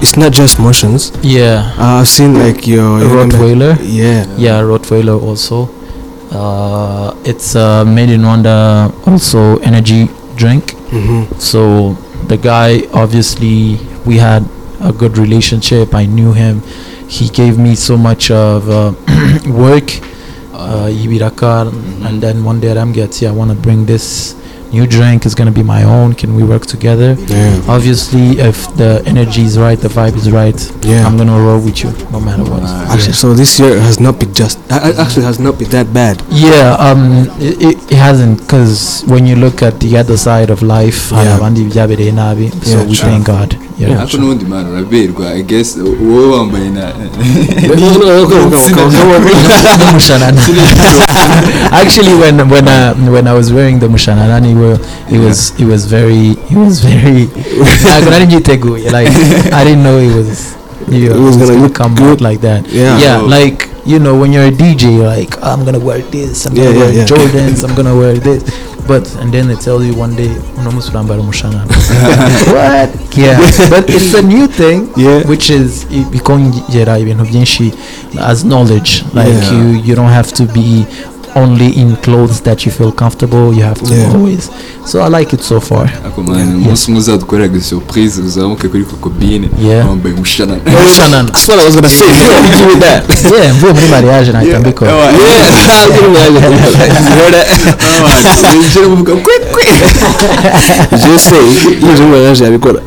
it's 0.01 0.15
not 0.17 0.31
just 0.31 0.59
motions. 0.59 1.11
yeah 1.21 1.73
Uh, 1.77 1.99
I've 2.01 2.07
seen 2.07 2.33
like 2.39 2.65
your, 2.67 2.99
your 2.99 3.09
Rottweiler 3.25 3.77
Yeah. 3.83 4.25
yeah 4.37 4.61
Rottweiler 4.63 5.21
also 5.21 5.69
uh, 6.31 7.13
it's 7.25 7.55
uh, 7.55 7.83
made 7.85 8.09
in 8.09 8.21
Rwanda 8.21 8.89
also 9.05 9.57
energy 9.57 10.07
drink. 10.35 10.73
Mm-hmm. 10.91 11.39
so 11.39 11.93
the 12.27 12.37
guy 12.37 12.81
obviously 12.93 13.77
we 14.05 14.17
had 14.17 14.43
a 14.81 14.91
good 14.91 15.17
relationship. 15.17 15.93
I 15.93 16.05
knew 16.05 16.33
him. 16.33 16.61
He 17.07 17.29
gave 17.29 17.57
me 17.57 17.75
so 17.75 17.97
much 17.97 18.31
of 18.31 18.69
uh, 18.69 18.93
work. 19.47 19.89
Uh, 20.53 20.87
Ibiraka, 20.93 21.73
and 22.05 22.21
then 22.21 22.43
one 22.43 22.59
day 22.59 22.77
i'm 22.77 22.91
get 22.91 23.23
i 23.23 23.31
want 23.31 23.49
to 23.49 23.57
bring 23.57 23.85
this 23.87 24.35
new 24.73 24.85
drink 24.87 25.25
is 25.25 25.35
going 25.35 25.47
to 25.53 25.57
be 25.59 25.63
my 25.63 25.83
own 25.83 26.13
can 26.13 26.35
we 26.35 26.43
work 26.43 26.65
together 26.65 27.15
Yeah. 27.27 27.59
obviously 27.75 28.39
if 28.39 28.57
the 28.77 29.01
energy 29.05 29.43
is 29.43 29.57
right 29.57 29.79
the 29.79 29.89
vibe 29.89 30.15
is 30.15 30.27
right 30.31 30.59
Yeah. 30.83 31.05
i'm 31.05 31.15
going 31.17 31.27
to 31.29 31.39
roll 31.47 31.59
with 31.59 31.83
you 31.83 31.91
no 32.11 32.19
matter 32.19 32.43
what 32.43 32.63
Actually, 32.93 33.13
so 33.13 33.33
this 33.33 33.59
year 33.59 33.79
has 33.79 33.99
not 33.99 34.19
been 34.19 34.33
just. 34.33 34.57
Uh, 34.71 34.93
actually, 34.97 35.25
has 35.25 35.39
not 35.39 35.57
been 35.59 35.69
that 35.69 35.87
bad. 35.93 36.21
yeah 36.31 36.75
um 36.79 37.27
it, 37.39 37.55
it, 37.61 37.77
it 37.91 37.97
hasn't 37.97 38.39
because 38.41 39.03
when 39.07 39.25
you 39.27 39.35
look 39.35 39.61
at 39.61 39.79
the 39.79 39.97
other 39.97 40.17
side 40.17 40.49
of 40.49 40.61
life 40.61 41.11
Yeah. 41.11 41.35
abandi 41.35 41.63
byabereye 41.63 42.11
nabi 42.11 42.51
so 42.63 42.69
Yeah, 42.71 42.83
we 42.89 42.95
true. 42.95 43.09
thank 43.09 43.25
god 43.25 43.57
yeah, 43.79 44.01
ariko 44.01 44.17
n'ubundi 44.17 44.45
mwana 44.45 44.69
uraberwa 44.69 45.33
i 45.33 45.43
guess 45.43 45.77
wowe 45.77 46.37
wambaye 46.37 46.69
na. 46.69 46.91
Actually, 51.71 52.13
when 52.19 52.37
when 52.49 52.67
uh, 52.67 52.93
when 53.11 53.27
I 53.27 53.33
was 53.33 53.51
wearing 53.53 53.79
the 53.79 53.89
mushanana, 54.61 55.11
it 55.11 55.19
was 55.19 55.51
it 55.59 55.65
was 55.65 55.65
it 55.65 55.65
was 55.65 55.85
very 55.85 56.29
it 56.49 56.57
was 56.57 56.79
very. 56.79 57.23
I 57.85 58.01
couldn't 58.03 58.29
nyiteguye. 58.29 58.91
Like 58.91 59.07
I 59.53 59.63
didn't 59.63 59.83
know 59.83 59.97
it 59.97 60.15
was. 60.15 60.55
You 60.89 61.09
know, 61.09 61.15
It 61.15 61.21
was 61.21 61.37
gonna 61.37 61.61
look 61.61 61.75
come 61.75 61.95
good. 61.95 62.11
out 62.13 62.21
like 62.21 62.41
that. 62.41 62.67
Yeah. 62.67 62.97
yeah, 62.99 63.19
Oh. 63.21 63.25
like 63.27 63.69
you 63.85 63.99
know 63.99 64.15
when 64.19 64.33
you're 64.33 64.47
a 64.47 64.51
DJ, 64.51 64.95
you're 64.97 65.07
like 65.07 65.37
I'm 65.43 65.63
gonna 65.63 65.79
wear 65.79 65.99
this, 66.11 66.45
I'm 66.45 66.53
gonna 66.55 66.69
Yeah, 66.69 66.73
yeah, 66.75 66.79
wear 66.85 66.93
yeah. 66.93 67.05
Jordans, 67.05 67.63
I'm 67.63 67.75
gonna 67.75 67.95
wear 67.95 68.13
this, 68.27 68.43
but 68.87 69.05
and 69.21 69.31
then 69.31 69.47
they 69.47 69.55
tell 69.55 69.81
you 69.83 69.93
one 69.95 70.15
day, 70.15 70.29
what? 72.51 72.89
Yeah, 73.17 73.37
but 73.69 73.89
it's 73.89 74.13
a 74.13 74.21
new 74.21 74.47
thing 74.47 74.89
Yeah. 74.97 75.21
which 75.27 75.49
is 75.49 75.85
i- 75.91 76.05
bikongera 76.11 76.97
ibintu 76.99 77.25
byinshi 77.25 77.73
as 78.19 78.43
knowledge 78.43 79.03
like 79.13 79.27
Yeah. 79.29 79.51
you 79.53 79.79
you 79.85 79.95
don't 79.95 80.11
have 80.11 80.31
to 80.33 80.45
be 80.45 80.85
only 81.35 81.67
in 81.69 81.95
clothes 81.95 82.41
that 82.41 82.65
you 82.65 82.71
feel 82.71 82.91
comfortable 82.91 83.53
you 83.57 83.63
have 83.63 83.79
to 83.81 83.93
Yeah. 83.95 84.13
always. 84.15 84.49
So 84.85 85.03
i 85.03 85.09
like 85.19 85.35
it 85.35 85.41
so 85.43 85.59
far. 85.61 85.89
Umunsi 86.17 86.91
umwe 86.91 87.01
surprise 87.61 88.21
uzamuke 88.21 88.67
kuri 88.67 88.83
kokobine 88.83 89.49
wambaye 89.87 90.15
umushanana 90.15 90.61
what 91.49 91.59
I 91.59 91.65
was 91.65 91.75
gonna 91.75 91.89
say. 91.89 92.07
Yeah, 92.07 92.57
give 92.57 92.67
me 92.67 92.75
that. 92.81 93.03
yeah 93.41 93.55
mvuye 93.55 93.73
muri 93.73 93.87
mariage 93.87 94.31
nahita 94.31 94.59
mbikora 94.59 94.91
Yeah. 94.91 95.11
Kwe 99.05 99.33
kwe 99.51 99.63
say, 101.19 101.37
yabikora. 102.43 102.81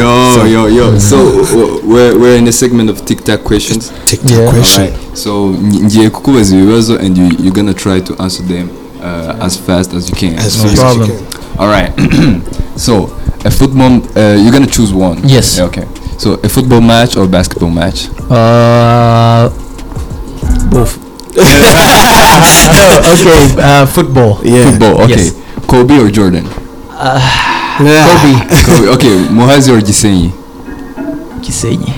Yo 0.00 0.32
So, 0.34 0.46
yo 0.46 0.68
yo. 0.68 1.00
So 1.00 1.16
w- 1.16 1.80
we're, 1.84 2.18
we're 2.18 2.36
in 2.38 2.48
a 2.48 2.52
segment 2.52 2.90
of 2.90 3.04
TikTok 3.04 3.42
questions. 3.44 3.92
TikTok 4.04 4.30
Yeah. 4.30 4.50
question. 4.50 4.82
Alright, 4.84 5.07
so 5.18 5.50
ngi- 5.50 5.84
ngiye 5.84 6.10
kukubaza 6.10 6.56
ibibazo 6.56 6.98
and 6.98 7.18
you, 7.18 7.24
you're 7.38 7.50
gonna 7.54 7.74
try 7.74 8.00
to 8.00 8.14
answer 8.22 8.46
them 8.46 8.68
uh, 9.02 9.44
as 9.44 9.56
fast 9.58 9.94
as 9.94 10.08
you 10.10 10.14
can. 10.16 10.38
As 10.38 10.56
No 10.56 10.62
fast 10.62 10.64
as 10.64 10.72
you 10.72 10.80
problem. 10.80 11.08
can. 11.10 11.58
all 11.58 11.68
right. 11.68 11.92
So 12.78 13.10
a 13.44 13.50
football 13.50 14.00
uh, 14.16 14.36
you're 14.38 14.52
gonna 14.52 14.66
choose 14.70 14.92
one? 14.92 15.18
Yes. 15.28 15.58
Yeah, 15.58 15.64
okay. 15.66 15.84
So 16.18 16.34
a 16.44 16.48
football 16.48 16.80
match 16.80 17.16
or 17.16 17.26
basketball 17.26 17.70
match? 17.70 18.08
Uh 18.30 19.50
both. 20.70 20.98
No, 21.38 23.00
okay 23.14 23.62
uh 23.62 23.86
football. 23.86 24.38
Yeah. 24.44 24.70
football 24.70 25.02
okay. 25.02 25.24
Yes. 25.26 25.34
Kobe 25.66 25.98
or 25.98 26.10
Jordan? 26.10 26.44
Kobe. 27.78 28.32
Kobe 28.64 28.88
okay. 28.94 29.16
Muhazi 29.30 29.70
or 29.72 29.80
Gisenyi? 29.80 30.30
Gisenyi. 31.42 31.92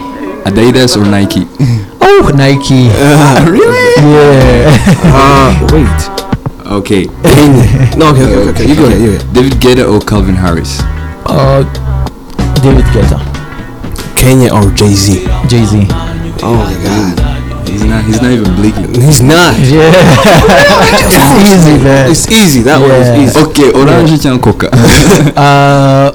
Adidas 0.44 0.96
or 0.96 1.04
Nike? 1.06 1.46
oh 2.10 2.30
nike 2.34 2.88
really 3.50 3.94
yeah 4.02 4.74
Uh, 5.14 5.50
wait. 5.72 6.00
okay 6.66 7.02
No, 7.98 8.10
okay, 8.14 8.24
okay, 8.24 8.50
okay. 8.50 8.64
You 8.68 8.74
go 8.76 8.86
ahead. 8.86 9.00
You 9.00 9.06
go 9.10 9.16
ahead. 9.16 9.34
David 9.34 9.54
Guetta 9.62 9.84
or 9.86 10.00
Calvin 10.00 10.34
Harris 10.36 10.80
uh 11.26 11.62
david 12.62 12.84
guetta 12.94 13.18
Kenya 14.16 14.52
or 14.52 14.70
Jay 14.74 14.92
Z? 14.94 15.24
jay-z 15.48 15.86
Oh 16.42 16.56
my 16.56 16.74
God. 16.84 17.68
he's 17.68 17.84
not 17.84 18.04
he's 18.04 18.20
not 18.22 18.30
even 18.32 18.54
blinking 18.56 18.94
He's 19.00 19.20
not. 19.22 19.54
Yeah. 19.60 19.92
it's 21.04 21.52
easy, 21.52 21.76
man. 21.84 22.10
It's 22.10 22.24
easy. 22.28 22.60
That 22.62 22.80
one 22.80 22.90
Yeah. 22.90 23.02
is 23.04 23.10
easy. 23.30 23.38
okay 23.44 23.68
orange 23.76 24.16
cyangwa 24.18 24.40
coca 24.40 24.68
Uh, 25.36 26.10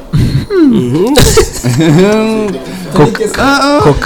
cook, 2.95 3.13
cook. 3.83 4.01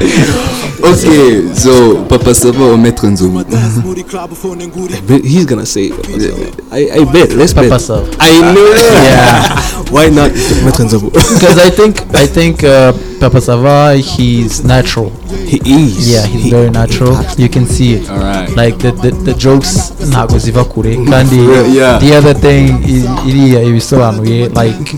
okay 0.80 1.52
so 1.54 2.04
Papa 2.06 2.34
Sava 2.34 2.72
or 2.72 2.78
I 2.78 2.90
bet 5.06 5.24
he's 5.24 5.44
gonna 5.46 5.66
say. 5.66 5.90
I, 6.72 7.00
I 7.00 7.04
bet. 7.12 7.30
Let's 7.32 7.52
Papa 7.52 7.68
bet. 7.68 7.80
Sav. 7.80 8.16
I 8.18 8.52
knew. 8.52 8.70
Yeah. 9.00 9.56
Why 9.90 10.08
not 10.08 10.30
Metro 10.64 10.84
Nzovu? 10.86 11.12
Because 11.12 11.58
I 11.58 11.70
think 11.70 12.00
I 12.14 12.26
think 12.26 12.64
uh, 12.64 12.92
Papa 13.20 13.40
Sava, 13.40 13.94
he's 13.96 14.64
natural. 14.64 15.10
He 15.46 15.60
is. 15.64 16.08
Yeah, 16.10 16.26
he's 16.26 16.44
He- 16.44 16.50
very 16.50 16.70
natural. 16.70 17.14
You 17.36 17.48
can 17.48 17.66
see 17.66 17.94
it. 17.94 18.08
alright 18.10 18.48
Like 18.56 18.78
the 18.78 18.92
the, 18.92 19.10
the 19.10 19.34
jokes 19.34 19.92
ntabwo 20.08 20.38
ziva 20.38 20.64
kure 20.64 20.96
kandi 20.96 21.36
Yeah. 21.76 21.98
the 22.00 22.16
other 22.16 22.34
thing 22.34 22.78
iriya 23.28 23.62
ibisobanuye 23.62 24.48
like 24.48 24.96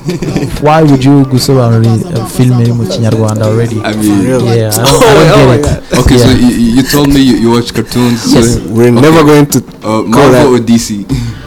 why 0.62 0.82
would 0.82 1.04
you 1.04 1.24
gusobanura 1.26 1.92
uh, 1.92 2.26
film 2.26 2.60
iri 2.60 2.72
mu 2.72 2.84
kinyarwanda 2.86 3.46
already 3.46 3.80
I 3.84 3.92
mean 3.96 4.22
yeah 4.56 4.70
I 4.70 4.76
don't, 4.76 4.88
Oh, 4.92 5.02
I 5.02 5.28
don't 5.28 5.48
oh 5.48 5.56
get 5.58 5.66
it 5.92 5.98
okay 5.98 6.18
so 6.18 6.28
Yeah. 6.28 6.38
you, 6.48 6.76
you 6.76 6.82
told 6.82 7.08
me 7.08 7.20
you, 7.20 7.36
you 7.36 7.50
watch 7.50 7.72
cartoons 7.74 8.22
so 8.22 8.38
Yes. 8.38 8.58
We're 8.70 8.90
never 8.92 9.24
going 9.24 9.46
to. 9.46 9.58
uh. 9.82 10.02
Marvel 10.06 10.54
or 10.54 10.58
DC 10.60 11.04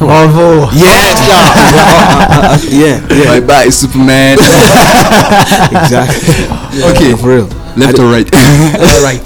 Marvel 0.00 0.68
Yes. 0.72 1.20
yeah. 2.72 3.00
Yeah. 3.10 3.24
bye 3.26 3.40
bye 3.46 3.68
Superman 3.68 4.38
Exactly. 5.70 6.44
okay 6.90 7.14
For 7.16 7.28
real. 7.28 7.48
left 7.76 7.98
or 7.98 8.08
right 8.10 8.28
right 9.04 9.22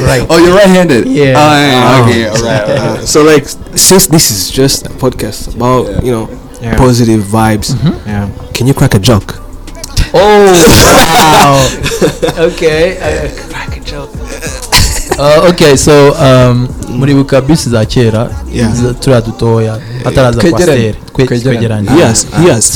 right 0.00 0.26
oh 0.28 0.38
you're 0.38 0.54
right-handed 0.54 1.06
Yeah. 1.06 1.34
oh, 1.36 1.54
yeah, 1.56 1.84
Oh. 1.86 2.04
okay 2.04 2.28
alright 2.28 2.62
alright. 2.68 2.98
Uh, 3.02 3.06
so 3.06 3.22
like, 3.22 3.46
since 3.76 4.06
this 4.06 4.30
is 4.30 4.50
just 4.50 4.86
a 4.86 4.90
podcast 4.90 5.54
about 5.54 5.86
Yeah. 5.88 6.00
you 6.02 6.10
know 6.12 6.28
Yeah. 6.60 6.76
positive 6.76 7.22
vibes, 7.24 7.74
yeah 8.06 8.28
can 8.54 8.66
you 8.66 8.74
crack 8.74 8.94
a 8.94 8.98
joke? 8.98 9.36
Oh 10.16 10.46
wow. 10.54 11.58
okay. 12.46 12.96
Uh, 12.96 13.28
crack 13.50 13.76
a 13.76 13.80
joke. 13.80 14.10
Uh, 15.18 15.48
okay 15.48 15.76
so 15.76 16.10
um, 16.12 16.68
muribuka 16.88 17.40
bisi 17.40 17.70
za 17.70 17.84
kera 17.84 18.30
Yeah. 18.52 18.72
turiya 19.00 19.20
dutoya 19.20 19.78
hataraza 20.04 20.40
kwasiteri 20.50 20.94
Twe- 21.14 21.42
Twegeranye. 21.42 21.88
yes 21.98 22.26
yes. 22.46 22.72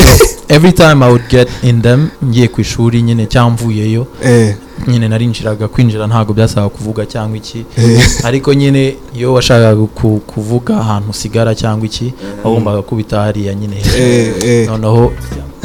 Every 0.48 0.72
time 0.72 1.04
i 1.04 1.08
would 1.08 1.28
get 1.30 1.48
in 1.62 1.82
them 1.82 2.08
ngiye 2.24 2.48
ku 2.48 2.60
ishuri 2.60 3.02
nyine 3.02 3.26
cyangwa 3.26 3.50
mvuyeyo 3.50 4.06
eh. 4.24 4.54
nyine 4.88 5.08
narinjiraga 5.08 5.68
kwinjira 5.68 6.06
ntabwo 6.06 6.34
byasaba 6.34 6.68
kuvuga 6.68 7.06
cyangwa 7.06 7.36
iki. 7.36 7.64
Eh. 7.78 8.02
Ariko 8.24 8.54
nyine 8.54 8.96
iyo 9.16 9.32
washakaga 9.34 9.82
ku- 9.86 10.20
kuvuga 10.26 10.76
ahantu 10.80 11.10
usigara 11.10 11.54
cyangwa 11.54 11.86
iki 11.86 12.12
wagombaga 12.44 12.82
kubita 12.82 13.20
hariya 13.20 13.54
nyine. 13.54 13.76
Eh 13.98 14.32
eh. 14.44 14.66
Noneho 14.68 15.12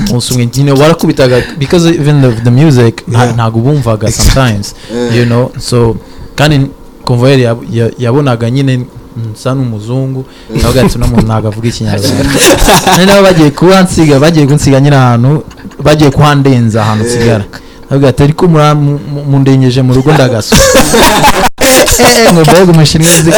umunsi 0.10 0.34
umwe 0.34 0.50
nyine 0.58 0.72
warakubitaga 0.72 1.44
because 1.60 1.90
even 1.90 2.22
the, 2.22 2.42
the 2.42 2.50
music 2.52 3.04
ntabwo 3.36 3.62
bumvaga 3.62 4.12
sometimes 4.12 4.76
you 5.18 5.26
know 5.26 5.52
so 5.60 5.96
kandi 6.36 6.68
ya- 7.72 7.92
yabonaga 8.00 8.50
nyine 8.50 8.86
nsa 9.34 9.54
n'umuzungu 9.54 10.26
navuga 10.50 10.82
ati 10.82 10.98
uno 10.98 11.08
muntu 11.08 11.26
ntabwo 11.28 11.48
avuga 11.48 11.68
ikinyarwanda. 11.70 12.24
None 12.98 13.06
nabo 13.06 13.22
bagiye 13.24 13.50
kuhansiga 13.52 14.20
bagiye 14.20 14.46
kunsiga 14.48 14.80
nyine 14.82 14.96
ahantu 14.96 15.44
bagiye 15.84 16.10
kuhandenza 16.12 16.82
ahantu 16.82 17.04
nsigara. 17.06 17.44
Navuga 17.90 18.10
ati 18.10 18.24
ariko 18.24 18.48
mundengeje 19.30 19.82
mu 19.82 19.94
rugo 19.94 20.14
ndagaso. 20.14 20.56
Ngo 22.34 22.42
mbega 22.42 22.72
umushinwa 22.72 23.08
uzi 23.20 23.32
ko 23.32 23.38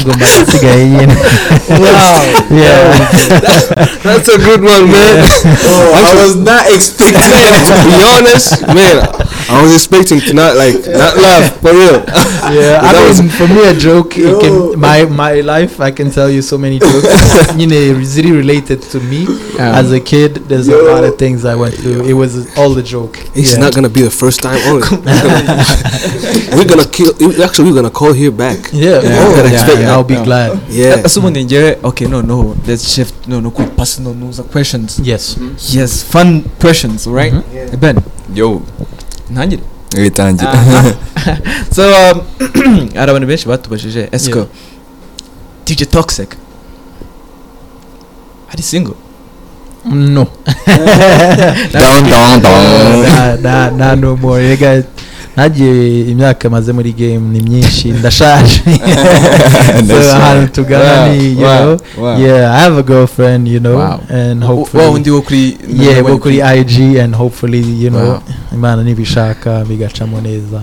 ngo 0.00 0.12
mba 0.16 0.26
nsigaye 0.42 0.84
nyine. 0.88 1.14
Yeah. 2.50 2.98
That's 4.04 4.28
a 4.28 4.38
good 4.38 4.62
one, 4.64 4.86
man. 4.90 5.16
I 5.24 6.12
was 6.24 6.36
not 6.36 6.64
expecting 6.72 7.20
that. 7.20 7.60
To 7.68 7.74
be 7.88 7.94
honest, 8.12 8.48
man, 8.72 8.96
I 9.48 9.62
was 9.62 9.74
expecting 9.74 10.20
to 10.20 10.32
not 10.34 10.56
like 10.56 10.74
not 10.86 11.16
laugh 11.16 11.60
for 11.60 11.72
real. 11.72 12.00
yeah, 12.56 12.80
I 12.82 12.92
That 12.92 13.08
was- 13.08 13.20
mean, 13.20 13.30
for 13.30 13.46
me, 13.48 13.60
a 13.68 13.74
joke. 13.74 14.16
It 14.16 14.40
can, 14.40 14.78
my 14.80 15.04
my 15.04 15.40
life, 15.40 15.80
I 15.80 15.90
can 15.90 16.10
tell 16.10 16.30
you 16.30 16.40
so 16.42 16.56
many 16.58 16.78
jokes. 16.78 17.06
you 17.56 17.66
know, 17.66 17.76
it's 18.00 18.16
really 18.16 18.32
related 18.32 18.82
to 18.92 19.00
me 19.00 19.26
Yeah. 19.56 19.78
as 19.78 19.92
a 19.92 20.00
kid. 20.00 20.48
There's 20.48 20.68
a 20.68 20.76
lot 20.82 21.04
of 21.04 21.18
things 21.18 21.44
I 21.44 21.54
went 21.54 21.74
through. 21.74 22.04
It 22.04 22.14
was 22.14 22.32
all 22.56 22.70
the 22.74 22.82
joke. 22.82 23.18
It's 23.34 23.52
yeah. 23.52 23.58
not 23.60 23.74
gonna 23.74 23.88
be 23.88 24.02
the 24.02 24.10
first 24.10 24.40
time 24.42 24.58
only. 24.68 24.88
we're 26.56 26.68
gonna 26.68 26.88
kill. 26.88 27.12
Actually, 27.42 27.70
we're 27.70 27.76
gonna 27.82 27.90
call 27.90 28.12
here 28.12 28.30
back. 28.30 28.58
Yeah, 28.72 29.00
Yeah. 29.02 29.18
oh, 29.20 29.44
Yeah, 29.44 29.80
yeah, 29.80 29.92
I'll 29.92 30.04
be 30.04 30.14
yeah. 30.14 30.24
glad. 30.24 30.50
Yeah. 30.70 31.04
ese 31.04 31.16
ubundi 31.20 31.44
ngewe 31.44 31.78
okay 31.82 32.08
no 32.08 32.22
no 32.22 32.56
let's 32.66 32.88
shift 32.94 33.14
no 33.28 33.40
no 33.40 33.50
kuri 33.50 33.68
personal 33.76 34.14
news 34.14 34.40
questions 34.52 35.00
Yes. 35.02 35.36
yes 35.72 36.04
fun 36.04 36.42
questions 36.60 37.06
right 37.06 37.32
Mhm. 37.32 37.76
ben 37.80 37.96
yo 38.34 38.62
ntangire 39.30 39.62
witangira 39.96 40.52
so 41.74 41.82
um, 41.82 42.20
hari 42.94 43.10
abantu 43.10 43.26
benshi 43.26 43.48
batubajije 43.48 44.08
Yeah. 44.12 44.46
DJ 45.66 45.84
Toxic. 45.88 46.36
Ari 48.52 48.62
single? 48.62 48.94
No. 49.84 50.24
down 51.72 52.04
down 52.04 52.40
down. 52.40 53.02
Nah, 53.02 53.36
nah, 53.40 53.70
nah, 53.70 53.94
no 53.94 54.16
more. 54.16 54.38
Rega, 54.40 54.84
nagiye 55.36 56.00
imyaka 56.00 56.50
maze 56.50 56.72
muri 56.72 56.92
game 56.92 57.18
ni 57.32 57.40
myinshi 57.42 57.88
ndashaje. 57.98 58.62
Ahantu 60.12 60.52
tugana 60.52 61.08
ni 61.14 61.36
yeah 62.22 62.54
i 62.54 62.60
have 62.62 62.78
a 62.78 62.82
girlfriend 62.82 63.48
you 63.48 63.60
know 63.60 63.76
Wow. 63.78 64.00
and 64.10 64.44
hopefully 64.44 64.86
wundi 64.86 65.10
wo 65.10 65.22
kuri 65.22 65.56
yeah 65.78 66.02
bo 66.02 66.18
kuri 66.18 66.36
IG 66.40 66.98
and 66.98 67.14
hopefully 67.14 67.84
you 67.84 67.90
know 67.90 68.08
Wow. 68.08 68.22
imana 68.54 68.82
nibishaka 68.82 69.64
bigacamo 69.64 70.20
neza 70.20 70.60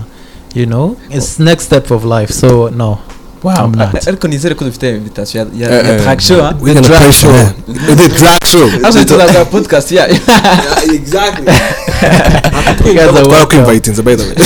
you 0.54 0.66
know? 0.66 0.96
It's 1.10 1.38
next 1.38 1.64
step 1.64 1.90
of 1.90 2.04
life 2.04 2.32
so 2.32 2.68
no. 2.70 2.98
Wow 3.42 3.64
I'm 3.66 3.72
not. 3.74 4.08
ariko 4.08 4.28
nizere 4.28 4.54
ko 4.54 4.64
dufite 4.64 4.90
invitation 4.96 5.50
ya 5.54 5.68
ya 5.70 5.98
track 6.02 6.20
show. 6.20 6.36
We're 6.60 6.74
gonna 6.74 6.88
play 6.88 7.12
show. 7.12 7.32
The 7.66 8.08
drag 8.18 8.44
show. 8.46 8.68
Actually 8.86 9.04
tuzaga 9.04 9.44
podcast 9.44 9.92
ya 9.92 10.06
exactly. 10.94 11.46
you 12.86 12.94
guys 12.94 13.08
are 13.16 13.28
welcome 13.28 13.58
inviting 13.60 13.94
by 14.04 14.14
the 14.16 14.24
way. 14.24 14.34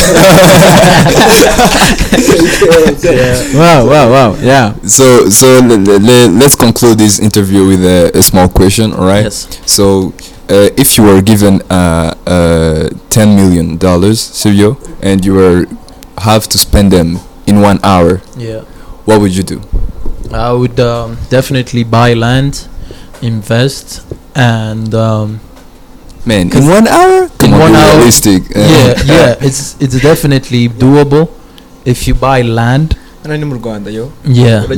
wow 3.54 3.86
wow 3.86 4.10
wow 4.10 4.36
yeah 4.40 4.74
so 4.86 5.28
so 5.28 5.60
le- 5.60 5.76
le- 5.78 5.98
le- 5.98 6.28
let's 6.38 6.54
conclude 6.56 6.98
this 6.98 7.18
interview 7.18 7.66
with 7.66 7.84
a, 7.84 8.10
a 8.14 8.22
small 8.22 8.48
question 8.48 8.92
all 8.92 9.06
right 9.06 9.24
yes 9.24 9.48
so 9.66 10.12
uh, 10.48 10.68
if 10.76 10.96
you 10.98 11.04
were 11.04 11.20
given 11.22 11.60
uh, 11.70 12.14
uh, 12.26 12.88
10 13.10 13.36
million 13.36 13.76
dollars 13.76 14.20
Silvio 14.20 14.76
and 15.02 15.24
you 15.24 15.34
were 15.34 15.66
have 16.18 16.48
to 16.48 16.58
spend 16.58 16.92
them 16.92 17.18
in 17.46 17.60
one 17.60 17.78
hour 17.82 18.20
yeah 18.36 18.62
what 19.06 19.20
would 19.20 19.34
you 19.34 19.42
do? 19.42 19.60
I 20.32 20.52
would 20.52 20.78
um, 20.80 21.16
definitely 21.30 21.84
buy 21.84 22.12
land 22.14 22.68
invest 23.22 24.04
and 24.34 24.92
um, 24.94 25.40
man 26.26 26.52
in 26.52 26.66
one 26.68 26.86
hour? 26.86 27.28
come 27.38 27.54
on 27.54 27.60
one 27.60 27.74
hour? 27.74 27.96
realistic. 27.96 28.42
Uh, 28.54 28.60
yeah 28.60 28.94
yeah 29.14 29.34
it's 29.48 29.80
it's 29.80 29.98
definitely 30.02 30.68
doable 30.68 31.30
if 31.84 32.06
you 32.06 32.14
buy 32.14 32.42
land. 32.42 32.96
Hano 33.22 33.36
ni 33.38 33.44
mu 33.44 33.58
Rwanda 33.58 33.90
yo. 33.92 34.12
Yeah. 34.24 34.62
Uh, 34.64 34.68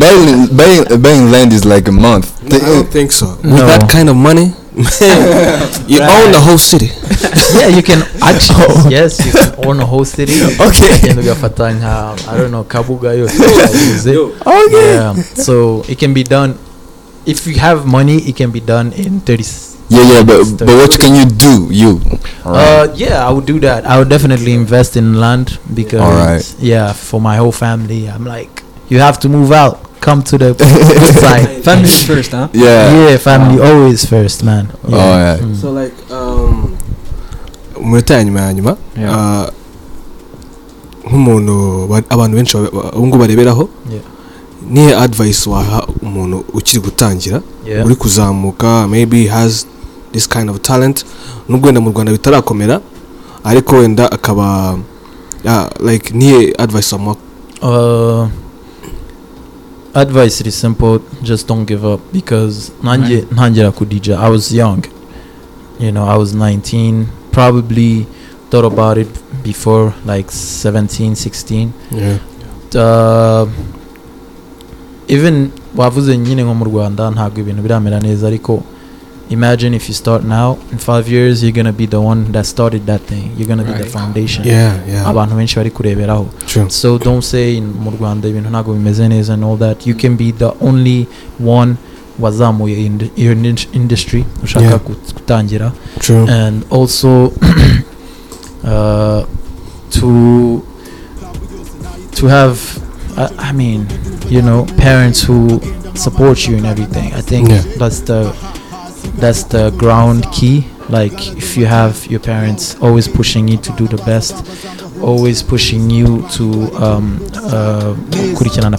buying, 0.00 0.56
buying, 0.56 1.02
buying 1.02 1.30
land 1.30 1.52
is 1.52 1.64
like 1.64 1.88
a 1.88 1.92
month. 1.92 2.40
I 2.52 2.58
don't 2.58 2.88
think 2.88 3.12
so. 3.12 3.36
With 3.42 3.52
No. 3.52 3.66
that 3.66 3.88
kind 3.90 4.08
of 4.08 4.16
money, 4.16 4.54
you 5.86 6.00
own 6.00 6.32
the 6.32 6.40
whole 6.40 6.56
city. 6.58 6.88
yeah 7.58 7.68
you 7.68 7.82
can 7.82 8.00
actually 8.22 8.88
yes 8.90 9.20
you 9.24 9.32
can 9.32 9.52
own 9.66 9.80
a 9.80 9.86
whole 9.86 10.04
city. 10.04 10.32
Okay. 10.60 10.96
Ugenda 10.98 11.22
ugafata 11.22 11.72
nka 11.72 12.14
i 12.32 12.38
don't 12.38 12.50
know 12.50 12.64
kabuga 12.64 13.12
yose 13.12 13.36
okay. 14.46 14.94
Yeah 14.94 15.14
so 15.36 15.84
it 15.88 15.98
can 15.98 16.14
be 16.14 16.24
done. 16.24 16.54
If 17.26 17.46
you 17.46 17.54
have 17.60 17.86
money 17.86 18.16
it 18.18 18.36
can 18.36 18.50
be 18.50 18.60
done 18.60 18.92
in 18.96 19.20
30 19.20 19.40
s- 19.42 19.76
yeah 19.88 20.02
yeah 20.12 20.22
but, 20.24 20.44
but 20.58 20.68
what 20.74 20.98
can 20.98 21.14
you 21.14 21.26
do? 21.26 21.68
You. 21.70 22.00
Right 22.44 22.88
uh 22.88 22.94
yeah 22.96 23.28
i 23.28 23.30
would 23.30 23.46
do 23.46 23.60
that. 23.60 23.84
I 23.86 23.98
would 23.98 24.08
definitely 24.08 24.54
invest 24.54 24.96
in 24.96 25.20
land 25.20 25.58
because 25.74 26.00
Alright. 26.00 26.54
yeah 26.58 26.92
for 26.92 27.20
my 27.20 27.36
whole 27.36 27.52
family. 27.52 28.08
I'm 28.08 28.24
like 28.24 28.61
you 28.92 29.00
have 29.00 29.16
to 29.20 29.28
move 29.28 29.52
out. 29.52 29.78
Come 30.02 30.22
to 30.22 30.38
the 30.38 30.52
good 30.58 31.14
side 31.22 31.62
family 31.64 31.88
first 31.88 32.32
huh? 32.32 32.48
Yeah. 32.52 32.90
Yeah 33.10 33.16
family 33.18 33.62
always 33.62 34.04
first 34.04 34.42
man. 34.44 34.66
Oh, 34.84 34.90
yeah. 34.90 35.38
Mm. 35.38 35.54
So 35.56 35.70
like 35.72 35.94
um 36.10 36.76
umunota 37.76 38.14
ya 38.14 38.24
nyuma 38.24 38.40
ya 38.40 38.52
nyuma 38.52 38.76
Yeah. 38.98 39.14
uh, 39.14 39.46
nk'umuntu 41.06 41.86
ba- 41.90 42.08
abantu 42.08 42.36
benshi 42.36 42.56
ubu 42.56 43.06
ngubu 43.06 43.18
bareberaho 43.18 43.68
Yeah. 43.90 44.02
nihe 44.70 44.94
advice 44.96 45.50
waha 45.50 45.86
umuntu 46.02 46.44
ukiri 46.54 46.80
gutangira? 46.82 47.42
Yeah. 47.66 47.86
Uri 47.86 47.94
kuzamuka 47.94 48.88
maybe 48.88 49.26
has 49.26 49.66
this 50.12 50.28
kind 50.28 50.50
of 50.50 50.60
talent. 50.62 51.04
Nubwo 51.48 51.66
wenda 51.66 51.80
mu 51.80 51.90
rwanda 51.90 52.12
bitarakomera 52.12 52.80
ariko 53.44 53.76
wenda 53.76 54.12
akaba 54.12 54.78
yeah, 55.44 55.70
like 55.80 56.10
nihe 56.14 56.54
advice 56.58 56.94
wamuha 56.94 57.16
Uh, 57.62 58.26
advice 59.94 60.40
is 60.40 60.54
simple. 60.54 61.00
Just 61.22 61.46
don't 61.48 61.64
give 61.64 61.84
up 61.84 62.00
because 62.12 62.70
nanje 62.82 63.24
ntangira 63.30 63.72
ku 63.74 63.84
DJ. 63.84 64.14
I 64.16 64.28
was 64.28 64.52
young. 64.52 64.84
You 65.78 65.92
know, 65.92 66.04
I 66.04 66.16
was 66.16 66.34
19. 66.34 67.06
Probably 67.32 68.06
thought 68.50 68.64
about 68.64 68.98
it 68.98 69.08
before 69.42 69.94
like 70.04 70.30
17, 70.30 71.14
16. 71.16 71.72
yeah. 71.90 72.18
Uh, 72.74 73.46
even 75.08 75.50
wavuze 75.76 76.16
nyine 76.18 76.42
nko 76.44 76.54
mu 76.54 76.64
Rwanda 76.64 77.10
ntabwo 77.10 77.40
ibintu 77.40 77.62
biramera 77.62 78.00
neza 78.00 78.26
ariko 78.26 78.62
imagine 79.32 79.74
if 79.76 79.88
you 79.88 79.94
start 79.94 80.24
now 80.24 80.58
in 80.72 80.78
five 80.78 81.08
years 81.12 81.42
you're 81.42 81.52
gonna 81.56 81.72
be 81.72 81.86
the 81.86 81.96
one 81.96 82.32
that 82.32 82.44
started 82.46 82.86
that 82.86 83.00
thing 83.02 83.30
you're 83.38 83.48
gonna 83.48 83.64
be 83.64 83.72
the 83.72 83.78
Right. 83.84 83.92
foundation 83.92 84.44
Yeah, 84.46 84.76
yeah. 84.88 85.08
abantu 85.08 85.34
benshi 85.36 85.56
bari 85.56 85.70
kureberaho 85.70 86.26
True. 86.46 86.70
so 86.70 86.98
don't 86.98 87.22
say 87.24 87.56
in- 87.56 87.72
mu 87.84 87.90
rwanda 87.90 88.28
ibintu 88.28 88.50
ntabwo 88.50 88.74
bimeze 88.74 89.08
neza 89.08 89.34
and 89.34 89.44
all 89.44 89.58
that 89.58 89.86
you 89.86 89.94
can 89.94 90.16
be 90.16 90.32
the 90.32 90.50
only 90.60 91.06
one 91.46 91.74
wazamuye 92.20 92.86
in 92.86 93.10
your 93.16 93.36
niche 93.36 93.68
industry 93.72 94.24
ushaka 94.44 94.78
gutangira 95.14 95.72
True. 96.00 96.26
and 96.30 96.64
also 96.70 97.32
uh, 98.64 99.24
to 99.90 100.62
to 102.14 102.26
have 102.28 102.58
uh, 103.16 103.28
i 103.38 103.52
mean 103.52 103.86
you 104.30 104.42
know 104.42 104.64
parents 104.76 105.22
who 105.28 105.60
support 105.94 106.46
you 106.48 106.56
in 106.56 106.64
everything 106.64 107.12
i 107.14 107.22
think 107.22 107.48
Yeah. 107.48 107.62
that's 107.78 108.00
the 108.04 108.32
that's 109.22 109.44
the 109.44 109.70
ground 109.78 110.26
key. 110.32 110.66
Like 110.88 111.16
if 111.42 111.56
you 111.56 111.66
have 111.66 112.06
your 112.06 112.20
parents 112.20 112.76
always 112.82 113.06
pushing 113.06 113.46
you 113.46 113.56
to 113.58 113.72
do 113.80 113.86
the 113.86 114.02
best 114.04 114.34
always 115.00 115.42
pushing 115.42 115.90
you 115.90 116.26
to 116.30 116.44
um 116.76 117.20
uh 117.34 117.94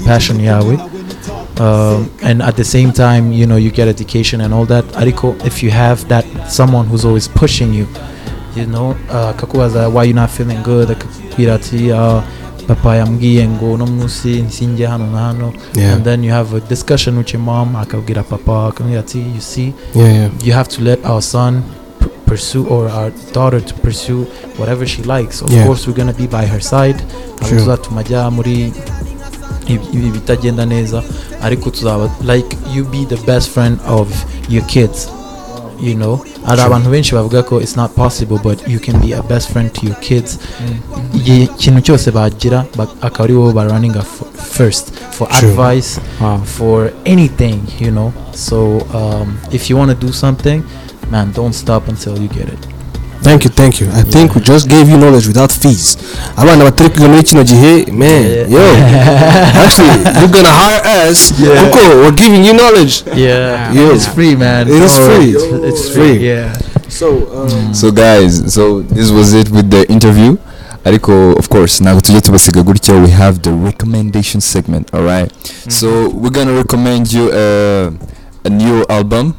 passion 0.09 0.37
yawe. 0.37 0.77
Um, 1.59 2.09
and 2.23 2.41
at 2.41 2.55
the 2.55 2.63
same 2.63 2.91
time 2.91 3.31
you 3.31 3.45
know 3.45 3.57
you 3.57 3.71
get 3.71 3.87
education 3.87 4.41
and 4.41 4.53
all 4.53 4.65
that. 4.65 4.85
Ariko 5.01 5.35
if 5.45 5.63
you 5.63 5.71
have 5.71 6.07
that 6.09 6.25
someone 6.51 6.85
who's 6.87 7.05
always 7.05 7.27
pushing 7.27 7.73
you 7.73 7.87
you 8.55 8.65
know 8.65 8.97
uh, 9.09 9.89
why 9.89 10.03
you 10.03 10.13
not 10.13 10.29
feeling 10.29 10.61
good? 10.63 10.91
Uh, 10.91 12.21
papa 12.67 12.95
yambwiye 12.95 13.47
ngo 13.47 13.73
uno 13.73 13.85
munsi 13.85 14.45
sinjye 14.49 14.85
hano 14.87 15.07
na 15.11 15.17
hano. 15.19 15.53
And 15.75 16.03
then 16.03 16.23
you 16.23 16.31
have 16.31 16.53
a 16.57 16.59
discussion 16.59 17.17
with 17.17 17.33
your 17.33 17.41
mom 17.43 17.75
akabwira 17.75 18.23
papa 18.23 18.67
akamubwira 18.67 18.99
ati 18.99 19.19
you 19.19 19.41
see 19.41 19.73
you 20.43 20.53
have 20.53 20.67
to 20.69 20.81
let 20.81 21.05
our 21.05 21.21
son 21.21 21.63
pursue 22.25 22.65
or 22.67 22.89
our 22.89 23.11
daughter 23.33 23.61
to 23.61 23.73
pursue 23.75 24.25
whatever 24.57 24.85
she 24.87 25.03
likes. 25.03 25.41
Of 25.41 25.51
Yeah. 25.51 25.65
course 25.65 25.87
we're 25.87 25.97
gonna 25.97 26.13
be 26.13 26.27
by 26.27 26.45
her 26.45 26.61
side. 26.61 26.95
Ntabwo 27.35 27.47
Sure. 27.49 27.59
tuzatuma 27.59 28.01
ajya 28.01 28.31
muri 28.31 28.73
ibi 29.67 30.11
bitagenda 30.11 30.65
neza. 30.65 31.03
Ariko 31.41 31.69
tuzaba 31.69 32.09
like 32.33 32.57
you 32.75 32.83
be 32.85 33.05
the 33.05 33.17
best 33.25 33.49
friend 33.49 33.77
of 33.87 34.07
your 34.49 34.63
kids. 34.65 35.07
You 35.81 35.95
know 35.95 36.25
hari 36.45 36.61
abantu 36.61 36.89
benshi 36.89 37.15
bavuga 37.15 37.43
ko 37.43 37.57
it's 37.61 37.75
not 37.75 37.91
possible 37.95 38.39
but 38.43 38.67
you 38.67 38.79
can 38.79 38.99
be 39.01 39.13
a 39.13 39.21
best 39.23 39.49
friend 39.51 39.73
to 39.73 39.85
your 39.85 39.95
kids 39.99 40.39
ikintu 41.25 41.81
cyose 41.81 42.11
bagira 42.11 42.65
ba- 42.75 42.87
akaba 43.01 43.23
ari 43.23 43.33
wowe 43.33 43.53
baraninga 43.53 44.01
first 44.35 44.91
for 45.11 45.27
True. 45.29 45.49
advice 45.49 45.99
Wow. 46.21 46.41
for 46.45 46.91
anything, 47.05 47.61
you 47.79 47.91
know. 47.91 48.13
So 48.33 48.79
um, 48.93 49.37
if 49.51 49.69
you 49.69 49.77
want 49.77 49.91
to 49.91 49.97
do 50.07 50.11
something, 50.13 50.63
man, 51.11 51.31
don't 51.33 51.53
stop 51.53 51.87
until 51.87 52.17
you 52.21 52.27
get 52.27 52.47
it. 52.49 52.59
Thank 53.23 53.45
you, 53.45 53.49
thank 53.51 53.79
you. 53.81 53.87
I 53.93 54.03
think 54.03 54.35
we 54.35 54.41
just 54.41 54.67
gave 54.69 54.89
you 54.89 54.97
knowledge 54.97 55.27
without 55.27 55.51
fees. 55.51 55.97
Abana 56.37 56.63
batari 56.65 56.89
kwiga 56.89 57.07
muri 57.07 57.23
kino 57.23 57.43
gihe, 57.43 57.85
man, 57.91 58.23
Yeah. 58.23 58.49
yo, 58.51 58.59
actually, 59.63 60.03
you're 60.19 60.27
gonna 60.31 60.49
hire 60.49 61.09
us. 61.11 61.31
Yeah. 61.39 61.63
Kuko 61.63 61.79
we're 62.03 62.11
giving 62.11 62.45
you 62.45 62.53
knowledge. 62.53 63.03
Yeah, 63.15 63.73
Yeah. 63.73 63.93
it's 63.95 64.07
free, 64.07 64.35
man. 64.35 64.67
It 64.67 64.83
is 64.83 64.97
free. 64.97 65.35
It's, 65.69 65.89
Free. 65.89 66.17
Yeah. 66.27 66.53
So, 66.89 67.07
um, 67.33 67.73
so 67.73 67.91
guys 67.91 68.53
so 68.53 68.81
this 68.83 69.09
was 69.09 69.33
it 69.33 69.49
with 69.49 69.69
the 69.71 69.83
interview 69.89 70.37
ariko 70.85 71.33
of 71.39 71.49
course 71.49 71.81
ntabwo 71.81 72.01
tujya 72.01 72.21
tubasiga 72.21 72.63
gutya 72.63 72.95
we 72.95 73.09
have 73.09 73.39
the 73.41 73.49
recommendation 73.51 74.41
segment 74.41 74.93
alright 74.93 75.31
so 75.69 76.09
we're 76.09 76.29
gonna 76.29 76.51
recommend 76.53 77.11
you 77.13 77.29
uh, 77.31 77.91
a 78.45 78.49
new 78.49 78.85
album 78.89 79.33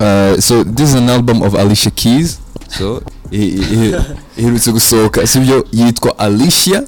uh, 0.00 0.36
so 0.40 0.64
this 0.64 0.88
is 0.90 0.94
an 0.94 1.08
album 1.08 1.42
of 1.42 1.54
Alicia 1.54 1.90
Keys 1.90 2.38
so 2.78 3.02
iherutse 3.30 4.72
gusohoka 4.72 5.26
sibyo 5.26 5.66
yitwa 5.72 6.18
Alicia 6.18 6.84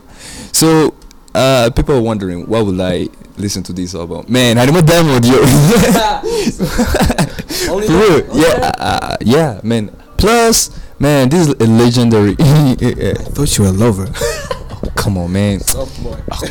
so 0.53 0.87
uh, 1.35 1.71
people 1.75 1.93
are 1.93 2.03
wondering 2.03 2.45
why 2.49 2.63
would 2.63 2.81
I 2.81 3.09
listen 3.39 3.63
to 3.63 3.73
this 3.73 3.95
album 3.95 4.25
man 4.29 4.57
harimo 4.57 4.83
Diamond 4.83 5.25
yo 5.25 5.39
real, 7.71 8.37
yeah, 8.37 8.73
uh, 8.79 9.17
yeah, 9.21 9.61
man. 9.63 9.91
Plus, 10.17 10.71
man, 10.99 11.29
this 11.29 11.49
is 11.49 11.55
a 11.55 11.67
legendary. 11.67 12.37
I 12.39 13.15
thought 13.15 13.57
you 13.59 13.65
were 13.65 13.71
a 13.71 13.73
lover. 13.73 14.07
come 14.95 15.19
on, 15.19 15.33
man. 15.33 15.61
Oh, 15.75 15.89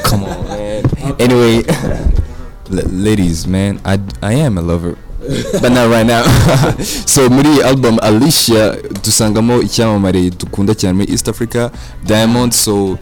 come 0.03 0.23
on, 0.23 0.47
man. 0.47 0.85
Anyway, 1.19 1.63
ladies, 2.69 3.47
man, 3.47 3.79
I, 3.85 3.99
I 4.21 4.33
am 4.33 4.57
a 4.57 4.61
lover. 4.61 4.97
But 5.61 5.71
not 5.71 5.89
right 5.89 6.05
now. 6.07 6.23
So 7.05 7.29
muri 7.29 7.61
album 7.61 7.97
alicia 8.01 8.75
dusangamo 9.03 9.61
icyamamare 9.61 10.29
dukunda 10.29 10.75
cyane 10.75 10.93
muri 10.93 11.11
east 11.13 11.27
africa 11.29 11.71
diamond 12.05 12.51
so 12.53 12.97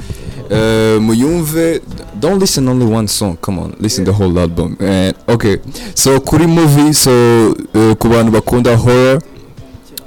uh, 0.52 1.02
muyumve 1.02 1.82
don't 2.20 2.40
listen 2.42 2.68
only 2.68 2.86
one 2.86 3.08
song 3.08 3.38
come 3.42 3.60
on 3.62 3.74
listen 3.80 4.06
the 4.06 4.12
whole 4.12 4.40
album. 4.40 4.76
And 4.80 5.14
okay 5.28 5.58
so 5.96 6.20
kuri 6.20 6.48
movie 6.48 6.94
so 6.94 7.12
uh, 7.74 7.96
ku 7.96 8.10
bantu 8.10 8.32
bakunda 8.32 8.76
horror 8.76 9.22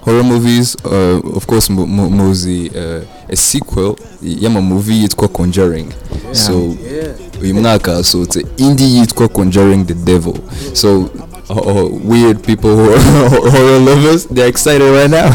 horror 0.04 0.24
movies 0.24 0.76
uh, 0.84 1.20
of 1.36 1.46
course 1.46 1.70
mu- 1.70 1.86
mu- 1.86 2.10
muzi 2.10 2.70
uh, 2.74 3.02
a 3.28 3.36
sequel 3.36 3.96
y'amamovie 4.22 5.02
yitwa 5.02 5.28
conjuring. 5.28 5.86
So 6.32 6.74
uyu 7.42 7.54
mwaka 7.54 7.92
hasohotse 7.94 8.46
indi 8.56 8.96
yitwa 8.96 9.28
conjuring 9.28 9.86
the 9.86 9.94
devil. 9.94 10.34
So 10.72 11.10
oh, 11.50 11.60
oh, 11.66 12.00
weird 12.04 12.42
people 12.42 12.70
who 12.70 12.92
are 12.92 12.98
horror 13.50 13.78
lovers? 13.78 14.26
They're 14.26 14.48
excited 14.48 14.82
right 14.90 15.10
now? 15.10 15.28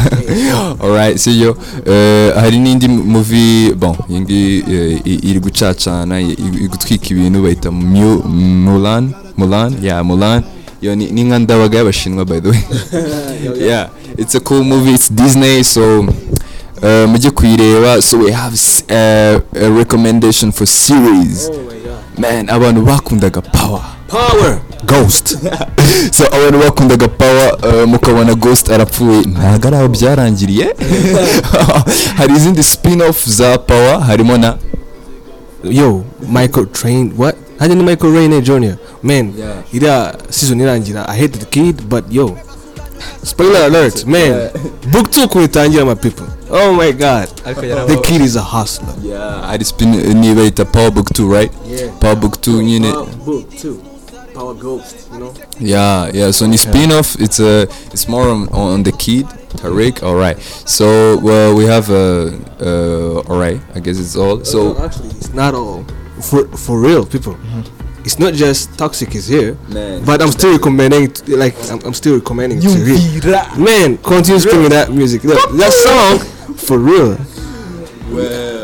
Alright 0.82 1.20
see 1.20 1.42
yo 1.42 1.52
uh, 1.52 2.40
hari 2.40 2.60
n'indi 2.60 2.88
movie 2.88 3.74
bon 3.76 3.96
iyi 4.10 4.20
ngiyi 4.22 4.62
uh, 4.62 5.08
i- 5.08 5.20
iri 5.30 5.40
gucacana 5.40 6.20
iri 6.22 6.68
gutwika 6.68 7.08
ibintu 7.10 7.42
bayita 7.44 7.72
Mu- 7.72 8.24
Mulan 8.28 9.14
Mulan? 9.38 9.74
Yeah 9.82 10.04
Mulan. 10.06 10.44
Yo 10.82 10.96
ni 10.96 11.24
nka 11.24 11.40
ndabaga 11.40 11.78
y'abashinwa 11.78 12.26
by 12.26 12.40
the 12.40 12.50
way. 12.50 12.62
Yeah 13.68 13.90
it's 14.18 14.36
a 14.36 14.40
cool 14.40 14.64
movie 14.64 14.94
it's 14.94 15.10
disney 15.14 15.64
so 15.64 16.00
uh, 16.02 17.08
mujye 17.10 17.32
kuyireba. 17.32 18.02
So 18.02 18.18
we 18.18 18.32
have 18.32 18.54
uh, 18.90 19.40
a 19.62 19.70
recommendation 19.72 20.52
for 20.52 20.66
series. 20.68 21.50
Man 22.18 22.50
abantu 22.50 22.82
bakundaga 22.82 23.42
power 23.42 23.82
Power. 24.08 24.60
Ghost. 24.86 25.38
so 26.16 26.26
abantu 26.28 26.60
bakundaga 26.60 27.08
power 27.08 27.58
uh, 27.64 27.90
mukabona 27.90 28.36
ghost 28.36 28.70
arapfuye 28.70 29.22
ntabwo 29.22 29.68
ari 29.68 29.76
aho 29.78 29.88
byarangiriye 29.88 30.76
hari 32.18 32.34
izindi 32.36 32.64
spin 32.64 33.02
off 33.02 33.28
za 33.30 33.58
power 33.58 34.00
harimo 34.02 34.38
na 34.38 34.58
Yo, 35.64 36.04
Michael 36.30 36.66
Train. 36.68 37.12
What? 37.18 37.36
Hajya 37.60 37.76
ni 37.76 37.84
Michael 37.84 38.14
Rainer 38.14 38.42
Jr. 38.42 38.76
Man, 39.04 39.34
iriya 39.74 40.16
season 40.30 40.62
irangira. 40.62 41.10
I 41.10 41.16
hated 41.18 41.42
the 41.42 41.46
kid, 41.46 41.90
but 41.90 42.06
yo. 42.12 42.38
Spoiler 43.24 43.66
alert, 43.66 44.06
man. 44.06 44.50
Book 44.92 45.10
2 45.12 45.28
kuitangira 45.28 45.86
my 45.86 45.96
people. 45.96 46.28
Oh 46.50 46.74
my 46.74 46.92
god. 46.92 47.28
The 47.46 48.02
kid 48.04 48.22
is 48.22 48.36
a 48.36 48.42
hustler. 48.42 48.94
yeah 49.04 49.42
hari 49.48 49.66
spin 49.66 49.92
ni 50.22 50.34
bayita 50.36 50.66
power 50.66 50.92
book 50.92 51.10
2 51.14 51.28
right 51.34 51.52
power 52.00 52.16
book 52.16 52.42
2 52.42 52.62
nyine 52.64 52.92
book 53.26 53.50
2. 53.62 53.80
Power 54.34 54.54
Ghost, 54.54 55.10
you 55.14 55.20
know? 55.20 55.34
Yeah, 55.60 56.12
yeah. 56.14 56.30
So 56.32 56.46
in 56.46 56.56
spin 56.58 56.92
off, 56.92 57.16
it's 57.20 57.40
uh, 57.40 57.66
it's 57.92 58.08
more 58.08 58.30
on, 58.30 58.48
on 58.50 58.84
the 58.84 58.92
kid, 58.92 59.26
Tariq. 59.58 60.04
All 60.04 60.14
right. 60.14 60.38
So 60.70 61.18
well, 61.24 61.56
we 61.58 61.66
have 61.66 61.90
uh, 61.90 62.38
uh, 62.62 63.26
all 63.28 63.40
right. 63.40 63.60
I 63.74 63.80
guess 63.80 63.98
it's 63.98 64.16
all. 64.16 64.46
So 64.46 64.76
So 64.76 64.86
actually, 64.86 65.10
it's 65.18 65.34
not 65.34 65.56
all 65.56 65.84
for 66.22 66.46
for 66.56 66.80
real 66.80 67.04
people. 67.04 67.34
It's 68.08 68.20
not 68.20 68.34
just 68.34 68.72
toxic 68.80 69.14
is 69.16 69.28
here, 69.28 69.58
man, 69.68 70.06
but 70.06 70.22
I'm 70.22 70.32
still 70.32 70.54
recommending. 70.54 71.12
It, 71.12 71.28
like 71.28 71.56
I'm, 71.70 71.82
I'm 71.88 71.94
still 71.94 72.16
recommending 72.16 72.60
it 72.60 72.62
to 72.62 72.80
read. 72.80 73.60
Man, 73.60 73.98
continue 73.98 74.40
streaming 74.40 74.70
that 74.70 74.90
music. 74.94 75.24
That, 75.24 75.36
that 75.60 75.74
song 75.76 76.56
for 76.56 76.80
real. 76.80 77.18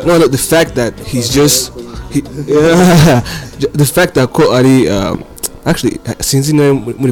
No, 0.06 0.16
no, 0.16 0.28
the 0.28 0.38
fact 0.40 0.74
that 0.76 0.98
he's 0.98 1.28
just 1.28 1.74
he, 2.08 2.20
the 2.24 3.84
fact 3.84 4.14
that 4.14 4.32
ko 4.32 4.56
ari 4.56 4.88
um, 4.88 5.22
actually 5.68 5.98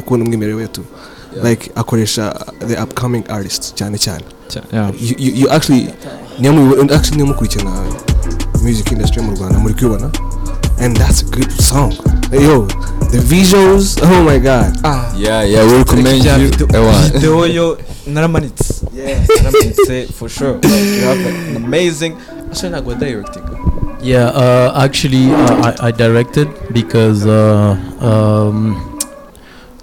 kubona 0.01 0.25
umwimerere 0.25 0.67
tu 0.73 0.81
like 1.43 1.69
akoresha 1.75 2.33
the 2.65 2.81
upcoming 2.81 3.21
artists 3.29 3.73
cyane 3.77 3.97
cyane 3.97 4.25
yeah. 4.73 4.89
you, 4.97 5.15
you, 5.19 5.31
you 5.33 5.49
actually 5.49 5.93
niyo 6.39 7.25
mukurikirana 7.25 7.93
music 8.63 8.91
industry 8.91 9.21
mu 9.21 9.35
Rwanda 9.37 9.59
muri 9.59 9.73
kubibona 9.73 10.32
and 10.79 10.95
that's 10.97 11.21
a 11.21 11.25
good 11.25 11.51
song 11.51 11.91
yo 12.31 12.65
the 13.13 13.19
visuals 13.21 13.99
oh 14.03 14.23
my 14.23 14.37
god 14.39 14.73
yeah, 15.15 15.43
yeah. 15.43 15.63
We 15.65 15.77
recommend 15.77 16.23
Yeah, 16.25 16.37
you. 16.37 16.49
video- 16.49 17.45
yo 17.57 17.77
naramanitse 18.07 18.83
naramanitse 18.91 20.11
for 20.13 20.29
sure 20.29 20.59
you 20.63 21.03
have 21.05 21.21
an 21.25 21.55
amazing 21.63 22.17
asa 22.51 22.69
ntabwo 22.69 22.95
directing 22.99 23.43
Yeah, 24.03 24.35
uh, 24.35 24.83
actually, 24.83 25.31
uh, 25.31 25.71
I, 25.79 25.87
I 25.87 25.91
directed 25.95 26.51
because 26.75 27.23
uh, 27.25 27.71
um, 28.03 28.75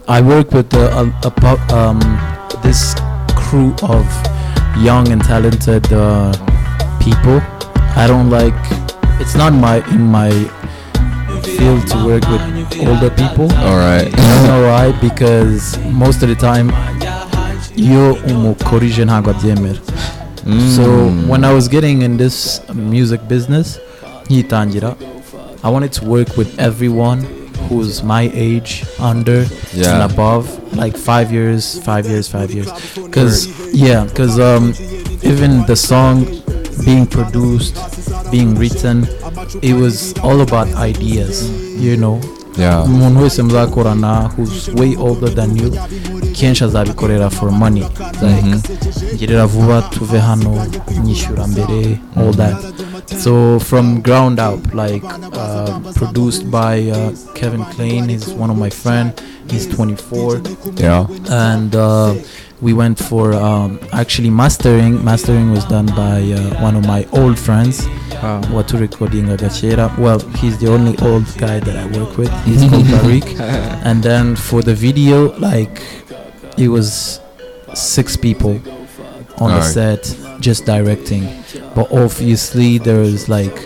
I 0.08 0.20
work 0.20 0.52
with 0.52 0.68
uh, 0.76 0.92
a, 1.00 1.04
a, 1.24 1.56
um, 1.72 1.96
this 2.60 2.92
crew 3.32 3.72
of 3.80 4.04
young 4.84 5.08
and 5.08 5.24
talented 5.24 5.88
uh, 5.88 6.36
people. 7.00 7.40
I 7.96 8.04
don't 8.04 8.28
like. 8.28 8.52
It's 9.24 9.32
not 9.40 9.56
my 9.56 9.80
in 9.88 10.04
my 10.04 10.28
field 11.46 11.86
to 11.88 11.96
work 12.06 12.24
with 12.28 12.42
older 12.88 13.10
people. 13.10 13.48
All 13.66 13.76
right. 13.78 14.10
Don't 14.10 14.46
know 14.46 14.62
why 14.70 14.92
because 15.00 15.78
most 15.92 16.22
of 16.22 16.28
the 16.28 16.34
time 16.36 16.72
iyo 17.76 18.14
umukorije 18.28 19.04
ntabwo 19.04 19.30
abyemera 19.30 19.78
so 20.76 20.82
Mm. 20.82 21.28
when 21.30 21.44
I 21.44 21.54
was 21.54 21.68
getting 21.68 22.02
in 22.02 22.16
this 22.16 22.60
music 22.74 23.20
business 23.28 23.78
nkitangira 24.30 24.94
I 25.62 25.70
wanted 25.70 25.92
to 25.92 26.04
work 26.06 26.36
with 26.36 26.58
everyone 26.58 27.22
who's 27.68 28.02
my 28.02 28.30
age 28.34 28.84
under 28.98 29.38
and 29.40 29.48
Yeah. 29.74 30.04
above 30.04 30.48
like 30.76 30.98
five 30.98 31.32
years 31.34 31.80
five 31.84 32.08
years 32.08 32.28
five 32.28 32.50
years 32.54 32.68
because 33.06 33.48
yeah 33.72 34.04
because 34.04 34.38
um 34.42 34.74
even 35.22 35.64
the 35.66 35.76
song 35.76 36.24
being 36.84 37.06
produced 37.06 37.74
being 38.30 38.54
written 38.58 39.06
it 39.62 39.74
was 39.74 40.14
all 40.22 40.40
about 40.40 40.68
ideas 40.90 41.44
you 41.80 41.96
know 41.96 42.20
Yeah. 42.58 42.84
umuntu 42.84 43.22
wese 43.22 43.42
muzakorana 43.42 44.30
who's 44.36 44.68
way 44.80 44.96
older 44.96 45.34
than 45.34 45.56
you 45.56 45.70
kenshi 46.32 46.64
azabikorera 46.64 47.30
for 47.30 47.52
money 47.52 47.84
like 48.22 48.56
ngirira 49.14 49.46
vuba 49.46 49.82
tuve 49.82 50.18
hano 50.18 50.66
nyishyura 51.04 51.46
mbere 51.46 51.98
all 52.16 52.34
that 52.34 52.56
so 53.22 53.60
from 53.60 54.02
ground 54.02 54.40
up 54.40 54.74
like 54.74 55.06
uh, 55.06 55.92
produced 55.94 56.44
by 56.44 56.90
uh, 56.90 57.10
Kevin 57.34 57.64
Klein 57.64 58.08
he's 58.10 58.28
one 58.28 58.52
of 58.52 58.58
my 58.58 58.70
friend 58.70 59.12
he's 59.50 59.66
24 59.68 60.40
Yeah. 60.78 61.06
and 61.30 61.74
uh, 61.76 62.14
we 62.60 62.72
went 62.72 62.98
for 62.98 63.32
um, 63.32 63.80
actually 63.92 64.30
mastering. 64.30 65.02
Mastering 65.04 65.50
was 65.50 65.64
done 65.64 65.86
by 65.86 66.20
uh, 66.32 66.62
one 66.62 66.76
of 66.76 66.86
my 66.86 67.06
old 67.12 67.38
friends 67.38 67.86
watu 68.52 68.78
recording 68.78 69.24
agakera 69.26 69.96
well 69.98 70.18
he's 70.40 70.58
the 70.58 70.70
only 70.70 70.94
old 70.98 71.24
guy 71.38 71.58
that 71.58 71.76
i 71.76 71.86
work 71.98 72.18
with. 72.18 72.30
He's 72.44 72.60
called 72.68 72.84
Tariq 72.94 73.40
and 73.84 74.02
then 74.02 74.36
for 74.36 74.62
the 74.62 74.74
video 74.74 75.32
like 75.38 75.82
it 76.58 76.68
was 76.68 77.20
six 77.74 78.16
people 78.16 78.60
on 79.38 79.50
the 79.50 79.62
Alright. 79.62 79.64
set 79.64 80.16
just 80.40 80.66
directing. 80.66 81.24
But 81.74 81.90
obviously 81.92 82.78
there 82.78 82.98
was 82.98 83.28
like 83.28 83.56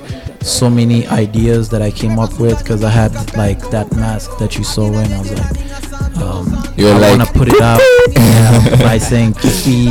so 0.42 0.68
many 0.68 1.06
ideas 1.06 1.70
that 1.70 1.80
i 1.80 1.90
came 1.90 2.18
up 2.18 2.38
with 2.38 2.58
because 2.58 2.84
i 2.84 2.90
had 2.90 3.12
like 3.34 3.58
that 3.70 3.90
mask 3.96 4.30
that 4.38 4.56
you 4.58 4.62
saw 4.62 4.90
when 4.90 5.10
i 5.10 5.18
was 5.18 5.32
like 5.32 5.83
um, 6.24 6.46
You're 6.76 6.94
I 6.94 6.98
like, 6.98 7.18
want 7.18 7.28
to 7.28 7.38
put 7.38 7.48
it 7.48 7.60
out 7.60 7.80
yeah, 8.16 8.76
by 8.88 8.98
saying 9.10 9.34
Kifi 9.34 9.84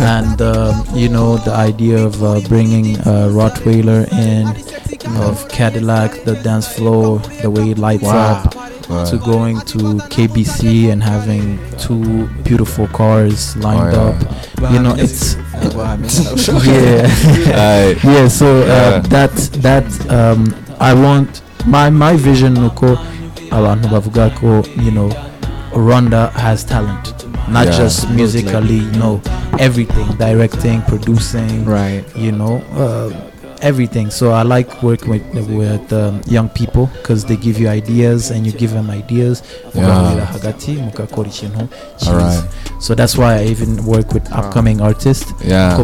and 0.00 0.40
um, 0.42 0.72
you 0.96 1.08
know 1.08 1.36
the 1.38 1.52
idea 1.52 1.98
of 2.02 2.22
uh, 2.22 2.40
bringing 2.48 2.96
uh, 3.00 3.28
Rottweiler 3.38 4.02
in 4.12 4.44
of 5.22 5.48
Cadillac 5.48 6.24
the 6.24 6.34
dance 6.42 6.66
floor 6.76 7.18
the 7.42 7.50
way 7.50 7.70
it 7.70 7.78
lights 7.78 8.08
up 8.08 8.52
to 9.10 9.16
going 9.24 9.60
to 9.72 9.78
KBC 10.14 10.90
and 10.92 11.02
having 11.02 11.58
two 11.78 12.26
beautiful 12.42 12.86
cars 12.88 13.56
lined 13.56 13.94
Oh, 13.96 14.08
up. 14.12 14.72
You 14.72 14.80
know 14.80 14.94
it's 14.96 15.36
yeah 15.36 16.62
yeah. 16.64 17.06
Aye. 17.56 17.96
yeah 18.04 18.28
so 18.28 18.46
uh, 18.62 18.66
Yeah. 18.66 18.98
that 19.14 19.32
that 19.62 19.86
um, 20.10 20.54
I 20.80 20.92
want 20.94 21.42
my 21.66 21.90
my 21.90 22.16
vision 22.16 22.54
nuko 22.54 22.96
abantu 23.50 23.88
bavuga 23.88 24.30
ko 24.40 24.62
you 24.80 24.90
know 24.90 25.08
Rwanda 25.74 26.30
has 26.32 26.64
talent 26.64 27.14
not 27.48 27.66
Yeah. 27.66 27.76
just 27.76 28.08
musically 28.10 28.80
no 28.98 29.20
everything 29.58 30.06
directing 30.16 30.80
producing 30.82 31.64
right 31.64 32.04
you 32.16 32.32
know 32.32 32.62
uh, 32.72 33.10
everything 33.60 34.10
so 34.10 34.30
I 34.32 34.42
like 34.42 34.82
working 34.82 35.10
with 35.10 35.48
with 35.50 35.92
um, 35.92 36.20
young 36.26 36.48
people 36.48 36.86
because 37.02 37.24
they 37.24 37.36
give 37.36 37.58
you 37.58 37.68
ideas 37.68 38.30
and 38.30 38.46
you 38.46 38.52
give 38.52 38.72
them 38.72 38.88
ideas 38.90 39.42
Yeah. 39.74 39.86
Alright. 42.06 42.44
so 42.80 42.94
that's 42.94 43.16
why 43.16 43.40
I 43.40 43.44
even 43.44 43.84
work 43.84 44.12
with 44.12 44.30
upcoming 44.32 44.80
artists 44.80 45.32
Yeah. 45.44 45.76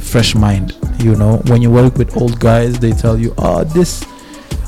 fresh 0.00 0.34
mind 0.34 0.74
you 0.98 1.14
know 1.16 1.36
when 1.50 1.60
you 1.62 1.70
work 1.70 1.96
with 1.96 2.16
old 2.16 2.38
guys 2.40 2.78
they 2.78 2.92
tell 2.92 3.18
you 3.18 3.34
oh 3.38 3.64
this 3.64 4.04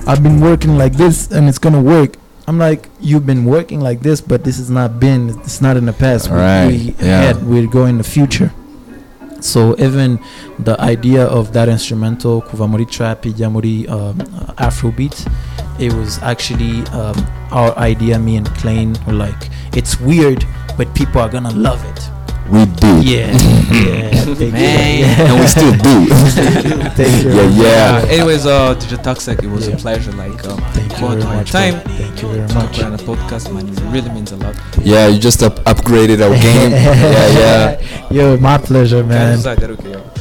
i've 0.06 0.22
been 0.22 0.40
working 0.40 0.76
like 0.78 0.94
this 0.96 1.30
and 1.32 1.48
it's 1.48 1.58
gonna 1.58 1.80
work 1.82 2.16
i'm 2.48 2.58
like 2.58 2.88
you've 3.00 3.26
been 3.26 3.44
working 3.44 3.80
like 3.80 4.00
this 4.00 4.20
but 4.20 4.44
this 4.44 4.56
has 4.58 4.70
not 4.70 4.98
been 5.00 5.30
it's 5.40 5.60
not 5.60 5.76
in 5.76 5.84
the 5.86 5.92
past 5.92 6.30
We- 6.30 6.36
Right, 6.36 6.66
we, 6.68 6.76
yeah. 7.00 7.20
ahead 7.30 7.46
we're 7.46 7.66
going 7.66 7.98
the 7.98 8.04
future 8.04 8.50
so 9.40 9.74
even 9.78 10.18
the 10.58 10.80
idea 10.80 11.24
of 11.26 11.52
that 11.52 11.68
instrumental 11.68 12.40
kuva 12.42 12.68
muri 12.68 12.86
trap 12.86 13.26
ijya 13.26 13.50
muri 13.50 13.86
um, 13.88 14.16
afrobeat 14.56 15.26
it 15.78 15.92
was 15.92 16.18
actually 16.22 16.82
um, 16.96 17.16
our 17.52 17.76
idea 17.78 18.18
me 18.18 18.36
and 18.36 18.48
Klein 18.58 18.96
were 19.06 19.12
like 19.26 19.50
it's 19.76 20.00
weird 20.00 20.44
but 20.78 20.86
people 20.94 21.20
are 21.20 21.28
gonna 21.28 21.52
love 21.52 21.82
it 21.92 22.00
We 22.46 22.62
did. 22.78 23.02
yeah 23.02 23.34
yeah 23.74 24.22
thank 24.38 24.38
you. 24.38 24.52
Man. 24.54 25.00
yeah. 25.02 25.26
And 25.26 25.34
we 25.42 25.46
still 25.50 25.74
do. 25.82 26.06
Thank 26.94 27.24
you. 27.26 27.34
yeah, 27.34 27.50
yeah. 27.58 27.98
Uh, 28.06 28.14
anyways, 28.14 28.46
uh, 28.46 28.78
DJ 28.78 29.02
Toxic, 29.02 29.42
it 29.42 29.50
was 29.50 29.66
Yeah. 29.66 29.74
a 29.74 29.78
pleasure. 29.78 30.12
Like, 30.14 30.46
um, 30.46 30.54
Thank 30.70 30.85
you 30.85 30.85
for 30.98 31.08
very 31.10 31.22
my 31.24 31.36
much. 31.36 31.50
time. 31.50 31.74
bro. 31.82 31.92
Thank 31.94 32.22
you 32.22 32.28
very 32.28 32.54
much. 32.54 32.82
on 32.82 32.94
a 32.94 32.98
podcast, 32.98 33.52
man, 33.52 33.68
it 33.68 33.80
really 33.92 34.10
means 34.10 34.32
a 34.32 34.36
lot. 34.36 34.54
Yeah, 34.82 35.06
you 35.08 35.18
just 35.18 35.42
up- 35.42 35.60
upgraded 35.64 36.20
our 36.22 36.34
game. 36.40 36.70
yeah, 36.72 37.78
yeah. 37.78 38.10
Yo, 38.10 38.36
my 38.38 38.58
pleasure, 38.58 39.02
man. 39.04 39.38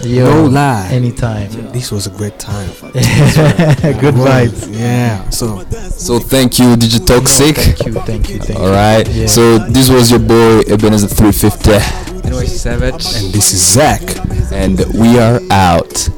Yo. 0.03 0.25
No 0.25 0.45
lie. 0.45 0.87
anytime. 0.91 1.49
This 1.71 1.91
was 1.91 2.07
a 2.07 2.11
great 2.11 2.37
time. 2.39 2.69
Good 2.93 4.15
vibes. 4.15 4.67
Yeah. 4.77 5.27
So 5.29 5.63
So 5.89 6.19
thank 6.19 6.59
you, 6.59 6.75
Digitoxic. 6.75 7.55
Thank 7.55 7.85
you, 7.85 7.93
thank 8.01 8.29
you, 8.29 8.39
thank 8.39 8.59
All 8.59 8.67
you. 8.67 8.73
right. 8.73 9.07
Yeah. 9.09 9.27
So 9.27 9.57
this 9.59 9.89
was 9.89 10.11
your 10.11 10.19
boy 10.19 10.61
Ebenezer 10.67 11.07
350, 11.07 11.71
Anyway, 12.27 12.45
Savage. 12.45 13.05
and 13.15 13.33
this 13.33 13.53
is 13.53 13.61
Zach. 13.73 14.01
and 14.51 14.79
we 14.93 15.17
are 15.19 15.39
out. 15.51 16.09